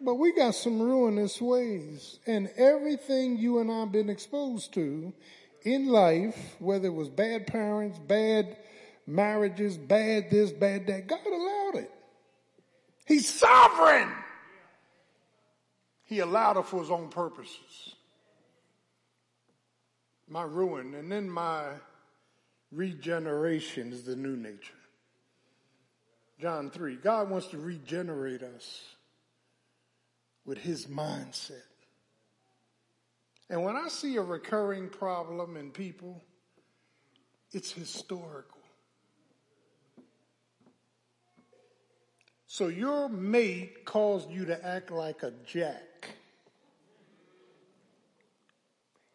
But 0.00 0.14
we 0.14 0.32
got 0.32 0.54
some 0.54 0.80
ruinous 0.80 1.40
ways. 1.40 2.18
And 2.26 2.50
everything 2.56 3.38
you 3.38 3.58
and 3.58 3.70
I 3.70 3.80
have 3.80 3.92
been 3.92 4.10
exposed 4.10 4.72
to 4.74 5.12
in 5.62 5.88
life, 5.88 6.56
whether 6.58 6.86
it 6.86 6.94
was 6.94 7.08
bad 7.08 7.46
parents, 7.46 7.98
bad 7.98 8.56
marriages, 9.06 9.76
bad 9.76 10.30
this, 10.30 10.52
bad 10.52 10.86
that, 10.86 11.06
God 11.06 11.26
allowed 11.26 11.82
it. 11.82 11.90
He's 13.06 13.28
sovereign. 13.28 14.08
He 16.04 16.20
allowed 16.20 16.58
it 16.58 16.66
for 16.66 16.80
his 16.80 16.90
own 16.90 17.08
purposes. 17.08 17.94
My 20.28 20.42
ruin, 20.42 20.94
and 20.94 21.10
then 21.10 21.28
my 21.28 21.64
regeneration 22.70 23.92
is 23.92 24.04
the 24.04 24.14
new 24.14 24.36
nature. 24.36 24.74
John 26.40 26.70
3. 26.70 26.96
God 26.96 27.30
wants 27.30 27.48
to 27.48 27.58
regenerate 27.58 28.42
us 28.42 28.82
with 30.48 30.56
his 30.56 30.86
mindset. 30.86 31.60
And 33.50 33.62
when 33.62 33.76
I 33.76 33.88
see 33.88 34.16
a 34.16 34.22
recurring 34.22 34.88
problem 34.88 35.58
in 35.58 35.70
people, 35.70 36.24
it's 37.52 37.70
historical. 37.70 38.62
So 42.46 42.68
your 42.68 43.10
mate 43.10 43.84
caused 43.84 44.30
you 44.30 44.46
to 44.46 44.66
act 44.66 44.90
like 44.90 45.22
a 45.22 45.32
jack. 45.44 46.14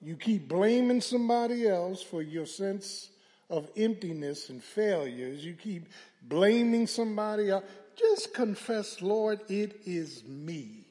You 0.01 0.15
keep 0.15 0.47
blaming 0.47 1.01
somebody 1.01 1.67
else 1.67 2.03
for 2.03 2.21
your 2.21 2.45
sense 2.45 3.09
of 3.49 3.71
emptiness 3.75 4.49
and 4.49 4.63
failures. 4.63 5.43
You 5.43 5.55
keep 5.55 5.87
blaming 6.21 6.85
somebody 6.85 7.49
else. 7.49 7.65
Just 7.95 8.35
confess, 8.35 9.01
Lord, 9.01 9.39
it 9.49 9.81
is 9.85 10.23
me. 10.25 10.82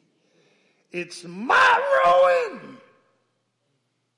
It's 0.92 1.24
my 1.24 1.80
ruin 2.04 2.76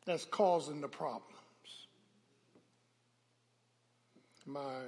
that's 0.04 0.24
causing 0.24 0.80
the 0.80 0.88
problems. 0.88 1.30
My 4.44 4.82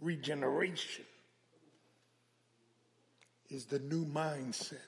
regeneration 0.00 1.04
is 3.50 3.64
the 3.64 3.78
new 3.78 4.04
mindset. 4.04 4.78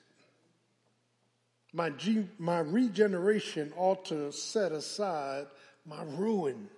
My, 1.73 1.89
G, 1.89 2.27
my 2.37 2.59
regeneration 2.59 3.73
ought 3.75 4.05
to 4.05 4.31
set 4.31 4.71
aside 4.71 5.47
my 5.85 6.03
ruin. 6.03 6.69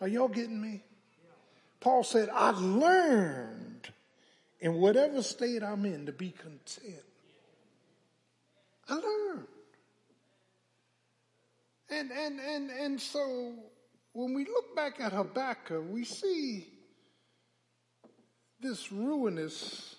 Are 0.00 0.08
y'all 0.08 0.28
getting 0.28 0.60
me? 0.60 0.82
Paul 1.80 2.04
said, 2.04 2.28
I 2.32 2.50
learned 2.50 3.88
in 4.60 4.74
whatever 4.74 5.22
state 5.22 5.62
I'm 5.62 5.86
in 5.86 6.06
to 6.06 6.12
be 6.12 6.30
content. 6.30 7.04
I 8.90 8.94
learned. 8.94 9.46
And, 11.90 12.10
and, 12.10 12.40
and, 12.40 12.70
and 12.70 13.00
so 13.00 13.54
when 14.12 14.34
we 14.34 14.44
look 14.44 14.74
back 14.76 15.00
at 15.00 15.12
Habakkuk, 15.12 15.84
we 15.90 16.04
see 16.04 16.66
this 18.60 18.92
ruinous 18.92 19.96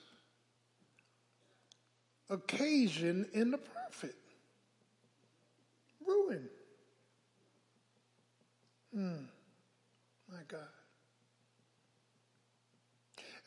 occasion 2.29 3.27
in 3.33 3.51
the 3.51 3.57
prophet. 3.57 4.15
Ruin. 6.05 6.49
Hmm. 8.93 9.23
My 10.29 10.39
God. 10.47 10.59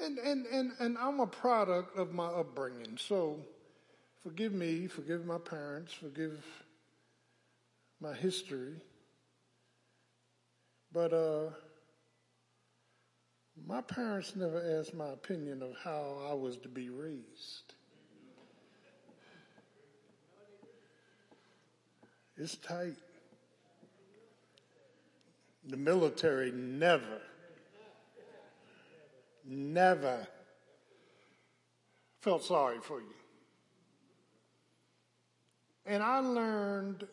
And, 0.00 0.18
and, 0.18 0.46
and, 0.46 0.72
and 0.80 0.98
I'm 0.98 1.20
a 1.20 1.26
product 1.26 1.96
of 1.96 2.12
my 2.12 2.26
upbringing. 2.26 2.98
So 2.98 3.38
forgive 4.24 4.54
me, 4.54 4.86
forgive 4.86 5.26
my 5.26 5.38
parents, 5.38 5.92
forgive 5.92 6.42
my 8.00 8.14
history. 8.14 8.74
But 10.92 11.12
uh, 11.12 11.50
my 13.66 13.82
parents 13.82 14.34
never 14.34 14.78
asked 14.80 14.94
my 14.94 15.08
opinion 15.08 15.62
of 15.62 15.74
how 15.84 16.26
I 16.28 16.32
was 16.32 16.56
to 16.58 16.68
be 16.68 16.88
raised. 16.88 17.74
It's 22.36 22.56
tight. 22.56 22.96
The 25.68 25.76
military 25.76 26.50
never, 26.50 27.20
never 29.46 30.26
felt 32.20 32.42
sorry 32.42 32.78
for 32.82 33.00
you. 33.00 33.23
And 35.86 36.02
I 36.02 36.18
learned 36.18 37.06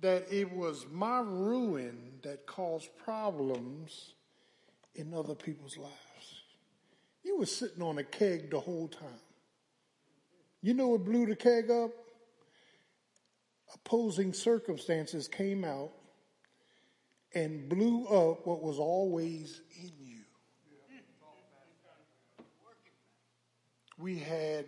that 0.00 0.26
it 0.30 0.52
was 0.52 0.86
my 0.90 1.20
ruin 1.20 2.18
that 2.22 2.46
caused 2.46 2.90
problems 2.98 4.14
in 4.94 5.14
other 5.14 5.34
people's 5.34 5.78
lives. 5.78 6.42
You 7.22 7.38
were 7.38 7.46
sitting 7.46 7.82
on 7.82 7.98
a 7.98 8.04
keg 8.04 8.50
the 8.50 8.60
whole 8.60 8.88
time. 8.88 9.08
You 10.60 10.74
know 10.74 10.88
what 10.88 11.04
blew 11.04 11.26
the 11.26 11.36
keg 11.36 11.70
up? 11.70 11.90
Opposing 13.74 14.32
circumstances 14.32 15.28
came 15.28 15.64
out 15.64 15.92
and 17.34 17.68
blew 17.68 18.06
up 18.06 18.46
what 18.46 18.62
was 18.62 18.78
always 18.78 19.62
in 19.80 19.92
you. 19.98 20.20
We 23.98 24.18
had 24.18 24.66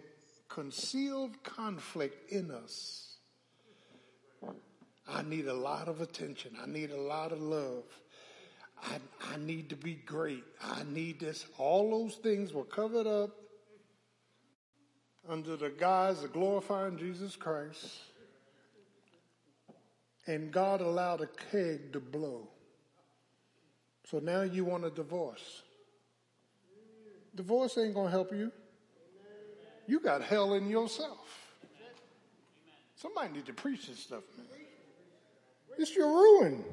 concealed 0.55 1.43
conflict 1.43 2.31
in 2.31 2.51
us 2.51 3.05
I 5.09 5.23
need 5.23 5.47
a 5.47 5.55
lot 5.55 5.89
of 5.89 6.01
attention. 6.01 6.53
I 6.63 6.67
need 6.67 6.91
a 6.91 7.01
lot 7.01 7.33
of 7.33 7.41
love. 7.41 7.85
I, 8.83 8.97
I 9.33 9.37
need 9.37 9.69
to 9.71 9.77
be 9.77 9.95
great. 9.95 10.45
I 10.63 10.83
need 10.91 11.21
this. 11.21 11.47
All 11.59 11.91
those 11.91 12.17
things 12.17 12.53
were 12.53 12.65
covered 12.65 13.07
up 13.07 13.31
under 15.29 15.57
the 15.57 15.71
guise 15.71 16.23
of 16.23 16.33
glorifying 16.33 16.99
Jesus 16.99 17.37
Christ. 17.37 17.87
And 20.27 20.51
God 20.51 20.81
allowed 20.81 21.21
a 21.21 21.29
keg 21.51 21.93
to 21.93 22.01
blow. 22.01 22.49
So 24.07 24.19
now 24.19 24.43
you 24.43 24.65
want 24.65 24.85
a 24.85 24.91
divorce. 24.91 25.63
Divorce 27.35 27.77
ain't 27.77 27.95
going 27.95 28.07
to 28.07 28.11
help 28.11 28.33
you. 28.33 28.51
You 29.87 30.01
got 30.01 30.23
hell 30.23 30.55
in 30.55 30.69
yourself. 30.69 31.19
Somebody 32.97 33.35
need 33.35 33.47
to 33.47 33.53
preach 33.53 33.87
this 33.87 33.99
stuff, 33.99 34.23
man. 34.37 34.47
It's 35.79 35.95
your 35.95 36.09
ruin. 36.09 36.65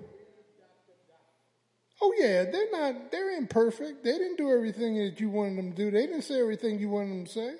Oh 2.01 2.13
yeah, 2.17 2.45
they're 2.45 2.71
not, 2.71 3.11
they're 3.11 3.37
imperfect. 3.37 4.03
They 4.03 4.13
didn't 4.17 4.37
do 4.37 4.49
everything 4.49 4.97
that 4.97 5.19
you 5.19 5.29
wanted 5.29 5.57
them 5.57 5.71
to 5.71 5.77
do. 5.77 5.91
They 5.91 6.07
didn't 6.07 6.23
say 6.23 6.39
everything 6.39 6.79
you 6.79 6.89
wanted 6.89 7.11
them 7.11 7.25
to 7.25 7.31
say. 7.31 7.55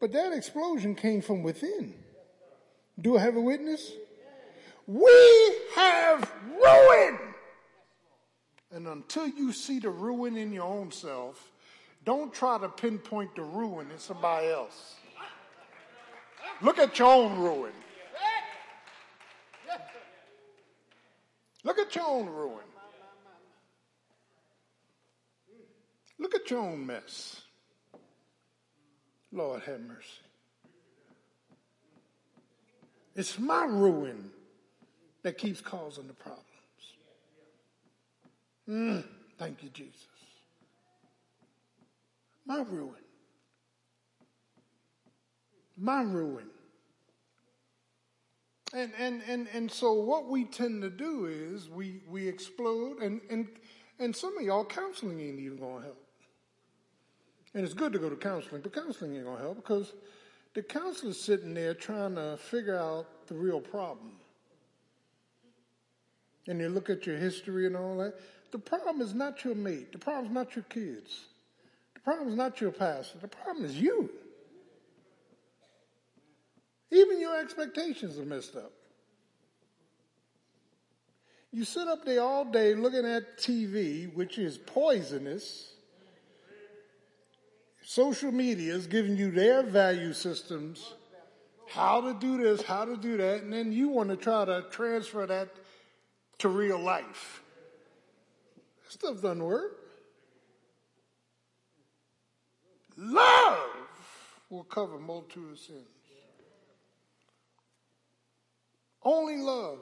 But 0.00 0.12
that 0.12 0.32
explosion 0.32 0.94
came 0.94 1.20
from 1.20 1.42
within. 1.42 1.94
Do 3.00 3.18
I 3.18 3.20
have 3.20 3.36
a 3.36 3.40
witness? 3.40 3.92
We 4.86 5.56
have 5.76 6.30
ruin. 6.62 7.18
And 8.70 8.86
until 8.86 9.28
you 9.28 9.52
see 9.52 9.78
the 9.78 9.90
ruin 9.90 10.36
in 10.36 10.52
your 10.52 10.64
own 10.64 10.90
self, 10.90 11.50
don't 12.04 12.32
try 12.32 12.58
to 12.58 12.68
pinpoint 12.68 13.34
the 13.34 13.42
ruin 13.42 13.90
in 13.90 13.98
somebody 13.98 14.48
else. 14.48 14.96
Look 16.60 16.78
at 16.78 16.98
your 16.98 17.08
own 17.08 17.38
ruin. 17.38 17.72
Look 21.64 21.78
at 21.78 21.94
your 21.94 22.06
own 22.06 22.26
ruin. 22.26 22.64
Look 26.18 26.34
at 26.34 26.50
your 26.50 26.60
own 26.60 26.86
mess. 26.86 27.40
Lord 29.32 29.62
have 29.62 29.80
mercy. 29.80 30.24
It's 33.16 33.38
my 33.38 33.64
ruin 33.64 34.30
that 35.22 35.38
keeps 35.38 35.60
causing 35.60 36.06
the 36.06 36.12
problems. 36.12 36.44
Mm, 38.68 39.04
thank 39.38 39.62
you, 39.62 39.70
Jesus. 39.70 40.13
My 42.46 42.58
ruin. 42.58 42.94
My 45.76 46.02
ruin. 46.02 46.46
And, 48.74 48.92
and, 48.98 49.22
and, 49.28 49.48
and 49.52 49.70
so 49.70 49.92
what 49.92 50.28
we 50.28 50.44
tend 50.44 50.82
to 50.82 50.90
do 50.90 51.26
is 51.26 51.68
we, 51.68 52.00
we 52.08 52.26
explode, 52.26 52.98
and, 53.00 53.20
and, 53.30 53.46
and 54.00 54.14
some 54.14 54.36
of 54.36 54.42
y'all 54.42 54.64
counseling 54.64 55.20
ain't 55.20 55.38
even 55.38 55.58
going 55.58 55.76
to 55.76 55.82
help. 55.84 56.04
And 57.54 57.64
it's 57.64 57.74
good 57.74 57.92
to 57.92 58.00
go 58.00 58.10
to 58.10 58.16
counseling, 58.16 58.62
but 58.62 58.72
counseling 58.72 59.14
ain't 59.14 59.24
going 59.24 59.36
to 59.36 59.42
help 59.42 59.56
because 59.56 59.92
the 60.54 60.62
counselor's 60.62 61.20
sitting 61.20 61.54
there 61.54 61.72
trying 61.72 62.16
to 62.16 62.36
figure 62.36 62.76
out 62.76 63.06
the 63.28 63.34
real 63.34 63.60
problem. 63.60 64.12
And 66.48 66.60
you 66.60 66.68
look 66.68 66.90
at 66.90 67.06
your 67.06 67.16
history 67.16 67.66
and 67.66 67.76
all 67.76 67.96
that. 67.98 68.14
The 68.50 68.58
problem 68.58 69.00
is 69.00 69.14
not 69.14 69.44
your 69.44 69.54
mate. 69.54 69.92
The 69.92 69.98
problem 69.98 70.26
is 70.26 70.32
not 70.32 70.56
your 70.56 70.64
kids. 70.64 71.26
Problem 72.04 72.28
is 72.28 72.36
not 72.36 72.60
your 72.60 72.70
pastor. 72.70 73.18
The 73.18 73.28
problem 73.28 73.64
is 73.64 73.80
you. 73.80 74.10
Even 76.92 77.20
your 77.20 77.40
expectations 77.40 78.18
are 78.18 78.24
messed 78.24 78.54
up. 78.54 78.72
You 81.50 81.64
sit 81.64 81.88
up 81.88 82.04
there 82.04 82.20
all 82.20 82.44
day 82.44 82.74
looking 82.74 83.06
at 83.06 83.38
TV, 83.38 84.12
which 84.14 84.38
is 84.38 84.58
poisonous. 84.58 85.72
Social 87.82 88.32
media 88.32 88.74
is 88.74 88.86
giving 88.86 89.16
you 89.16 89.30
their 89.30 89.62
value 89.62 90.12
systems, 90.12 90.94
how 91.68 92.00
to 92.00 92.14
do 92.14 92.38
this, 92.38 92.62
how 92.62 92.84
to 92.84 92.96
do 92.96 93.16
that, 93.16 93.42
and 93.42 93.52
then 93.52 93.72
you 93.72 93.88
want 93.88 94.10
to 94.10 94.16
try 94.16 94.44
to 94.44 94.64
transfer 94.70 95.26
that 95.26 95.48
to 96.38 96.48
real 96.48 96.78
life. 96.78 97.42
That 98.84 98.92
stuff 98.92 99.14
doesn't 99.22 99.42
work. 99.42 99.83
Love 102.96 103.70
will 104.50 104.64
cover 104.64 104.98
multitude 104.98 105.52
of 105.52 105.58
sins. 105.58 105.86
Only 109.02 109.36
love 109.36 109.80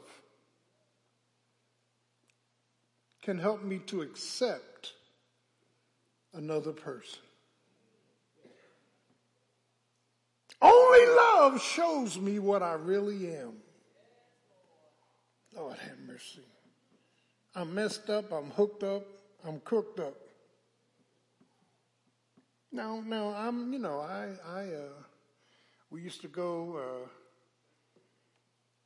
can 3.23 3.39
help 3.39 3.63
me 3.63 3.79
to 3.87 4.03
accept 4.03 4.95
another 6.35 6.73
person. 6.73 7.21
Only 10.61 11.07
love 11.07 11.63
shows 11.63 12.19
me 12.19 12.39
what 12.39 12.63
I 12.63 12.75
really 12.75 13.35
am. 13.35 13.53
Lord 15.55 15.77
have 15.79 15.99
mercy. 16.07 16.43
I'm 17.55 17.75
messed 17.75 18.09
up, 18.11 18.33
I'm 18.33 18.51
hooked 18.51 18.83
up, 18.83 19.05
I'm 19.47 19.61
cooked 19.61 20.01
up. 20.01 20.15
Now, 22.73 23.03
no, 23.07 23.35
I'm, 23.35 23.71
you 23.73 23.79
know, 23.79 24.01
I, 24.01 24.31
I, 24.49 24.61
uh, 24.63 25.03
we 25.91 26.01
used 26.01 26.23
to 26.23 26.29
go 26.29 27.07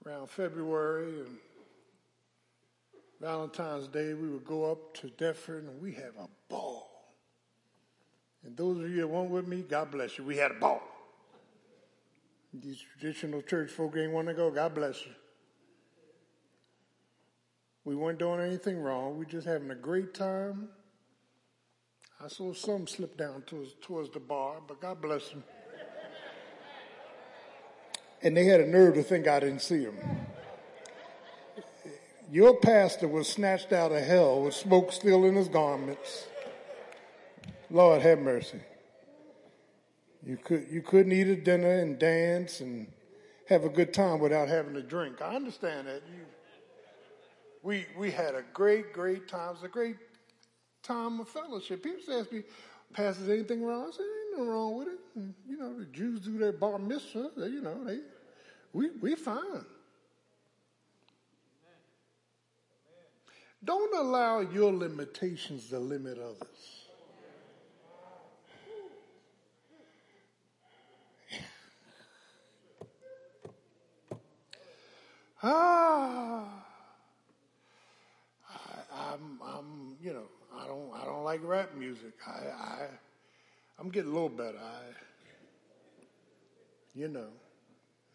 uh, 0.05 0.09
around 0.09 0.29
February 0.29 1.21
and 1.21 1.37
Valentine's 3.21 3.87
Day. 3.87 4.13
We 4.15 4.29
would 4.29 4.45
go 4.45 4.71
up 4.71 4.95
to 4.95 5.07
Deptford 5.09 5.69
and 5.69 5.81
we 5.81 5.93
have 5.93 6.17
a 6.19 6.27
ball. 6.49 6.91
And 8.45 8.57
those 8.57 8.79
of 8.79 8.91
you 8.91 9.03
that 9.03 9.09
went 9.09 9.31
with 9.31 9.47
me, 9.47 9.63
God 9.63 9.93
bless 9.93 10.19
you. 10.19 10.25
We 10.25 10.37
had 10.37 10.51
a 10.51 10.55
ball. 10.55 10.83
These 12.53 12.81
traditional 12.99 13.43
church 13.43 13.71
folk 13.71 13.97
ain't 13.97 14.13
want 14.13 14.27
to 14.29 14.35
go. 14.35 14.51
God 14.51 14.75
bless 14.75 15.07
you. 15.07 15.13
We 17.85 17.95
weren't 17.95 18.19
doing 18.19 18.41
anything 18.41 18.79
wrong. 18.79 19.17
We 19.17 19.27
just 19.27 19.47
having 19.47 19.71
a 19.71 19.77
great 19.77 20.13
time. 20.13 20.71
I 22.23 22.29
saw 22.29 22.55
some 22.55 22.87
slip 22.87 23.17
down 23.17 23.43
towards, 23.43 23.75
towards 23.83 24.11
the 24.11 24.21
bar, 24.21 24.57
but 24.67 24.81
God 24.81 25.03
bless 25.03 25.29
them. 25.29 25.45
And 28.23 28.37
they 28.37 28.47
had 28.47 28.61
a 28.61 28.67
nerve 28.67 28.95
to 28.95 29.03
think 29.03 29.29
I 29.29 29.41
didn't 29.41 29.61
see 29.61 29.85
them. 29.85 29.97
Your 32.31 32.57
pastor 32.57 33.07
was 33.07 33.29
snatched 33.29 33.73
out 33.73 33.93
of 33.93 34.03
hell 34.03 34.43
with 34.43 34.55
smoke 34.55 34.93
still 34.93 35.25
in 35.27 35.37
his 35.37 35.49
garments. 35.49 36.27
Lord 37.71 38.03
have 38.03 38.19
mercy. 38.19 38.61
You 40.25 40.37
could 40.37 40.67
you 40.71 40.83
couldn't 40.83 41.13
eat 41.13 41.29
a 41.29 41.37
dinner 41.37 41.79
and 41.79 41.99
dance 41.99 42.61
and 42.61 42.89
have 43.49 43.65
a 43.65 43.69
good 43.69 43.95
time 43.95 44.19
without 44.19 44.49
having 44.49 44.75
a 44.75 44.83
drink. 44.83 45.23
I 45.23 45.37
understand 45.37 45.87
that. 45.87 46.03
You, 46.09 46.25
we 47.63 47.87
we 47.97 48.11
had 48.11 48.35
a 48.35 48.43
great 48.53 48.93
great 48.93 49.29
time. 49.29 49.51
It 49.51 49.53
was 49.53 49.63
a 49.63 49.69
great 49.69 49.97
time 50.87 51.21
of 51.21 51.29
fellowship. 51.29 51.83
People 51.83 52.15
ask 52.15 52.33
me, 52.33 52.43
"Pastor, 52.93 53.25
is 53.25 53.29
anything 53.29 53.65
wrong?" 53.65 53.89
I 53.89 53.91
said, 53.91 54.03
"Ain't 54.03 54.33
nothing 54.33 54.49
wrong 54.49 54.79
with 54.79 54.89
it." 54.89 54.99
And, 55.17 55.35
you 55.49 55.57
know, 55.57 55.79
the 55.79 55.85
Jews 55.87 56.21
do 56.21 56.39
their 56.39 56.53
bar 56.53 56.79
mitzvah. 56.79 57.31
They, 57.37 57.49
you 57.49 57.61
know, 57.61 57.85
they 57.85 58.01
we 58.73 58.91
we 59.01 59.15
fine. 59.15 59.65
Don't 63.65 63.97
allow 63.97 64.41
your 64.41 64.73
limitations 64.73 65.71
to 65.71 65.79
limit 65.79 66.19
others. 66.19 66.47
Ah, 75.43 76.65
I, 78.49 79.13
I'm, 79.13 79.39
I'm, 79.45 79.97
you 80.01 80.15
know, 80.15 80.29
I 80.67 80.69
don't, 80.69 80.91
I 81.01 81.05
don't 81.05 81.23
like 81.23 81.41
rap 81.45 81.77
music. 81.77 82.15
I, 82.27 82.31
I, 82.31 82.87
I'm 83.79 83.89
getting 83.89 84.11
a 84.11 84.15
little 84.15 84.29
better. 84.29 84.59
I, 84.59 84.83
you 86.93 87.07
know, 87.07 87.29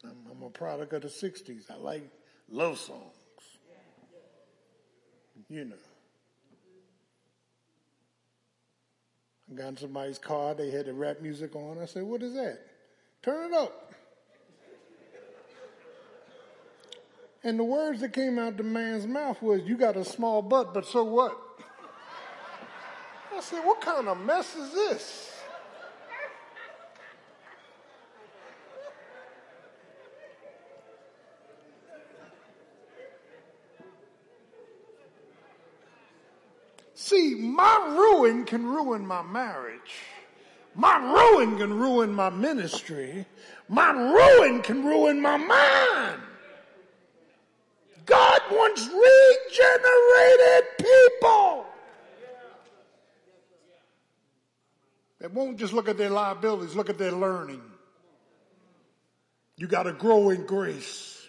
I'm, 0.03 0.17
I'm 0.29 0.43
a 0.43 0.49
product 0.49 0.91
of 0.91 1.03
the 1.03 1.07
'60s. 1.07 1.71
I 1.71 1.75
like 1.75 2.03
love 2.49 2.77
songs. 2.77 3.15
You 5.49 5.65
know. 5.65 5.75
I 9.49 9.53
got 9.55 9.67
in 9.69 9.77
somebody's 9.77 10.17
car. 10.17 10.53
They 10.53 10.71
had 10.71 10.87
the 10.87 10.93
rap 10.93 11.21
music 11.21 11.55
on. 11.55 11.79
I 11.79 11.85
said, 11.85 12.03
"What 12.03 12.21
is 12.21 12.33
that? 12.33 12.59
Turn 13.21 13.53
it 13.53 13.55
up." 13.55 13.93
And 17.43 17.57
the 17.57 17.63
words 17.63 18.01
that 18.01 18.13
came 18.13 18.37
out 18.37 18.57
the 18.57 18.63
man's 18.63 19.07
mouth 19.07 19.41
was, 19.41 19.63
You 19.63 19.75
got 19.75 19.97
a 19.97 20.05
small 20.05 20.43
butt, 20.43 20.75
but 20.75 20.85
so 20.85 21.03
what? 21.03 21.35
I 23.41 23.43
said, 23.43 23.65
What 23.65 23.81
kind 23.81 24.07
of 24.07 24.23
mess 24.23 24.55
is 24.55 24.71
this? 24.71 25.31
See, 36.93 37.33
my 37.33 37.95
ruin 37.97 38.45
can 38.45 38.63
ruin 38.67 39.07
my 39.07 39.23
marriage. 39.23 39.79
My 40.75 40.97
ruin 40.97 41.57
can 41.57 41.73
ruin 41.73 42.13
my 42.13 42.29
ministry. 42.29 43.25
My 43.67 43.89
ruin 43.89 44.61
can 44.61 44.85
ruin 44.85 45.19
my 45.19 45.37
mind. 45.37 46.21
God 48.05 48.41
wants 48.51 48.87
regenerated 48.87 50.63
people. 50.77 51.70
They 55.21 55.27
won't 55.27 55.59
just 55.59 55.71
look 55.71 55.87
at 55.87 55.99
their 55.99 56.09
liabilities, 56.09 56.75
look 56.75 56.89
at 56.89 56.97
their 56.97 57.11
learning. 57.11 57.61
You 59.55 59.67
got 59.67 59.83
to 59.83 59.93
grow 59.93 60.31
in 60.31 60.47
grace. 60.47 61.27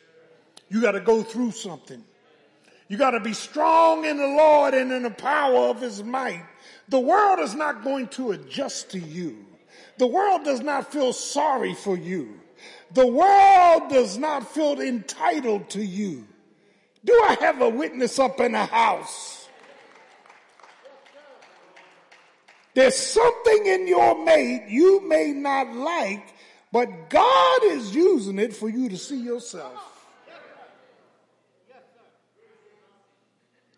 You 0.70 0.80
got 0.80 0.92
to 0.92 1.00
go 1.00 1.22
through 1.22 1.50
something. 1.50 2.02
You 2.88 2.96
got 2.96 3.10
to 3.10 3.20
be 3.20 3.34
strong 3.34 4.06
in 4.06 4.16
the 4.16 4.26
Lord 4.26 4.72
and 4.72 4.90
in 4.90 5.02
the 5.02 5.10
power 5.10 5.68
of 5.68 5.82
his 5.82 6.02
might. 6.02 6.42
The 6.88 7.00
world 7.00 7.40
is 7.40 7.54
not 7.54 7.84
going 7.84 8.08
to 8.08 8.32
adjust 8.32 8.90
to 8.92 8.98
you. 8.98 9.44
The 9.98 10.06
world 10.06 10.44
does 10.44 10.62
not 10.62 10.90
feel 10.90 11.12
sorry 11.12 11.74
for 11.74 11.96
you. 11.96 12.40
The 12.92 13.06
world 13.06 13.90
does 13.90 14.16
not 14.16 14.50
feel 14.54 14.80
entitled 14.80 15.68
to 15.70 15.84
you. 15.84 16.26
Do 17.04 17.12
I 17.26 17.36
have 17.40 17.60
a 17.60 17.68
witness 17.68 18.18
up 18.18 18.40
in 18.40 18.52
the 18.52 18.64
house? 18.64 19.41
There's 22.74 22.96
something 22.96 23.66
in 23.66 23.86
your 23.86 24.24
mate 24.24 24.64
you 24.68 25.06
may 25.06 25.32
not 25.32 25.74
like, 25.74 26.34
but 26.72 27.10
God 27.10 27.64
is 27.64 27.94
using 27.94 28.38
it 28.38 28.54
for 28.54 28.68
you 28.68 28.88
to 28.88 28.96
see 28.96 29.20
yourself. 29.20 29.92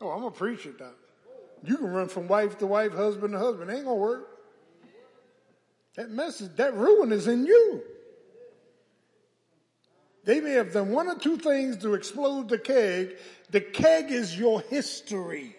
Oh, 0.01 0.11
I'm 0.11 0.21
going 0.21 0.33
to 0.33 0.39
preach 0.39 0.66
it, 0.66 0.79
Doc. 0.79 0.95
You 1.65 1.79
can 1.79 1.91
run 1.91 2.09
from 2.09 2.29
wife 2.29 2.59
to 2.59 2.66
wife, 2.66 2.93
husband 2.93 3.33
to 3.33 3.39
husband. 3.39 3.71
It 3.71 3.75
ain't 3.75 3.85
going 3.85 3.97
to 3.97 4.03
work. 4.03 4.29
That 5.97 6.11
message, 6.11 6.51
that 6.57 6.75
ruin 6.75 7.11
is 7.11 7.27
in 7.27 7.47
you. 7.47 7.83
They 10.25 10.41
may 10.41 10.53
have 10.53 10.73
done 10.73 10.91
one 10.91 11.09
or 11.09 11.16
two 11.16 11.37
things 11.37 11.79
to 11.79 11.95
explode 11.95 12.49
the 12.49 12.59
keg. 12.59 13.16
The 13.51 13.61
keg 13.61 14.11
is 14.11 14.39
your 14.39 14.61
history. 14.62 15.57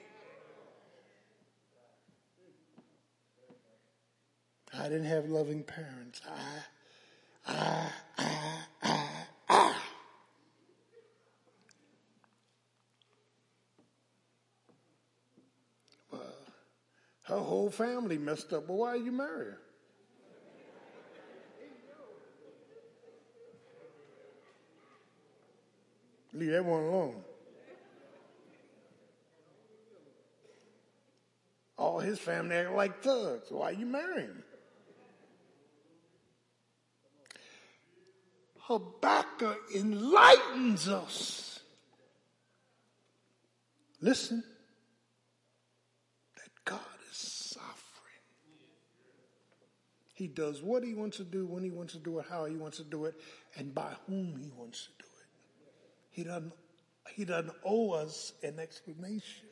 I 4.78 4.84
didn't 4.84 5.06
have 5.06 5.26
loving 5.30 5.64
parents. 5.64 6.22
I, 7.48 7.54
I, 7.54 7.90
I, 8.18 8.58
I, 8.84 9.10
I. 9.50 9.76
Uh, 16.12 16.18
her 17.24 17.38
whole 17.38 17.70
family 17.70 18.18
messed 18.18 18.52
up. 18.54 18.68
Well, 18.68 18.80
why 18.80 18.96
you 18.96 19.12
marry 19.12 19.46
her? 19.46 19.60
Leave 26.34 26.52
that 26.52 26.66
one 26.66 26.84
alone. 26.84 27.24
All 31.78 32.00
his 32.00 32.20
family 32.20 32.56
act 32.56 32.74
like 32.74 33.02
thugs. 33.02 33.48
Why 33.50 33.70
you 33.72 33.86
marrying 33.86 34.44
Habakkuk 38.68 39.60
enlightens 39.76 40.88
us. 40.88 41.60
Listen, 44.02 44.44
that 46.36 46.50
God 46.66 46.80
is 47.12 47.18
sovereign. 47.18 47.76
He 50.14 50.28
does 50.28 50.62
what 50.64 50.84
he 50.84 50.94
wants 50.94 51.18
to 51.18 51.24
do, 51.24 51.46
when 51.46 51.64
he 51.64 51.70
wants 51.70 51.94
to 51.94 52.00
do 52.00 52.20
it, 52.20 52.26
how 52.30 52.46
he 52.46 52.56
wants 52.56 52.78
to 52.78 52.84
do 52.84 53.06
it, 53.06 53.16
and 53.56 53.74
by 53.74 53.94
whom 54.08 54.36
he 54.38 54.50
wants 54.58 54.86
to 54.86 54.90
do 55.00 55.06
it. 55.06 55.28
He 56.10 56.24
doesn't, 56.24 56.54
he 57.14 57.26
doesn't 57.26 57.54
owe 57.64 57.92
us 57.92 58.34
an 58.42 58.60
explanation 58.60 59.48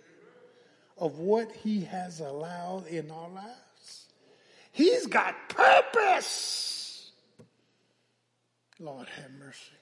of 0.98 1.20
what 1.20 1.52
he 1.52 1.82
has 1.86 2.20
allowed 2.20 2.88
in 2.88 3.12
our 3.12 3.30
lives. 3.30 4.08
He's 4.72 5.06
got 5.06 5.36
purpose. 5.50 6.83
Lord 8.84 9.08
have 9.08 9.32
mercy. 9.40 9.78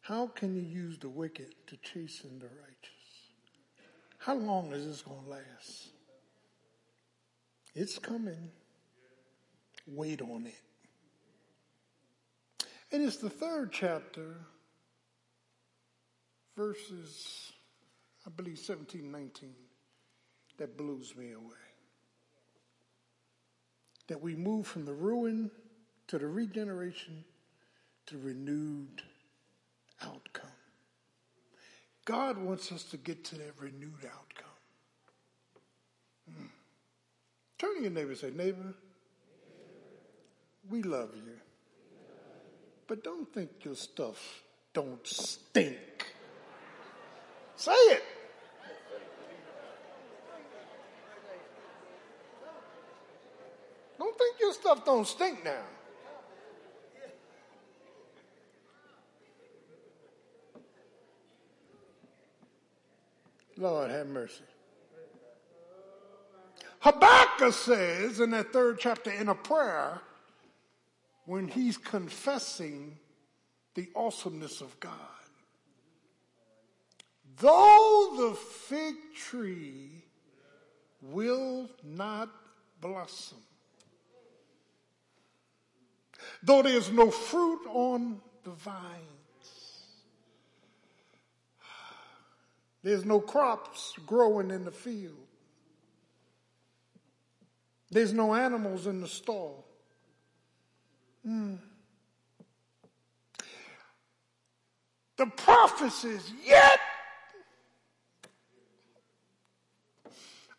How 0.00 0.26
can 0.26 0.56
you 0.56 0.62
use 0.62 0.98
the 0.98 1.08
wicked 1.08 1.54
to 1.68 1.76
chasten 1.76 2.40
the 2.40 2.46
righteous? 2.46 2.90
How 4.18 4.34
long 4.34 4.72
is 4.72 4.86
this 4.86 5.02
going 5.02 5.22
to 5.22 5.30
last? 5.30 5.90
It's 7.74 7.98
coming. 7.98 8.50
Wait 9.86 10.20
on 10.20 10.46
it. 10.46 12.66
And 12.90 13.04
it's 13.04 13.18
the 13.18 13.30
third 13.30 13.70
chapter 13.72 14.34
verses, 16.56 17.52
I 18.26 18.30
believe 18.30 18.58
17, 18.58 19.10
19, 19.10 19.54
that 20.58 20.76
blows 20.76 21.14
me 21.16 21.32
away. 21.32 21.44
That 24.08 24.20
we 24.20 24.34
move 24.34 24.66
from 24.66 24.84
the 24.84 24.92
ruin 24.92 25.50
to 26.08 26.18
the 26.18 26.26
regeneration 26.26 27.24
to 28.06 28.18
renewed 28.18 29.02
outcome. 30.02 30.50
God 32.04 32.36
wants 32.36 32.70
us 32.70 32.84
to 32.84 32.96
get 32.96 33.24
to 33.26 33.36
that 33.36 33.54
renewed 33.58 34.04
outcome. 34.04 34.50
Mm. 36.30 36.48
Turn 37.58 37.76
to 37.76 37.82
your 37.82 37.90
neighbor 37.90 38.10
and 38.10 38.18
say, 38.18 38.30
Neighbor, 38.30 38.74
we 40.68 40.82
love 40.82 41.10
you. 41.14 41.32
But 42.86 43.02
don't 43.02 43.32
think 43.32 43.50
your 43.62 43.74
stuff 43.74 44.42
don't 44.74 45.06
stink. 45.06 46.12
Say 47.56 47.72
it. 47.72 48.02
Don't 53.98 54.18
think 54.18 54.40
your 54.40 54.52
stuff 54.52 54.84
don't 54.84 55.06
stink 55.06 55.44
now. 55.44 55.62
Lord 63.64 63.90
have 63.90 64.06
mercy. 64.06 64.44
Habakkuk 66.80 67.52
says 67.52 68.20
in 68.20 68.30
that 68.30 68.52
third 68.52 68.78
chapter 68.78 69.10
in 69.10 69.28
a 69.28 69.34
prayer, 69.34 70.00
when 71.24 71.48
he's 71.48 71.78
confessing 71.78 72.98
the 73.74 73.88
awesomeness 73.96 74.60
of 74.60 74.78
God, 74.80 74.92
Though 77.40 78.12
the 78.16 78.34
fig 78.34 78.94
tree 79.16 80.04
will 81.02 81.68
not 81.82 82.30
blossom, 82.80 83.38
though 86.42 86.62
there's 86.62 86.90
no 86.90 87.10
fruit 87.10 87.60
on 87.68 88.20
the 88.44 88.50
vines, 88.50 89.13
there's 92.84 93.06
no 93.06 93.18
crops 93.18 93.94
growing 94.06 94.50
in 94.50 94.64
the 94.64 94.70
field, 94.70 95.16
there's 97.90 98.12
no 98.12 98.34
animals 98.34 98.86
in 98.86 99.00
the 99.00 99.08
stall. 99.08 99.64
Mm. 101.26 101.58
The 105.16 105.26
prophecies, 105.26 106.30
yet 106.44 106.78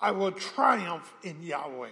I 0.01 0.09
will 0.11 0.31
triumph 0.31 1.13
in 1.23 1.43
Yahweh. 1.43 1.89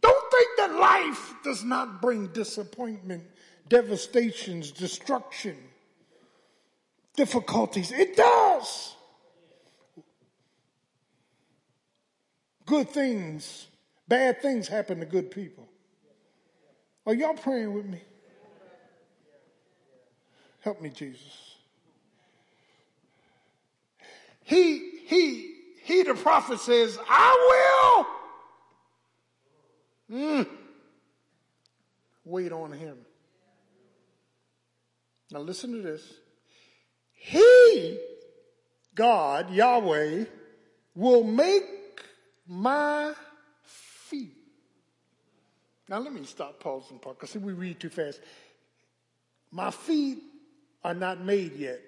Don't 0.00 0.30
think 0.30 0.48
that 0.58 0.78
life 0.78 1.34
does 1.44 1.62
not 1.62 2.00
bring 2.00 2.28
disappointment, 2.28 3.24
devastations, 3.68 4.70
destruction, 4.70 5.56
difficulties. 7.16 7.90
It 7.92 8.16
does. 8.16 8.94
Good 12.66 12.90
things, 12.90 13.68
bad 14.08 14.42
things 14.42 14.66
happen 14.66 15.00
to 15.00 15.06
good 15.06 15.30
people. 15.30 15.68
Are 17.06 17.14
y'all 17.14 17.34
praying 17.34 17.72
with 17.72 17.86
me? 17.86 18.00
Help 20.60 20.82
me, 20.82 20.88
Jesus. 20.88 21.54
He, 24.42 25.00
he, 25.06 25.54
he, 25.82 26.02
the 26.02 26.14
prophet 26.14 26.58
says, 26.58 26.98
I 27.08 28.06
will. 30.10 30.18
Mm. 30.18 30.48
Wait 32.24 32.50
on 32.50 32.72
him. 32.72 32.96
Now 35.30 35.40
listen 35.40 35.70
to 35.72 35.82
this. 35.82 36.02
He 37.26 37.98
God, 38.94 39.50
Yahweh, 39.50 40.26
will 40.94 41.24
make 41.24 41.64
my 42.46 43.12
feet. 43.64 44.32
Now 45.88 45.98
let 45.98 46.12
me 46.12 46.24
stop 46.24 46.60
pausing 46.60 47.00
part 47.00 47.18
because 47.18 47.36
we 47.36 47.52
read 47.52 47.80
too 47.80 47.90
fast. 47.90 48.20
My 49.50 49.72
feet 49.72 50.18
are 50.84 50.94
not 50.94 51.20
made 51.20 51.56
yet. 51.56 51.80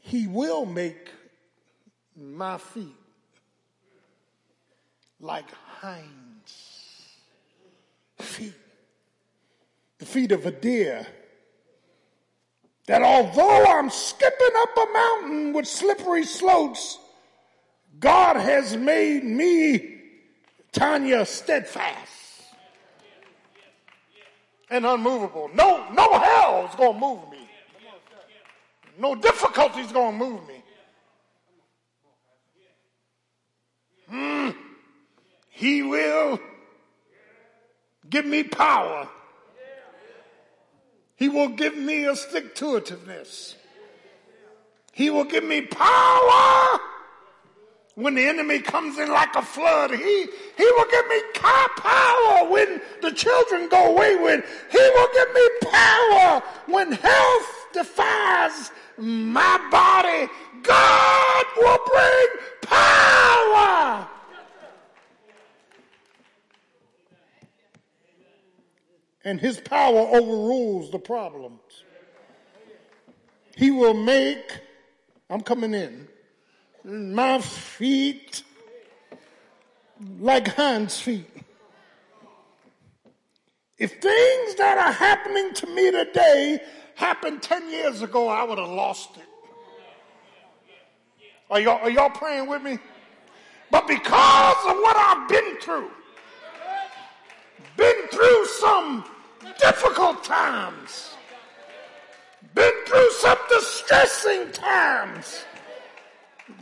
He 0.00 0.26
will 0.26 0.64
make 0.64 1.10
my 2.16 2.56
feet 2.56 2.96
like 5.20 5.50
hinds 5.80 7.12
feet, 8.18 8.54
the 9.98 10.06
feet 10.06 10.32
of 10.32 10.46
a 10.46 10.50
deer. 10.50 11.06
That 12.88 13.02
although 13.02 13.66
I'm 13.66 13.90
skipping 13.90 14.56
up 14.56 14.76
a 14.76 14.92
mountain 14.92 15.52
with 15.52 15.68
slippery 15.68 16.24
slopes, 16.24 16.98
God 18.00 18.36
has 18.36 18.78
made 18.78 19.24
me, 19.24 19.96
Tanya, 20.72 21.26
steadfast 21.26 22.44
and 24.70 24.86
unmovable. 24.86 25.50
No, 25.52 25.86
no 25.92 26.18
hell 26.18 26.66
is 26.70 26.74
going 26.76 26.94
to 26.94 26.98
move 26.98 27.30
me. 27.30 27.46
No 28.98 29.14
difficulty 29.14 29.80
is 29.80 29.92
going 29.92 30.18
to 30.18 30.24
move 30.24 30.48
me. 30.48 30.62
Hmm. 34.08 34.50
He 35.50 35.82
will 35.82 36.40
give 38.08 38.24
me 38.24 38.44
power. 38.44 39.10
He 41.18 41.28
will 41.28 41.48
give 41.48 41.76
me 41.76 42.04
a 42.04 42.14
stick 42.14 42.54
to 42.56 42.80
itiveness. 42.80 43.56
He 44.92 45.10
will 45.10 45.24
give 45.24 45.42
me 45.42 45.62
power 45.62 46.78
when 47.96 48.14
the 48.14 48.24
enemy 48.24 48.60
comes 48.60 48.98
in 48.98 49.08
like 49.08 49.34
a 49.34 49.42
flood. 49.42 49.90
He, 49.90 50.26
he 50.56 50.64
will 50.76 50.86
give 50.88 51.08
me 51.08 51.20
power 51.76 52.48
when 52.48 52.80
the 53.02 53.10
children 53.10 53.68
go 53.68 53.90
away. 53.90 54.14
wayward. 54.14 54.44
He 54.70 54.78
will 54.78 55.08
give 55.12 55.34
me 55.34 55.48
power 55.72 56.42
when 56.66 56.92
health 56.92 57.66
defies 57.72 58.70
my 58.96 59.58
body. 59.72 60.32
God 60.62 61.44
will 61.56 61.78
bring 61.92 62.28
power. 62.62 64.08
And 69.28 69.38
his 69.38 69.60
power 69.60 70.08
overrules 70.10 70.90
the 70.90 70.98
problems. 70.98 71.60
He 73.54 73.70
will 73.70 73.92
make, 73.92 74.58
I'm 75.28 75.42
coming 75.42 75.74
in, 75.74 76.08
my 76.82 77.38
feet 77.38 78.42
like 80.18 80.48
hinds 80.48 80.98
feet. 80.98 81.28
If 83.76 84.00
things 84.00 84.54
that 84.54 84.78
are 84.78 84.92
happening 84.92 85.52
to 85.52 85.66
me 85.74 85.90
today 85.90 86.60
happened 86.94 87.42
10 87.42 87.70
years 87.70 88.00
ago, 88.00 88.28
I 88.28 88.44
would 88.44 88.58
have 88.58 88.70
lost 88.70 89.10
it. 89.18 89.28
Are 91.50 91.60
y'all, 91.60 91.82
are 91.82 91.90
y'all 91.90 92.08
praying 92.08 92.48
with 92.48 92.62
me? 92.62 92.78
But 93.70 93.86
because 93.86 94.56
of 94.64 94.76
what 94.76 94.96
I've 94.96 95.28
been 95.28 95.56
through, 95.60 95.90
been 97.76 98.08
through 98.10 98.46
some 98.46 99.04
difficult 99.58 100.24
times, 100.24 101.16
been 102.54 102.72
through 102.86 103.10
some 103.12 103.38
distressing 103.48 104.50
times, 104.52 105.44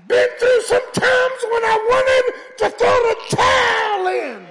been 0.07 0.29
through 0.39 0.63
some 0.63 0.93
times 0.93 1.45
when 1.51 1.65
I 1.65 1.87
wanted 1.91 2.35
to 2.59 2.71
throw 2.77 2.89
the 2.89 3.37
towel 3.37 4.07
in. 4.09 4.47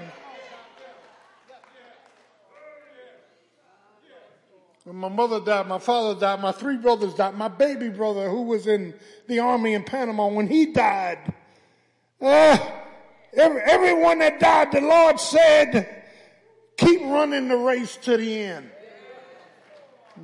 When 4.86 4.98
my 4.98 5.10
mother 5.10 5.40
died, 5.40 5.68
my 5.68 5.80
father 5.80 6.20
died, 6.20 6.42
my 6.42 6.52
three 6.52 6.78
brothers 6.78 7.16
died, 7.16 7.36
my 7.36 7.48
baby 7.48 7.90
brother 7.90 8.30
who 8.30 8.44
was 8.44 8.68
in 8.68 8.94
the 9.28 9.40
army 9.40 9.74
in 9.74 9.84
Panama, 9.84 10.28
when 10.28 10.48
he 10.48 10.68
died, 10.68 11.34
uh, 12.22 12.58
every, 13.36 13.62
everyone 13.62 14.20
that 14.20 14.40
died, 14.40 14.72
the 14.72 14.82
Lord 14.82 15.20
said, 15.20 15.95
keep 16.78 17.02
running 17.02 17.48
the 17.48 17.58
race 17.58 17.98
to 18.04 18.18
the 18.18 18.40
end. 18.40 18.70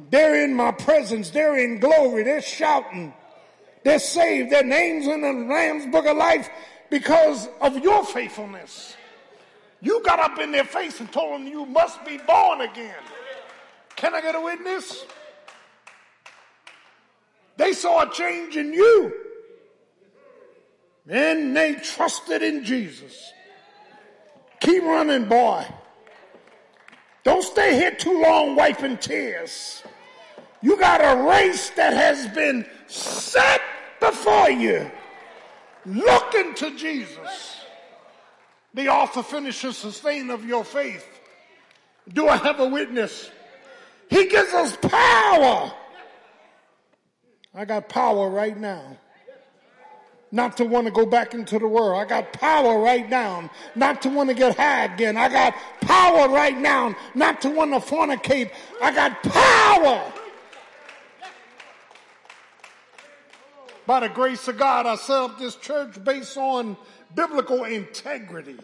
They're 0.10 0.44
in 0.44 0.54
my 0.54 0.72
presence. 0.72 1.30
They're 1.30 1.58
in 1.58 1.80
glory. 1.80 2.24
They're 2.24 2.42
shouting. 2.42 3.14
They're 3.84 4.00
saved. 4.00 4.52
Their 4.52 4.64
names 4.64 5.08
in 5.08 5.22
the 5.22 5.34
Lamb's 5.34 5.86
Book 5.88 6.06
of 6.06 6.18
Life 6.18 6.50
because 6.90 7.50
of 7.62 7.78
your 7.80 8.06
faithfulness. 8.06 8.96
You 9.82 10.02
got 10.04 10.20
up 10.20 10.40
in 10.40 10.52
their 10.52 10.64
face 10.64 11.00
and 11.00 11.12
told 11.12 11.34
them 11.34 11.48
you 11.48 11.66
must 11.66 12.06
be 12.06 12.18
born 12.18 12.62
again. 12.62 13.04
Can 13.96 14.14
I 14.14 14.22
get 14.22 14.36
a 14.36 14.42
witness? 14.42 15.06
They 17.58 17.74
saw 17.74 18.04
a 18.04 18.12
change 18.12 18.56
in 18.56 18.74
you. 18.74 19.14
And 21.10 21.56
they 21.56 21.76
trusted 21.76 22.42
in 22.44 22.64
Jesus. 22.64 23.34
Keep 24.60 24.84
running, 24.84 25.26
boy. 25.26 25.66
Don't 27.24 27.44
stay 27.44 27.76
here 27.76 27.92
too 27.92 28.22
long 28.22 28.56
wiping 28.56 28.98
tears. 28.98 29.84
You 30.62 30.78
got 30.78 31.02
a 31.02 31.24
race 31.30 31.70
that 31.72 31.94
has 31.94 32.28
been 32.34 32.66
set 32.88 33.62
before 34.00 34.50
you. 34.50 34.90
Look 35.86 36.36
into 36.36 36.76
Jesus, 36.76 37.62
the 38.74 38.90
author, 38.90 39.24
finisher, 39.24 39.74
sustainer 39.74 40.34
of 40.34 40.46
your 40.46 40.64
faith. 40.64 41.06
Do 42.14 42.28
I 42.28 42.38
have 42.38 42.60
a 42.60 42.68
witness? 42.68 43.32
He 44.10 44.28
gives 44.28 44.54
us 44.54 44.76
power. 44.78 45.72
I 47.54 47.66
got 47.66 47.90
power 47.90 48.30
right 48.30 48.58
now. 48.58 48.98
Not 50.32 50.56
to 50.58 50.66
want 50.66 50.88
to 50.88 50.92
go 50.92 51.06
back 51.06 51.34
into 51.34 51.60
the 51.60 51.68
world. 51.68 52.02
I 52.02 52.06
got 52.06 52.32
power 52.32 52.80
right 52.80 53.10
now 53.10 53.50
not 53.76 54.02
to 54.04 54.10
want 54.10 54.30
to 54.30 54.36
get 54.36 54.56
high 54.56 54.86
again. 54.86 55.18
I 55.18 55.28
got 55.28 55.54
power 55.82 56.30
right 56.30 56.58
now 56.58 56.96
not 57.14 57.42
to 57.42 57.50
want 57.50 57.74
to 57.74 57.80
fornicate. 57.80 58.52
I 58.82 58.94
got 58.94 59.22
power 59.24 60.12
By 63.92 64.00
the 64.00 64.10
grace 64.10 64.48
of 64.48 64.58
God, 64.58 64.86
I 64.86 64.96
set 64.96 65.18
up 65.18 65.38
this 65.40 65.56
church 65.58 66.02
based 66.04 66.38
on 66.38 66.78
biblical 67.14 67.66
integrity. 67.66 68.56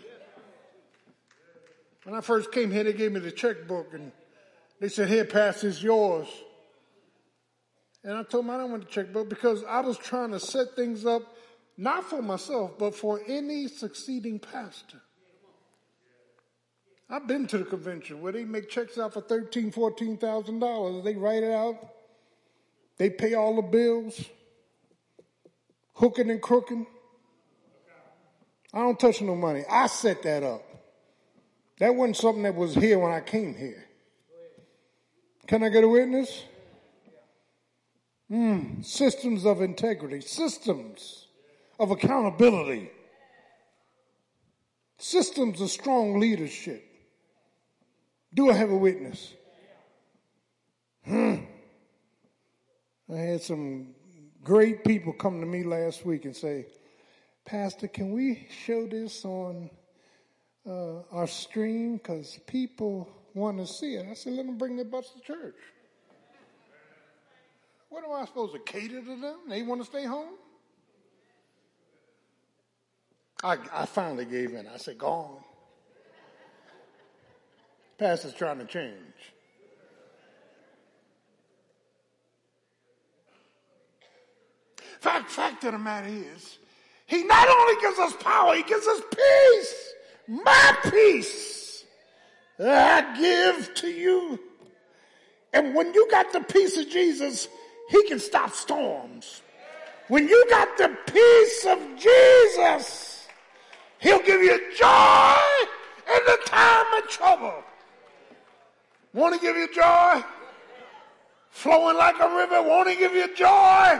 When 2.03 2.15
I 2.15 2.21
first 2.21 2.51
came 2.53 2.71
here, 2.71 2.85
they 2.85 2.93
gave 2.93 3.11
me 3.11 3.19
the 3.19 3.31
checkbook 3.31 3.93
and 3.93 4.13
they 4.79 4.87
said, 4.87 5.09
Here, 5.09 5.25
pass 5.25 5.65
is 5.65 5.83
yours. 5.83 6.27
And 8.03 8.13
I 8.13 8.23
told 8.23 8.45
them 8.45 8.51
I 8.51 8.57
don't 8.57 8.71
want 8.71 8.85
the 8.85 8.89
checkbook 8.89 9.27
because 9.27 9.63
I 9.67 9.81
was 9.81 9.97
trying 9.97 10.31
to 10.31 10.39
set 10.39 10.75
things 10.75 11.05
up 11.05 11.23
not 11.77 12.03
for 12.09 12.21
myself, 12.21 12.77
but 12.79 12.95
for 12.95 13.21
any 13.27 13.67
succeeding 13.67 14.39
pastor. 14.39 15.01
I've 17.09 17.27
been 17.27 17.47
to 17.47 17.59
the 17.59 17.65
convention 17.65 18.21
where 18.21 18.33
they 18.33 18.43
make 18.43 18.69
checks 18.69 18.97
out 18.97 19.13
for 19.13 19.21
thirteen, 19.21 19.71
fourteen 19.71 20.17
thousand 20.17 20.59
dollars. 20.59 21.03
They 21.03 21.15
write 21.15 21.43
it 21.43 21.51
out. 21.51 21.77
They 22.97 23.09
pay 23.09 23.35
all 23.35 23.55
the 23.55 23.61
bills 23.61 24.25
hooking 25.93 26.29
and 26.29 26.41
crooking. 26.41 26.85
I 28.73 28.79
don't 28.79 28.99
touch 28.99 29.21
no 29.21 29.35
money. 29.35 29.63
I 29.69 29.87
set 29.87 30.23
that 30.23 30.43
up. 30.43 30.63
That 31.79 31.95
wasn't 31.95 32.17
something 32.17 32.43
that 32.43 32.55
was 32.55 32.73
here 32.75 32.99
when 32.99 33.11
I 33.11 33.21
came 33.21 33.55
here. 33.55 33.85
Can 35.47 35.63
I 35.63 35.69
get 35.69 35.83
a 35.83 35.87
witness? 35.87 36.43
Mm, 38.29 38.83
systems 38.83 39.45
of 39.45 39.61
integrity, 39.61 40.19
systems 40.19 41.26
of 41.79 41.91
accountability, 41.91 42.89
systems 44.97 45.61
of 45.61 45.69
strong 45.69 46.19
leadership. 46.19 46.83
Do 48.33 48.51
I 48.51 48.53
have 48.53 48.71
a 48.71 48.77
witness? 48.77 49.33
Hmm. 51.05 51.35
I 53.11 53.15
had 53.15 53.41
some 53.41 53.95
great 54.43 54.83
people 54.83 55.13
come 55.13 55.39
to 55.39 55.45
me 55.45 55.63
last 55.63 56.05
week 56.05 56.25
and 56.25 56.35
say, 56.35 56.67
Pastor, 57.45 57.87
can 57.87 58.11
we 58.11 58.47
show 58.65 58.85
this 58.85 59.23
on 59.23 59.69
uh, 60.67 60.99
our 61.11 61.27
stream? 61.27 61.95
Because 61.95 62.39
people 62.45 63.09
want 63.33 63.57
to 63.59 63.65
see 63.65 63.95
it. 63.95 64.05
I 64.09 64.13
said, 64.13 64.33
let 64.33 64.45
them 64.45 64.57
bring 64.57 64.75
the 64.75 64.83
bus 64.83 65.11
to 65.11 65.21
church. 65.21 65.55
What 67.89 68.03
am 68.03 68.11
I 68.11 68.25
supposed 68.25 68.53
to 68.53 68.59
cater 68.59 68.99
to 69.01 69.21
them? 69.21 69.37
They 69.47 69.63
want 69.63 69.79
to 69.79 69.87
stay 69.87 70.03
home? 70.03 70.33
I, 73.43 73.57
I 73.73 73.85
finally 73.85 74.25
gave 74.25 74.53
in. 74.53 74.67
I 74.67 74.77
said, 74.77 74.97
go 74.97 75.07
on. 75.07 75.37
Pastor's 77.97 78.33
trying 78.33 78.59
to 78.59 78.65
change. 78.65 78.93
Fact, 84.99 85.29
fact 85.29 85.63
of 85.63 85.73
the 85.73 85.79
matter 85.79 86.07
is, 86.07 86.57
he 87.05 87.23
not 87.23 87.47
only 87.47 87.81
gives 87.81 87.99
us 87.99 88.13
power, 88.21 88.55
he 88.55 88.63
gives 88.63 88.87
us 88.87 89.01
peace. 89.15 89.93
My 90.27 90.77
peace 90.91 91.57
I 92.59 93.15
give 93.19 93.73
to 93.75 93.87
you. 93.87 94.39
And 95.53 95.75
when 95.75 95.93
you 95.93 96.07
got 96.09 96.33
the 96.33 96.41
peace 96.41 96.77
of 96.77 96.89
Jesus, 96.89 97.47
he 97.89 98.07
can 98.07 98.19
stop 98.19 98.53
storms. 98.53 99.41
When 100.07 100.27
you 100.27 100.45
got 100.49 100.77
the 100.77 100.95
peace 101.11 101.65
of 101.65 101.79
Jesus, 101.97 103.06
he'll 103.99 104.21
give 104.21 104.41
you 104.41 104.59
joy 104.77 105.35
in 106.15 106.25
the 106.25 106.39
time 106.45 106.85
of 107.01 107.09
trouble. 107.09 107.63
Want 109.13 109.33
to 109.33 109.39
give 109.39 109.55
you 109.55 109.67
joy? 109.73 110.23
Flowing 111.49 111.97
like 111.97 112.15
a 112.19 112.35
river, 112.35 112.61
want 112.61 112.87
to 112.87 112.95
give 112.95 113.13
you 113.13 113.33
joy? 113.35 113.99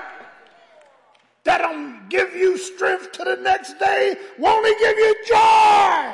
That'll 1.44 1.94
give 2.10 2.36
you 2.36 2.58
strength 2.58 3.14
to 3.14 3.24
the 3.24 3.38
next 3.38 3.80
day. 3.80 4.16
Won't 4.38 4.68
he 4.68 4.76
give 4.80 4.98
you 4.98 5.16
joy? 5.28 6.14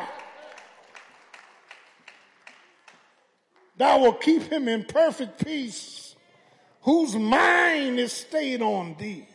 Thou 3.77 3.99
will 3.99 4.13
keep 4.13 4.43
him 4.43 4.67
in 4.67 4.85
perfect 4.85 5.43
peace, 5.43 6.15
whose 6.81 7.15
mind 7.15 7.99
is 7.99 8.13
stayed 8.13 8.61
on 8.61 8.95
thee. 8.99 9.27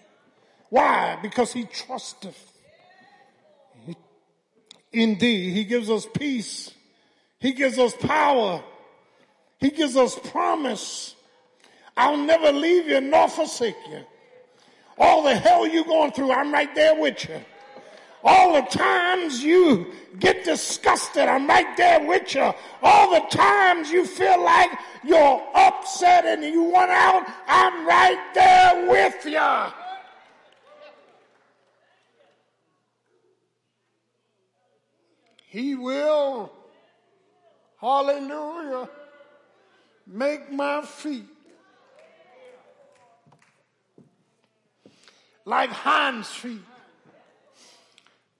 Why? 0.70 1.18
Because 1.20 1.52
he 1.52 1.64
trusteth 1.64 2.47
in 4.92 5.18
thee. 5.18 5.50
He 5.50 5.64
gives 5.64 5.90
us 5.90 6.06
peace. 6.06 6.72
He 7.38 7.52
gives 7.52 7.78
us 7.78 7.94
power. 7.94 8.62
He 9.58 9.70
gives 9.70 9.96
us 9.96 10.18
promise. 10.30 11.14
I'll 11.96 12.16
never 12.16 12.52
leave 12.52 12.86
you 12.86 13.00
nor 13.00 13.28
forsake 13.28 13.76
you. 13.90 14.04
All 14.98 15.22
the 15.22 15.34
hell 15.34 15.66
you're 15.66 15.84
going 15.84 16.12
through, 16.12 16.32
I'm 16.32 16.52
right 16.52 16.74
there 16.74 17.00
with 17.00 17.28
you. 17.28 17.40
All 18.24 18.54
the 18.54 18.68
times 18.68 19.44
you 19.44 19.92
get 20.18 20.44
disgusted, 20.44 21.28
I'm 21.28 21.46
right 21.46 21.76
there 21.76 22.04
with 22.06 22.34
you. 22.34 22.52
All 22.82 23.10
the 23.12 23.24
times 23.28 23.90
you 23.90 24.04
feel 24.04 24.42
like 24.42 24.70
you're 25.04 25.42
upset 25.54 26.24
and 26.24 26.42
you 26.42 26.64
want 26.64 26.90
out, 26.90 27.24
I'm 27.46 27.86
right 27.86 28.18
there 28.34 28.90
with 28.90 29.24
you. 29.24 29.87
He 35.50 35.74
will, 35.74 36.52
hallelujah, 37.80 38.88
make 40.06 40.52
my 40.52 40.82
feet 40.82 41.24
like 45.48 45.70
hinds 45.70 46.28
feet. 46.28 46.60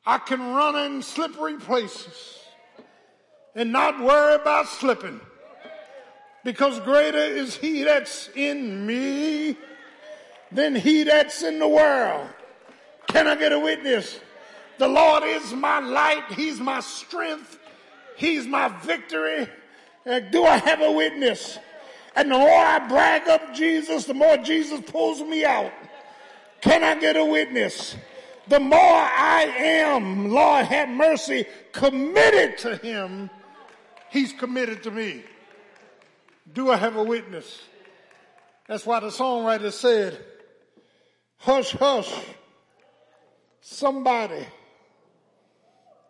I 0.04 0.18
can 0.18 0.40
run 0.40 0.76
in 0.76 1.02
slippery 1.02 1.56
places 1.56 2.38
and 3.54 3.72
not 3.72 3.98
worry 3.98 4.34
about 4.34 4.68
slipping 4.68 5.20
because 6.44 6.78
greater 6.80 7.18
is 7.18 7.56
he 7.56 7.84
that's 7.84 8.28
in 8.36 8.86
me 8.86 9.56
than 10.52 10.74
he 10.74 11.04
that's 11.04 11.42
in 11.42 11.58
the 11.58 11.68
world. 11.68 12.28
Can 13.06 13.26
I 13.26 13.36
get 13.36 13.52
a 13.52 13.58
witness? 13.58 14.20
The 14.78 14.88
Lord 14.88 15.24
is 15.24 15.52
my 15.52 15.80
light. 15.80 16.24
He's 16.30 16.60
my 16.60 16.80
strength. 16.80 17.58
He's 18.16 18.46
my 18.46 18.68
victory. 18.68 19.48
Uh, 20.06 20.20
do 20.20 20.44
I 20.44 20.56
have 20.56 20.80
a 20.80 20.92
witness? 20.92 21.58
And 22.14 22.30
the 22.30 22.38
more 22.38 22.58
I 22.58 22.78
brag 22.88 23.28
up 23.28 23.54
Jesus, 23.54 24.04
the 24.04 24.14
more 24.14 24.36
Jesus 24.38 24.80
pulls 24.80 25.20
me 25.20 25.44
out. 25.44 25.72
Can 26.60 26.82
I 26.82 26.98
get 26.98 27.16
a 27.16 27.24
witness? 27.24 27.96
The 28.48 28.58
more 28.58 28.78
I 28.80 29.42
am, 29.58 30.30
Lord 30.30 30.64
have 30.66 30.88
mercy, 30.88 31.44
committed 31.72 32.58
to 32.58 32.76
him, 32.76 33.30
he's 34.10 34.32
committed 34.32 34.82
to 34.84 34.90
me. 34.90 35.22
Do 36.52 36.70
I 36.70 36.76
have 36.76 36.96
a 36.96 37.04
witness? 37.04 37.62
That's 38.66 38.86
why 38.86 39.00
the 39.00 39.08
songwriter 39.08 39.70
said, 39.70 40.18
hush, 41.36 41.72
hush, 41.72 42.12
somebody 43.60 44.46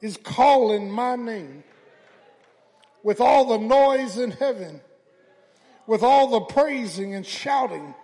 is 0.00 0.16
calling 0.16 0.90
my 0.90 1.16
name 1.16 1.64
with 3.02 3.20
all 3.20 3.46
the 3.46 3.58
noise 3.58 4.18
in 4.18 4.30
heaven, 4.30 4.80
with 5.86 6.02
all 6.02 6.28
the 6.28 6.40
praising 6.40 7.14
and 7.14 7.24
shouting, 7.24 7.94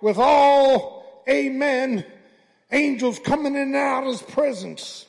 with 0.00 0.18
all 0.18 1.22
amen, 1.28 2.04
angels 2.72 3.18
coming 3.18 3.54
in 3.54 3.62
and 3.62 3.76
out 3.76 4.04
of 4.04 4.08
his 4.08 4.22
presence. 4.22 5.06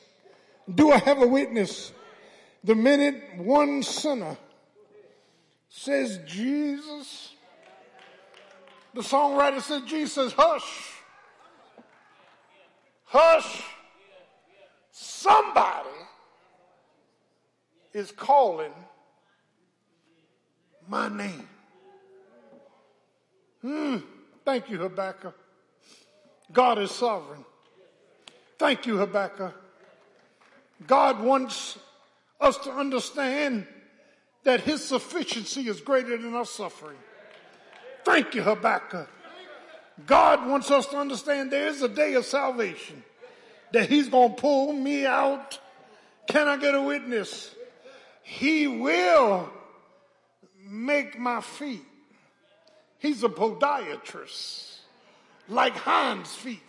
Do 0.72 0.90
I 0.90 0.98
have 0.98 1.22
a 1.22 1.26
witness? 1.26 1.92
The 2.64 2.74
minute 2.74 3.22
one 3.36 3.82
sinner 3.82 4.36
says, 5.68 6.18
Jesus, 6.26 7.34
the 8.94 9.00
songwriter 9.00 9.62
said, 9.62 9.86
Jesus, 9.86 10.32
hush, 10.32 10.92
hush, 13.04 13.62
somebody 15.00 15.88
is 17.92 18.10
calling 18.10 18.72
my 20.88 21.08
name. 21.08 21.48
Hmm. 23.62 23.96
Thank 24.44 24.70
you, 24.70 24.78
Habakkuk. 24.78 25.34
God 26.52 26.78
is 26.78 26.90
sovereign. 26.90 27.44
Thank 28.58 28.86
you, 28.86 28.96
Habakkuk. 28.96 29.54
God 30.86 31.20
wants 31.20 31.78
us 32.40 32.56
to 32.58 32.72
understand 32.72 33.66
that 34.44 34.62
his 34.62 34.84
sufficiency 34.84 35.68
is 35.68 35.80
greater 35.80 36.16
than 36.16 36.34
our 36.34 36.46
suffering. 36.46 36.98
Thank 38.04 38.34
you, 38.34 38.42
Habakkuk. 38.42 39.08
God 40.06 40.48
wants 40.48 40.70
us 40.70 40.86
to 40.86 40.96
understand 40.96 41.50
there 41.50 41.68
is 41.68 41.82
a 41.82 41.88
day 41.88 42.14
of 42.14 42.24
salvation 42.24 43.04
that 43.72 43.88
he's 43.88 44.08
going 44.08 44.34
to 44.34 44.40
pull 44.40 44.72
me 44.72 45.06
out. 45.06 45.58
Can 46.26 46.48
I 46.48 46.56
get 46.56 46.74
a 46.74 46.82
witness? 46.82 47.54
He 48.22 48.66
will 48.66 49.50
make 50.62 51.18
my 51.18 51.40
feet. 51.40 51.84
He's 52.98 53.22
a 53.22 53.28
podiatrist 53.28 54.78
like 55.48 55.74
hinds 55.74 56.34
feet. 56.34 56.62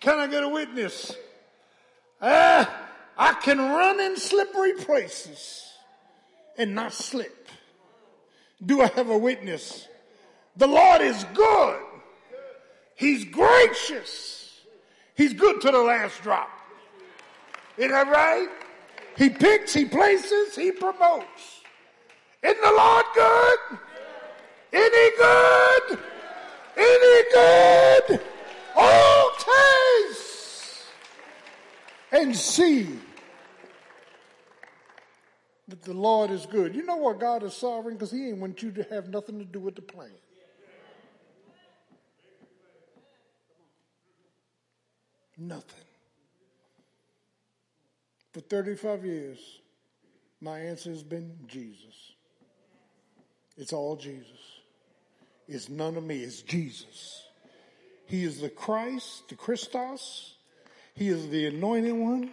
Can 0.00 0.18
I 0.18 0.26
get 0.26 0.42
a 0.42 0.48
witness? 0.48 1.16
Uh, 2.20 2.64
I 3.16 3.32
can 3.34 3.58
run 3.58 4.00
in 4.00 4.16
slippery 4.16 4.74
places 4.74 5.72
and 6.58 6.74
not 6.74 6.92
slip. 6.92 7.48
Do 8.64 8.80
I 8.80 8.88
have 8.88 9.08
a 9.10 9.18
witness? 9.18 9.88
The 10.56 10.66
Lord 10.66 11.00
is 11.00 11.24
good. 11.34 11.80
He's 12.94 13.24
gracious. 13.24 14.41
He's 15.14 15.32
good 15.32 15.60
to 15.60 15.70
the 15.70 15.78
last 15.78 16.22
drop. 16.22 16.50
Isn't 17.76 17.90
that 17.90 18.08
right? 18.08 18.48
He 19.16 19.28
picks, 19.30 19.74
he 19.74 19.84
places, 19.84 20.56
he 20.56 20.72
promotes. 20.72 21.60
Isn't 22.42 22.60
the 22.60 22.72
Lord 22.72 23.04
good? 23.14 23.58
He 24.72 25.10
good? 25.18 25.98
any 26.76 27.22
good? 27.32 28.20
Oh, 28.76 30.08
taste 30.08 30.84
and 32.12 32.36
see 32.36 32.98
that 35.68 35.82
the 35.82 35.94
Lord 35.94 36.30
is 36.30 36.46
good. 36.46 36.74
You 36.74 36.84
know 36.84 36.96
what 36.96 37.20
God 37.20 37.42
is 37.42 37.54
sovereign? 37.54 37.94
Because 37.94 38.10
He 38.10 38.28
ain't 38.28 38.38
want 38.38 38.62
you 38.62 38.70
to 38.72 38.82
have 38.84 39.08
nothing 39.08 39.38
to 39.38 39.44
do 39.44 39.60
with 39.60 39.74
the 39.74 39.82
plan. 39.82 40.10
Nothing. 45.48 45.84
For 48.32 48.40
35 48.40 49.04
years, 49.04 49.60
my 50.40 50.58
answer 50.58 50.90
has 50.90 51.02
been 51.02 51.36
Jesus. 51.48 52.12
It's 53.56 53.72
all 53.72 53.96
Jesus. 53.96 54.26
It's 55.48 55.68
none 55.68 55.96
of 55.96 56.04
me, 56.04 56.22
it's 56.22 56.42
Jesus. 56.42 57.24
He 58.06 58.24
is 58.24 58.40
the 58.40 58.48
Christ, 58.48 59.28
the 59.28 59.34
Christos. 59.34 60.34
He 60.94 61.08
is 61.08 61.28
the 61.28 61.46
anointed 61.46 61.94
one. 61.94 62.32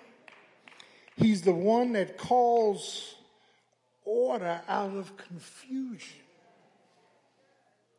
He's 1.16 1.42
the 1.42 1.54
one 1.54 1.94
that 1.94 2.18
calls 2.18 3.16
order 4.06 4.62
out 4.68 4.96
of 4.96 5.18
confusion. 5.18 6.20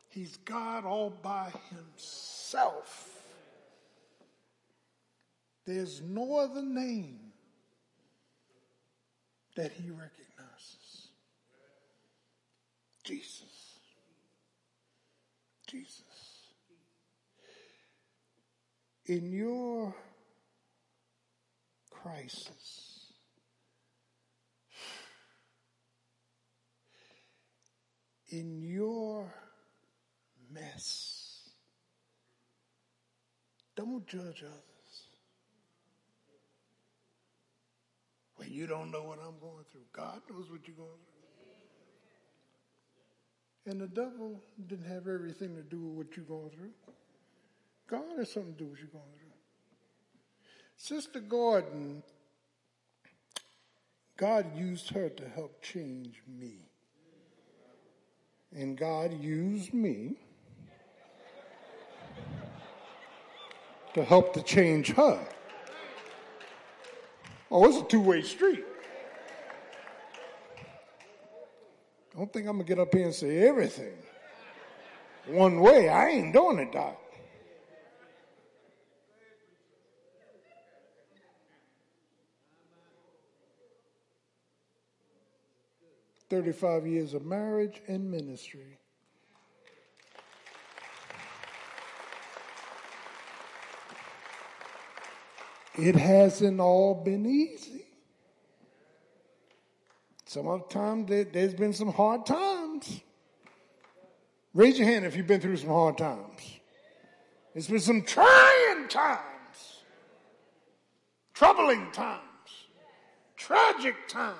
He's 0.09 0.37
God 0.37 0.85
all 0.85 1.09
by 1.09 1.51
himself. 1.69 3.10
There's 5.65 6.01
no 6.01 6.37
other 6.37 6.63
name 6.63 7.19
that 9.55 9.71
he 9.71 9.89
recognizes. 9.89 11.09
Jesus. 13.03 13.79
Jesus. 15.67 16.31
in 19.11 19.31
your 19.31 19.93
crisis, 21.89 23.13
in 28.29 28.61
your 28.61 29.33
mess, 30.49 31.49
don't 33.75 34.07
judge 34.07 34.43
others. 34.45 34.70
Well, 38.41 38.49
you 38.49 38.65
don't 38.65 38.89
know 38.89 39.03
what 39.03 39.19
I'm 39.19 39.37
going 39.39 39.63
through. 39.71 39.81
God 39.93 40.19
knows 40.27 40.49
what 40.49 40.67
you're 40.67 40.75
going 40.75 40.89
through. 43.63 43.71
And 43.71 43.79
the 43.79 43.85
devil 43.85 44.41
didn't 44.67 44.87
have 44.87 45.07
everything 45.07 45.55
to 45.57 45.61
do 45.61 45.79
with 45.79 46.07
what 46.07 46.17
you're 46.17 46.25
going 46.25 46.49
through. 46.49 46.71
God 47.87 48.01
has 48.17 48.31
something 48.31 48.53
to 48.53 48.57
do 48.57 48.65
with 48.65 48.71
what 48.71 48.79
you're 48.79 48.89
going 48.89 49.05
through. 49.19 49.29
Sister 50.75 51.19
Gordon, 51.19 52.01
God 54.17 54.57
used 54.57 54.89
her 54.89 55.09
to 55.09 55.29
help 55.29 55.61
change 55.61 56.23
me. 56.27 56.71
And 58.51 58.75
God 58.75 59.21
used 59.21 59.71
me 59.71 60.15
to 63.93 64.03
help 64.03 64.33
to 64.33 64.41
change 64.41 64.93
her. 64.93 65.27
Oh, 67.51 67.67
it's 67.67 67.77
a 67.77 67.83
two 67.83 67.99
way 67.99 68.21
street. 68.21 68.63
I 72.13 72.17
Don't 72.17 72.31
think 72.31 72.47
I'm 72.47 72.55
going 72.55 72.65
to 72.65 72.75
get 72.75 72.79
up 72.79 72.93
here 72.93 73.05
and 73.05 73.13
say 73.13 73.39
everything. 73.39 73.93
One 75.27 75.59
way, 75.59 75.89
I 75.89 76.07
ain't 76.09 76.33
doing 76.33 76.59
it, 76.59 76.71
Doc. 76.71 76.97
35 86.29 86.87
years 86.87 87.13
of 87.13 87.25
marriage 87.25 87.81
and 87.89 88.09
ministry. 88.09 88.77
It 95.77 95.95
hasn't 95.95 96.59
all 96.59 96.95
been 96.95 97.25
easy. 97.25 97.85
Some 100.25 100.47
of 100.47 100.67
the 100.67 100.73
time 100.73 101.05
there, 101.05 101.23
there's 101.23 101.53
been 101.53 101.73
some 101.73 101.91
hard 101.91 102.25
times. 102.25 103.01
Raise 104.53 104.77
your 104.77 104.87
hand 104.87 105.05
if 105.05 105.15
you've 105.15 105.27
been 105.27 105.41
through 105.41 105.57
some 105.57 105.69
hard 105.69 105.97
times. 105.97 106.59
It's 107.53 107.67
been 107.67 107.79
some 107.79 108.01
trying 108.03 108.87
times, 108.87 109.83
troubling 111.33 111.91
times, 111.91 112.21
tragic 113.35 113.95
times. 114.07 114.37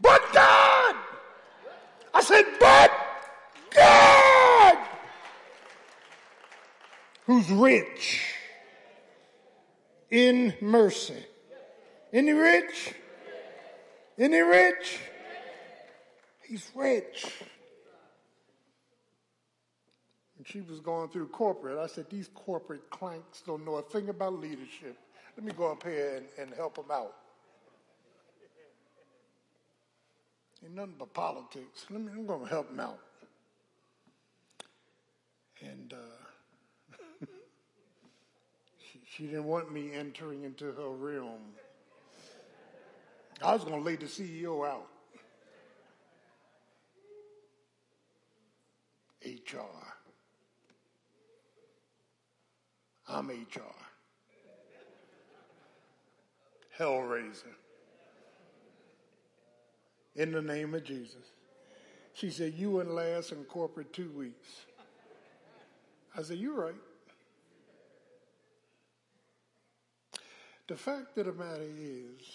But 0.00 0.20
God! 0.32 0.96
I 2.12 2.22
said, 2.22 2.44
but 2.60 2.90
God! 3.74 4.78
Who's 7.26 7.50
rich 7.50 8.33
in 10.14 10.54
mercy. 10.60 11.26
He 12.12 12.30
rich? 12.30 12.94
He 14.16 14.40
rich? 14.40 15.00
He's 16.46 16.70
rich. 16.72 17.26
And 20.38 20.46
she 20.46 20.60
was 20.60 20.78
going 20.78 21.08
through 21.08 21.26
corporate. 21.28 21.78
I 21.78 21.88
said, 21.88 22.08
These 22.08 22.30
corporate 22.32 22.88
clanks 22.90 23.42
don't 23.44 23.64
know 23.64 23.74
a 23.74 23.82
thing 23.82 24.08
about 24.08 24.34
leadership. 24.34 24.96
Let 25.36 25.44
me 25.44 25.52
go 25.52 25.72
up 25.72 25.82
here 25.82 26.18
and, 26.18 26.26
and 26.38 26.54
help 26.54 26.76
them 26.76 26.92
out. 26.92 27.16
Ain't 30.64 30.76
nothing 30.76 30.94
but 30.96 31.12
politics. 31.12 31.86
Let 31.90 32.00
me, 32.00 32.12
I'm 32.12 32.24
going 32.24 32.44
to 32.44 32.48
help 32.48 32.68
them 32.68 32.78
out. 32.78 33.00
And 35.60 35.92
uh, 35.92 36.23
she, 39.16 39.24
didn't 39.24 39.44
want 39.44 39.72
me 39.72 39.92
entering 39.92 40.44
into 40.44 40.66
her 40.72 40.90
realm. 40.90 41.40
I 43.42 43.52
was 43.52 43.64
going 43.64 43.78
to 43.78 43.84
lay 43.84 43.96
the 43.96 44.06
CEO 44.06 44.66
out. 44.66 44.88
HR. 49.24 49.58
I'm 53.08 53.28
HR. 53.28 53.74
Hellraiser 56.78 57.54
in 60.16 60.32
the 60.32 60.42
name 60.42 60.74
of 60.74 60.84
Jesus. 60.84 61.32
She 62.14 62.30
said, 62.30 62.54
You 62.54 62.70
wouldn't 62.70 62.94
last 62.94 63.32
in 63.32 63.44
corporate 63.44 63.92
two 63.92 64.10
weeks. 64.10 64.48
I 66.16 66.22
said, 66.22 66.38
You're 66.38 66.54
right. 66.54 66.74
The 70.66 70.76
fact 70.76 71.18
of 71.18 71.26
the 71.26 71.32
matter 71.32 71.62
is, 71.62 72.26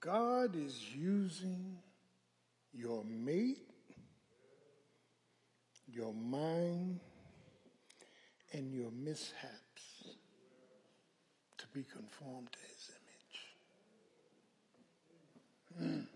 God 0.00 0.54
is 0.54 0.78
using 0.94 1.78
your 2.74 3.02
mate, 3.04 3.66
your 5.90 6.12
mind, 6.12 7.00
and 8.52 8.74
your 8.74 8.90
mishaps 8.90 10.10
to 11.56 11.66
be 11.72 11.82
conformed 11.82 12.52
to 12.52 12.58
His 12.68 12.90
image. 15.80 15.94
Mm. 15.94 16.06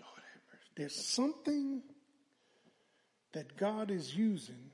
Lord 0.00 0.22
have 0.32 0.42
mercy. 0.52 0.70
There's 0.76 1.04
something 1.08 1.82
that 3.32 3.56
God 3.56 3.90
is 3.90 4.14
using 4.14 4.70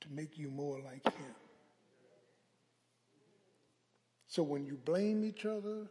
to 0.00 0.08
make 0.12 0.38
you 0.38 0.48
more 0.50 0.78
like 0.78 1.04
Him. 1.12 1.34
So 4.30 4.44
when 4.44 4.64
you 4.64 4.78
blame 4.84 5.24
each 5.24 5.44
other, 5.44 5.88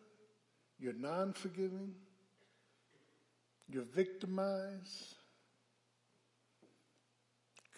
you're 0.79 0.93
non 0.93 1.33
forgiving, 1.33 1.93
you're 3.67 3.83
victimized, 3.83 5.15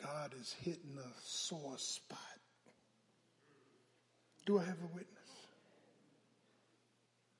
God 0.04 0.36
is 0.40 0.56
hitting 0.62 1.00
a 1.00 1.12
sore 1.20 1.80
spot. 1.80 2.20
Do 4.46 4.60
I 4.60 4.64
have 4.64 4.78
a 4.84 4.94
witness? 4.94 5.08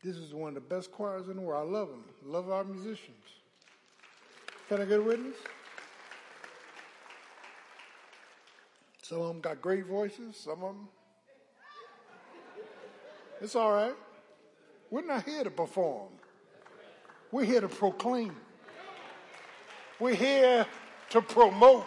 This 0.04 0.18
is 0.18 0.34
one 0.34 0.50
of 0.50 0.56
the 0.56 0.76
best 0.76 0.92
choirs 0.92 1.30
in 1.30 1.36
the 1.36 1.42
world. 1.44 1.70
I 1.70 1.72
love 1.72 1.90
them. 1.90 2.04
Love 2.26 2.50
our 2.50 2.64
musicians. 2.64 3.24
Can 4.68 4.82
I 4.82 4.86
get 4.86 5.00
a 5.00 5.04
witness? 5.04 5.36
Some 9.04 9.22
of 9.22 9.28
them 9.28 9.42
got 9.42 9.62
great 9.62 9.86
voices. 9.86 10.38
Some 10.38 10.64
of 10.64 10.76
them 10.76 10.88
it's 13.42 13.56
all 13.56 13.74
right. 13.74 13.96
We're 14.90 15.06
not 15.06 15.26
here 15.26 15.44
to 15.44 15.52
perform. 15.52 16.10
We're 17.32 17.46
here 17.46 17.62
to 17.62 17.70
proclaim. 17.70 18.36
We're 20.00 20.16
here 20.16 20.66
to 21.12 21.22
promote. 21.22 21.86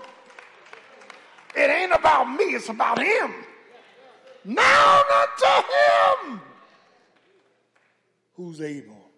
It 1.57 1.71
ain't 1.71 1.93
about 1.93 2.25
me, 2.25 2.45
it's 2.45 2.69
about 2.69 2.99
him. 2.99 3.33
Now 4.45 5.03
unto 5.23 6.31
him 6.33 6.41
who's 8.35 8.61
able. 8.61 9.11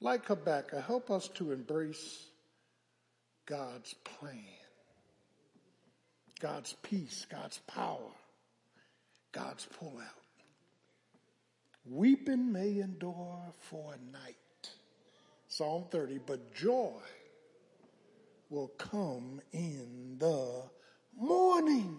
Like 0.00 0.26
Habakkuk, 0.26 0.84
help 0.84 1.10
us 1.10 1.28
to 1.34 1.52
embrace 1.52 2.26
God's 3.46 3.94
plan, 4.04 4.44
God's 6.40 6.76
peace, 6.82 7.26
God's 7.28 7.58
power, 7.66 8.12
God's 9.32 9.66
pullout. 9.80 10.17
Weeping 11.90 12.52
may 12.52 12.80
endure 12.80 13.40
for 13.60 13.94
a 13.94 14.12
night. 14.12 14.36
Psalm 15.46 15.86
30, 15.90 16.18
but 16.26 16.54
joy 16.54 16.92
will 18.50 18.68
come 18.78 19.40
in 19.52 20.16
the 20.18 20.64
morning. 21.18 21.98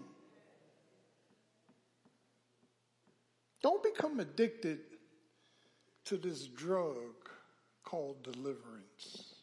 Don't 3.62 3.82
become 3.82 4.20
addicted 4.20 4.78
to 6.04 6.16
this 6.16 6.46
drug 6.46 7.28
called 7.82 8.22
deliverance. 8.22 9.34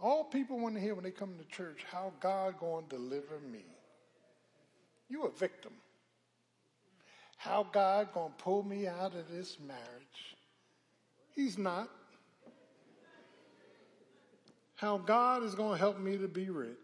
All 0.00 0.24
people 0.24 0.58
want 0.58 0.74
to 0.76 0.80
hear 0.80 0.94
when 0.94 1.04
they 1.04 1.10
come 1.10 1.34
to 1.38 1.44
church, 1.54 1.84
how 1.90 2.12
God 2.20 2.58
going 2.58 2.86
to 2.88 2.96
deliver 2.96 3.40
me. 3.52 3.64
You 5.08 5.24
a 5.24 5.30
victim 5.30 5.72
how 7.38 7.66
God 7.72 8.12
going 8.12 8.32
to 8.36 8.42
pull 8.42 8.64
me 8.64 8.86
out 8.86 9.14
of 9.14 9.30
this 9.30 9.56
marriage. 9.66 10.36
He's 11.34 11.56
not. 11.56 11.88
How 14.74 14.98
God 14.98 15.44
is 15.44 15.54
going 15.54 15.72
to 15.72 15.78
help 15.78 15.98
me 15.98 16.18
to 16.18 16.28
be 16.28 16.50
rich. 16.50 16.76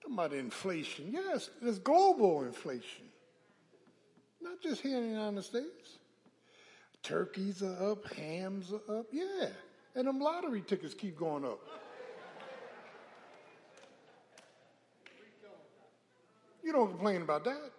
Talking 0.00 0.14
about 0.14 0.32
inflation. 0.32 1.10
Yes, 1.12 1.50
there's 1.60 1.80
global 1.80 2.44
inflation. 2.44 3.04
Not 4.40 4.62
just 4.62 4.80
here 4.80 4.96
in 4.96 5.02
the 5.02 5.08
United 5.10 5.42
States. 5.42 5.98
Turkeys 7.02 7.62
are 7.62 7.90
up, 7.90 8.12
hams 8.14 8.72
are 8.72 8.98
up. 8.98 9.06
Yeah. 9.12 9.48
And 9.96 10.06
them 10.06 10.20
lottery 10.20 10.60
tickets 10.60 10.94
keep 10.94 11.18
going 11.18 11.44
up. 11.44 11.58
You 16.62 16.72
don't 16.72 16.90
complain 16.90 17.22
about 17.22 17.44
that. 17.44 17.72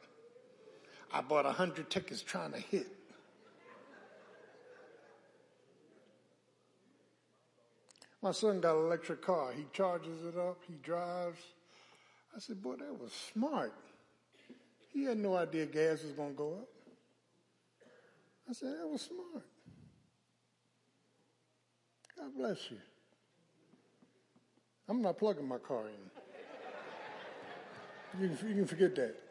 I 1.12 1.22
bought 1.22 1.46
a 1.46 1.52
hundred 1.52 1.90
tickets 1.90 2.22
trying 2.22 2.52
to 2.52 2.60
hit. 2.60 2.88
My 8.22 8.32
son 8.32 8.60
got 8.60 8.76
an 8.76 8.86
electric 8.86 9.22
car. 9.22 9.54
He 9.56 9.66
charges 9.72 10.26
it 10.26 10.38
up. 10.38 10.58
He 10.68 10.76
drives. 10.84 11.40
I 12.36 12.40
said, 12.40 12.62
boy, 12.62 12.76
that 12.76 13.00
was 13.00 13.12
smart. 13.34 13.74
He 14.94 15.04
had 15.04 15.18
no 15.18 15.36
idea 15.36 15.66
gas 15.66 16.04
was 16.04 16.12
going 16.12 16.32
to 16.32 16.36
go 16.36 16.54
up. 16.54 16.68
I 18.50 18.54
said, 18.54 18.74
that 18.80 18.88
was 18.88 19.02
smart. 19.02 19.46
God 22.18 22.36
bless 22.36 22.70
you. 22.70 22.78
I'm 24.90 25.02
not 25.02 25.18
plugging 25.18 25.48
my 25.48 25.60
car 25.60 25.84
in. 25.88 25.94
You 28.22 28.36
can, 28.36 28.50
you 28.50 28.56
can 28.56 28.66
forget 28.66 28.96
that. 28.96 29.29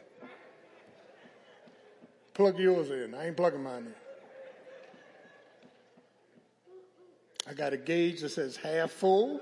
Plug 2.39 2.57
yours 2.61 2.91
in. 2.91 3.17
I 3.17 3.27
ain't 3.27 3.37
plugging 3.37 3.65
mine 3.65 3.89
in. 3.89 3.95
I 7.49 7.53
got 7.53 7.73
a 7.73 7.77
gauge 7.77 8.21
that 8.21 8.29
says 8.29 8.57
half 8.57 8.93
full. 8.93 9.41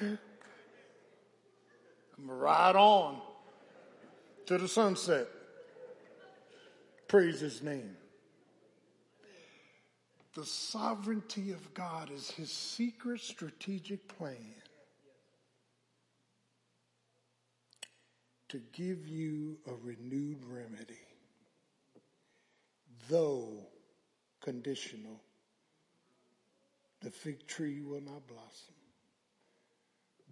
I'm 0.00 0.16
going 2.16 2.26
to 2.26 2.34
ride 2.34 2.74
on 2.74 3.20
to 4.46 4.56
the 4.56 4.66
sunset. 4.66 5.28
Praise 7.06 7.40
his 7.40 7.62
name. 7.62 7.98
The 10.32 10.46
sovereignty 10.46 11.50
of 11.50 11.74
God 11.74 12.10
is 12.10 12.30
his 12.30 12.50
secret 12.50 13.20
strategic 13.20 14.08
plan 14.08 14.54
to 18.54 18.60
give 18.72 19.08
you 19.08 19.58
a 19.66 19.72
renewed 19.82 20.38
remedy, 20.46 21.08
though 23.08 23.66
conditional. 24.40 25.20
The 27.00 27.10
fig 27.10 27.48
tree 27.48 27.80
will 27.80 28.00
not 28.00 28.28
blossom, 28.28 28.76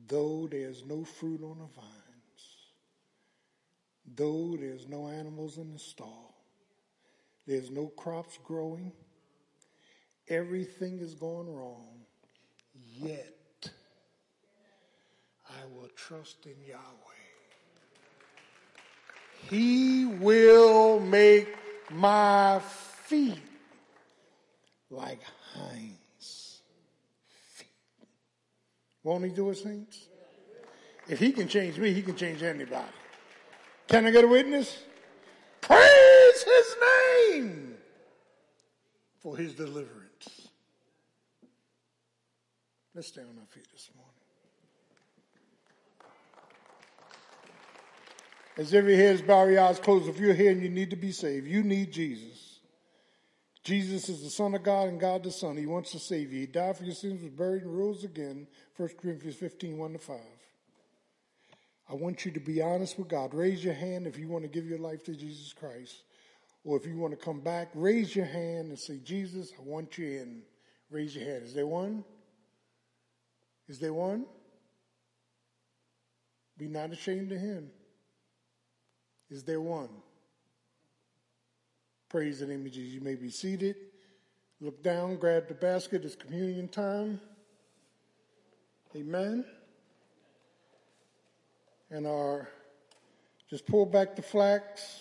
though 0.06 0.46
there's 0.48 0.84
no 0.86 1.02
fruit 1.02 1.42
on 1.42 1.58
the 1.58 1.66
vines, 1.74 2.44
though 4.14 4.56
there's 4.56 4.86
no 4.88 5.08
animals 5.08 5.58
in 5.58 5.72
the 5.72 5.80
stall, 5.80 6.44
there's 7.44 7.72
no 7.72 7.88
crops 7.88 8.38
growing, 8.44 8.92
everything 10.28 11.00
is 11.00 11.16
going 11.16 11.52
wrong, 11.52 11.88
yet 13.00 13.68
I 15.50 15.66
will 15.74 15.88
trust 15.96 16.46
in 16.46 16.54
Yahweh. 16.64 17.21
He 19.48 20.06
will 20.06 21.01
make 21.01 21.55
my 21.90 22.60
feet 22.60 23.40
like 24.90 25.20
hinds 25.55 26.62
feet. 27.28 27.69
Won't 29.02 29.24
he 29.24 29.31
do 29.31 29.51
it, 29.51 29.56
saints? 29.56 30.09
If 31.09 31.19
he 31.19 31.32
can 31.32 31.48
change 31.48 31.78
me, 31.78 31.93
he 31.93 32.02
can 32.02 32.16
change 32.16 32.43
anybody. 32.43 32.86
Can 33.89 34.06
I 34.06 34.10
get 34.10 34.24
a 34.24 34.28
witness? 34.28 34.78
Praise 35.60 36.43
his 36.43 36.77
name 36.81 37.74
for 39.19 39.36
his 39.36 39.55
deliverance. 39.55 40.48
Let's 42.94 43.09
stay 43.09 43.23
on 43.23 43.39
our 43.39 43.47
feet 43.48 43.66
this 43.73 43.90
morning. 43.97 44.21
As 48.56 48.74
every 48.74 48.96
head 48.96 49.14
is 49.14 49.22
bowed, 49.22 49.56
eyes 49.56 49.78
closed, 49.78 50.08
if 50.08 50.18
you're 50.18 50.34
here 50.34 50.50
and 50.50 50.62
you 50.62 50.68
need 50.68 50.90
to 50.90 50.96
be 50.96 51.12
saved, 51.12 51.46
you 51.46 51.62
need 51.62 51.90
Jesus. 51.90 52.60
Jesus 53.64 54.08
is 54.08 54.22
the 54.22 54.30
Son 54.30 54.54
of 54.54 54.62
God 54.62 54.88
and 54.88 55.00
God 55.00 55.22
the 55.22 55.30
Son. 55.30 55.56
He 55.56 55.66
wants 55.66 55.92
to 55.92 55.98
save 55.98 56.32
you. 56.32 56.40
He 56.40 56.46
died 56.46 56.76
for 56.76 56.84
your 56.84 56.94
sins, 56.94 57.22
was 57.22 57.30
buried, 57.30 57.62
and 57.62 57.78
rose 57.78 58.04
again. 58.04 58.46
1 58.76 58.88
Corinthians 59.00 59.36
15, 59.36 59.78
1 59.78 59.92
to 59.92 59.98
5. 59.98 60.16
I 61.88 61.94
want 61.94 62.24
you 62.24 62.32
to 62.32 62.40
be 62.40 62.60
honest 62.60 62.98
with 62.98 63.08
God. 63.08 63.32
Raise 63.34 63.64
your 63.64 63.74
hand 63.74 64.06
if 64.06 64.18
you 64.18 64.28
want 64.28 64.44
to 64.44 64.48
give 64.48 64.66
your 64.66 64.78
life 64.78 65.04
to 65.04 65.14
Jesus 65.14 65.52
Christ. 65.52 66.02
Or 66.64 66.76
if 66.76 66.86
you 66.86 66.96
want 66.96 67.18
to 67.18 67.24
come 67.24 67.40
back, 67.40 67.70
raise 67.74 68.14
your 68.14 68.24
hand 68.24 68.68
and 68.68 68.78
say, 68.78 68.98
Jesus, 68.98 69.52
I 69.58 69.62
want 69.62 69.96
you 69.96 70.06
in. 70.06 70.42
Raise 70.90 71.14
your 71.14 71.24
hand. 71.24 71.44
Is 71.44 71.54
there 71.54 71.66
one? 71.66 72.04
Is 73.68 73.78
there 73.78 73.92
one? 73.92 74.26
Be 76.58 76.68
not 76.68 76.92
ashamed 76.92 77.32
of 77.32 77.38
him. 77.38 77.70
Is 79.32 79.42
there 79.44 79.62
one? 79.62 79.88
Praise 82.10 82.40
the 82.40 82.46
name 82.46 82.66
of 82.66 82.72
Jesus. 82.72 82.92
You 82.92 83.00
may 83.00 83.14
be 83.14 83.30
seated. 83.30 83.76
Look 84.60 84.82
down, 84.82 85.16
grab 85.16 85.48
the 85.48 85.54
basket. 85.54 86.04
It's 86.04 86.14
communion 86.14 86.68
time. 86.68 87.18
Amen. 88.94 89.46
And 91.90 92.06
our, 92.06 92.46
just 93.48 93.66
pull 93.66 93.86
back 93.86 94.16
the 94.16 94.22
flax. 94.22 95.00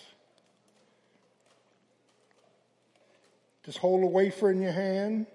Just 3.66 3.76
hold 3.76 4.02
a 4.02 4.06
wafer 4.06 4.50
in 4.50 4.62
your 4.62 4.72
hand. 4.72 5.26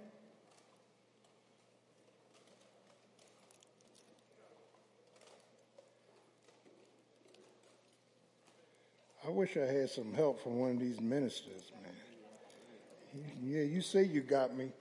Wish 9.38 9.56
I 9.56 9.72
had 9.72 9.88
some 9.92 10.16
help 10.16 10.42
from 10.42 10.58
one 10.58 10.72
of 10.72 10.80
these 10.80 11.00
ministers, 11.00 11.72
man. 11.84 13.24
Yeah, 13.44 13.62
you 13.62 13.82
say 13.82 14.04
you 14.04 14.22
got 14.22 14.58
me, 14.58 14.72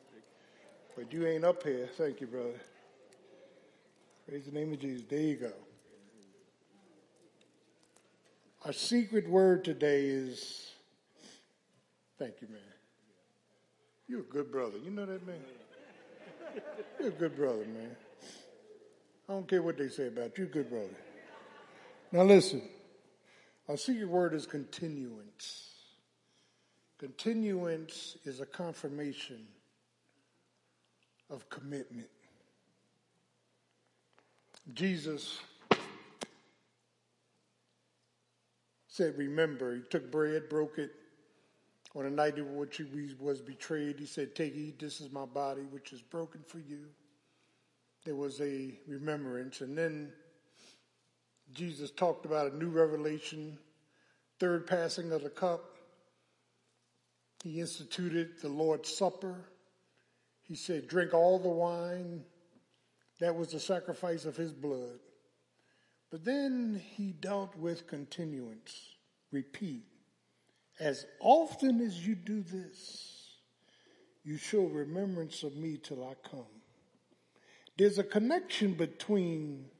but 0.96 1.12
you 1.12 1.26
ain't 1.26 1.44
up 1.44 1.62
here. 1.62 1.90
Thank 1.98 2.22
you, 2.22 2.26
brother. 2.26 2.58
Praise 4.26 4.46
the 4.46 4.52
name 4.52 4.72
of 4.72 4.80
Jesus. 4.80 5.04
There 5.10 5.20
you 5.20 5.36
go. 5.36 5.52
Our 8.64 8.72
secret 8.72 9.28
word 9.28 9.62
today 9.62 10.06
is 10.06 10.70
thank 12.18 12.40
you, 12.40 12.48
man. 12.48 12.58
You're 14.08 14.20
a 14.20 14.22
good 14.22 14.50
brother. 14.50 14.78
You 14.82 14.90
know 14.90 15.04
that, 15.04 15.26
man? 15.26 15.36
You're 16.98 17.08
a 17.08 17.12
good 17.12 17.36
brother, 17.36 17.66
man. 17.66 17.94
I 19.28 19.34
don't 19.34 19.46
care 19.46 19.60
what 19.60 19.76
they 19.76 19.88
say 19.90 20.06
about 20.06 20.38
you, 20.38 20.46
good 20.46 20.70
brother. 20.70 20.96
Now 22.10 22.22
listen. 22.22 22.62
Our 23.68 23.76
secret 23.76 24.08
word 24.08 24.32
is 24.34 24.46
continuance. 24.46 25.72
Continuance 26.98 28.16
is 28.24 28.40
a 28.40 28.46
confirmation 28.46 29.46
of 31.30 31.48
commitment. 31.50 32.08
Jesus 34.72 35.40
said, 38.88 39.18
Remember, 39.18 39.74
he 39.74 39.82
took 39.90 40.10
bread, 40.10 40.48
broke 40.48 40.78
it. 40.78 40.92
On 41.94 42.04
the 42.04 42.10
night 42.10 42.36
in 42.36 42.56
which 42.56 42.76
he 42.76 43.14
was 43.18 43.40
betrayed, 43.40 43.98
he 43.98 44.06
said, 44.06 44.34
Take, 44.34 44.54
eat, 44.54 44.78
this 44.78 45.00
is 45.00 45.10
my 45.10 45.24
body, 45.24 45.62
which 45.70 45.92
is 45.92 46.02
broken 46.02 46.42
for 46.46 46.58
you. 46.58 46.84
There 48.04 48.16
was 48.16 48.40
a 48.40 48.78
remembrance. 48.86 49.60
And 49.60 49.76
then 49.76 50.12
Jesus 51.56 51.90
talked 51.90 52.26
about 52.26 52.52
a 52.52 52.56
new 52.56 52.68
revelation, 52.68 53.58
third 54.38 54.66
passing 54.66 55.10
of 55.10 55.22
the 55.22 55.30
cup. 55.30 55.64
He 57.42 57.60
instituted 57.60 58.42
the 58.42 58.48
Lord's 58.50 58.94
Supper. 58.94 59.36
He 60.42 60.54
said, 60.54 60.86
Drink 60.86 61.14
all 61.14 61.38
the 61.38 61.48
wine. 61.48 62.24
That 63.20 63.34
was 63.34 63.52
the 63.52 63.60
sacrifice 63.60 64.26
of 64.26 64.36
his 64.36 64.52
blood. 64.52 64.98
But 66.10 66.24
then 66.26 66.80
he 66.94 67.12
dealt 67.12 67.56
with 67.56 67.86
continuance, 67.86 68.96
repeat. 69.32 69.84
As 70.78 71.06
often 71.20 71.80
as 71.80 72.06
you 72.06 72.14
do 72.14 72.42
this, 72.42 73.38
you 74.24 74.36
show 74.36 74.64
remembrance 74.64 75.42
of 75.42 75.56
me 75.56 75.78
till 75.82 76.04
I 76.04 76.28
come. 76.28 76.44
There's 77.78 77.98
a 77.98 78.04
connection 78.04 78.74
between 78.74 79.70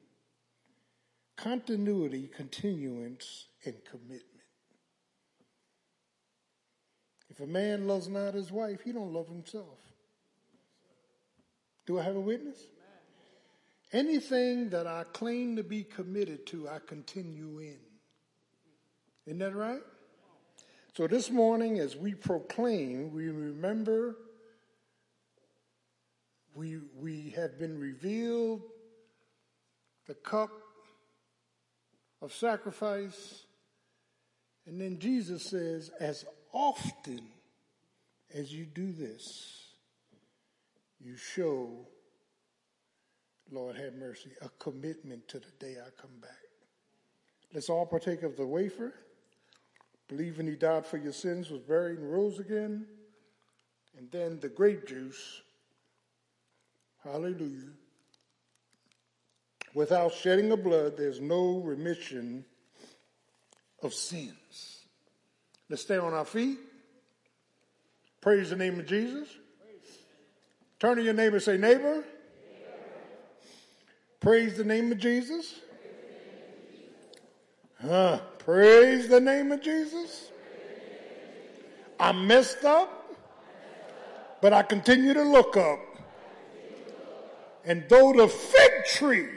continuity, 1.37 2.29
continuance, 2.35 3.47
and 3.65 3.75
commitment. 3.85 4.23
If 7.29 7.41
a 7.41 7.47
man 7.47 7.87
loves 7.87 8.09
not 8.09 8.35
his 8.35 8.51
wife, 8.51 8.81
he 8.83 8.93
don't 8.93 9.13
love 9.13 9.29
himself. 9.29 9.79
Do 11.87 11.99
I 11.99 12.03
have 12.03 12.17
a 12.17 12.21
witness? 12.21 12.59
Anything 13.93 14.71
that 14.71 14.87
I 14.87 15.05
claim 15.13 15.57
to 15.57 15.63
be 15.63 15.85
committed 15.85 16.47
to, 16.49 16.69
I 16.69 16.79
continue 16.85 17.59
in. 17.61 17.79
Isn't 19.27 19.39
that 19.39 19.55
right? 19.55 19.83
So 20.95 21.07
this 21.07 21.31
morning, 21.31 21.79
as 21.79 21.95
we 21.95 22.15
proclaim, 22.15 23.13
we 23.13 23.29
remember 23.29 24.17
we, 26.55 26.79
we 26.99 27.35
have 27.37 27.59
been 27.59 27.79
revealed 27.79 28.63
the 30.07 30.15
cup 30.15 30.51
of 32.23 32.33
sacrifice. 32.33 33.45
And 34.67 34.81
then 34.81 34.99
Jesus 34.99 35.45
says, 35.51 35.91
as 36.01 36.25
often 36.53 37.21
as 38.35 38.53
you 38.53 38.65
do 38.65 38.93
this, 38.93 39.65
you 41.01 41.17
show, 41.17 41.87
Lord 43.51 43.77
have 43.77 43.95
mercy, 43.95 44.31
a 44.43 44.49
commitment 44.59 45.29
to 45.29 45.39
the 45.39 45.53
day 45.61 45.77
I 45.81 45.91
come 46.01 46.19
back. 46.21 46.31
Let's 47.55 47.71
all 47.71 47.87
partake 47.87 48.23
of 48.23 48.37
the 48.37 48.47
wafer, 48.47 48.93
believing 50.09 50.47
he 50.47 50.57
died 50.57 50.85
for 50.85 50.97
your 50.97 51.13
sins, 51.13 51.51
was 51.51 51.61
buried, 51.61 51.99
and 51.99 52.13
rose 52.13 52.39
again. 52.39 52.87
And 53.97 54.11
then 54.11 54.41
the 54.41 54.49
grape 54.49 54.87
juice. 54.87 55.43
Hallelujah. 57.05 57.71
Without 59.77 60.15
shedding 60.15 60.51
of 60.53 60.65
blood, 60.65 60.97
there's 60.97 61.21
no 61.21 61.59
remission 61.59 62.47
of 63.83 63.93
sins. 63.93 64.81
Let's 65.69 65.83
stay 65.83 65.99
on 65.99 66.15
our 66.15 66.25
feet. 66.25 66.57
Praise 68.23 68.49
the 68.49 68.57
name 68.57 68.81
of 68.81 68.87
Jesus. 68.87 69.29
Turn 70.81 70.97
to 70.97 71.03
your 71.03 71.13
neighbor 71.13 71.37
and 71.37 71.45
say, 71.45 71.59
neighbor. 71.59 72.03
Praise 74.19 74.57
the 74.57 74.65
name 74.65 74.91
of 74.93 74.97
Jesus. 74.97 75.57
Huh. 77.79 78.21
Praise 78.39 79.09
the 79.09 79.21
name 79.21 79.53
of 79.53 79.61
Jesus. 79.61 80.31
I 82.01 82.13
messed 82.13 82.65
up, 82.65 83.15
but 84.41 84.55
I 84.55 84.63
continue 84.63 85.13
to 85.13 85.23
look 85.23 85.59
up. 85.59 85.81
And 87.67 87.85
though 87.91 88.15
the 88.15 88.27
fig 88.27 88.73
tree 88.87 89.36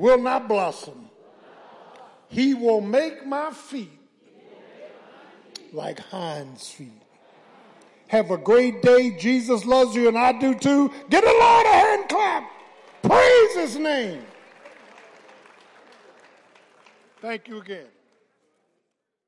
will 0.00 0.18
not 0.18 0.48
blossom, 0.48 1.10
he 2.28 2.54
will 2.54 2.80
make 2.80 3.26
my 3.26 3.50
feet 3.50 4.00
like 5.72 5.98
hinds 5.98 6.70
feet. 6.70 7.02
Have 8.08 8.30
a 8.30 8.38
great 8.38 8.82
day. 8.82 9.16
Jesus 9.18 9.64
loves 9.64 9.94
you 9.94 10.08
and 10.08 10.18
I 10.18 10.32
do 10.32 10.54
too. 10.54 10.90
Get 11.10 11.22
a 11.22 11.26
Lord 11.26 11.66
a 11.66 11.72
hand 11.72 12.08
clap. 12.08 12.50
Praise 13.02 13.54
his 13.54 13.76
name. 13.76 14.24
Thank 17.20 17.46
you 17.46 17.58
again. 17.58 17.86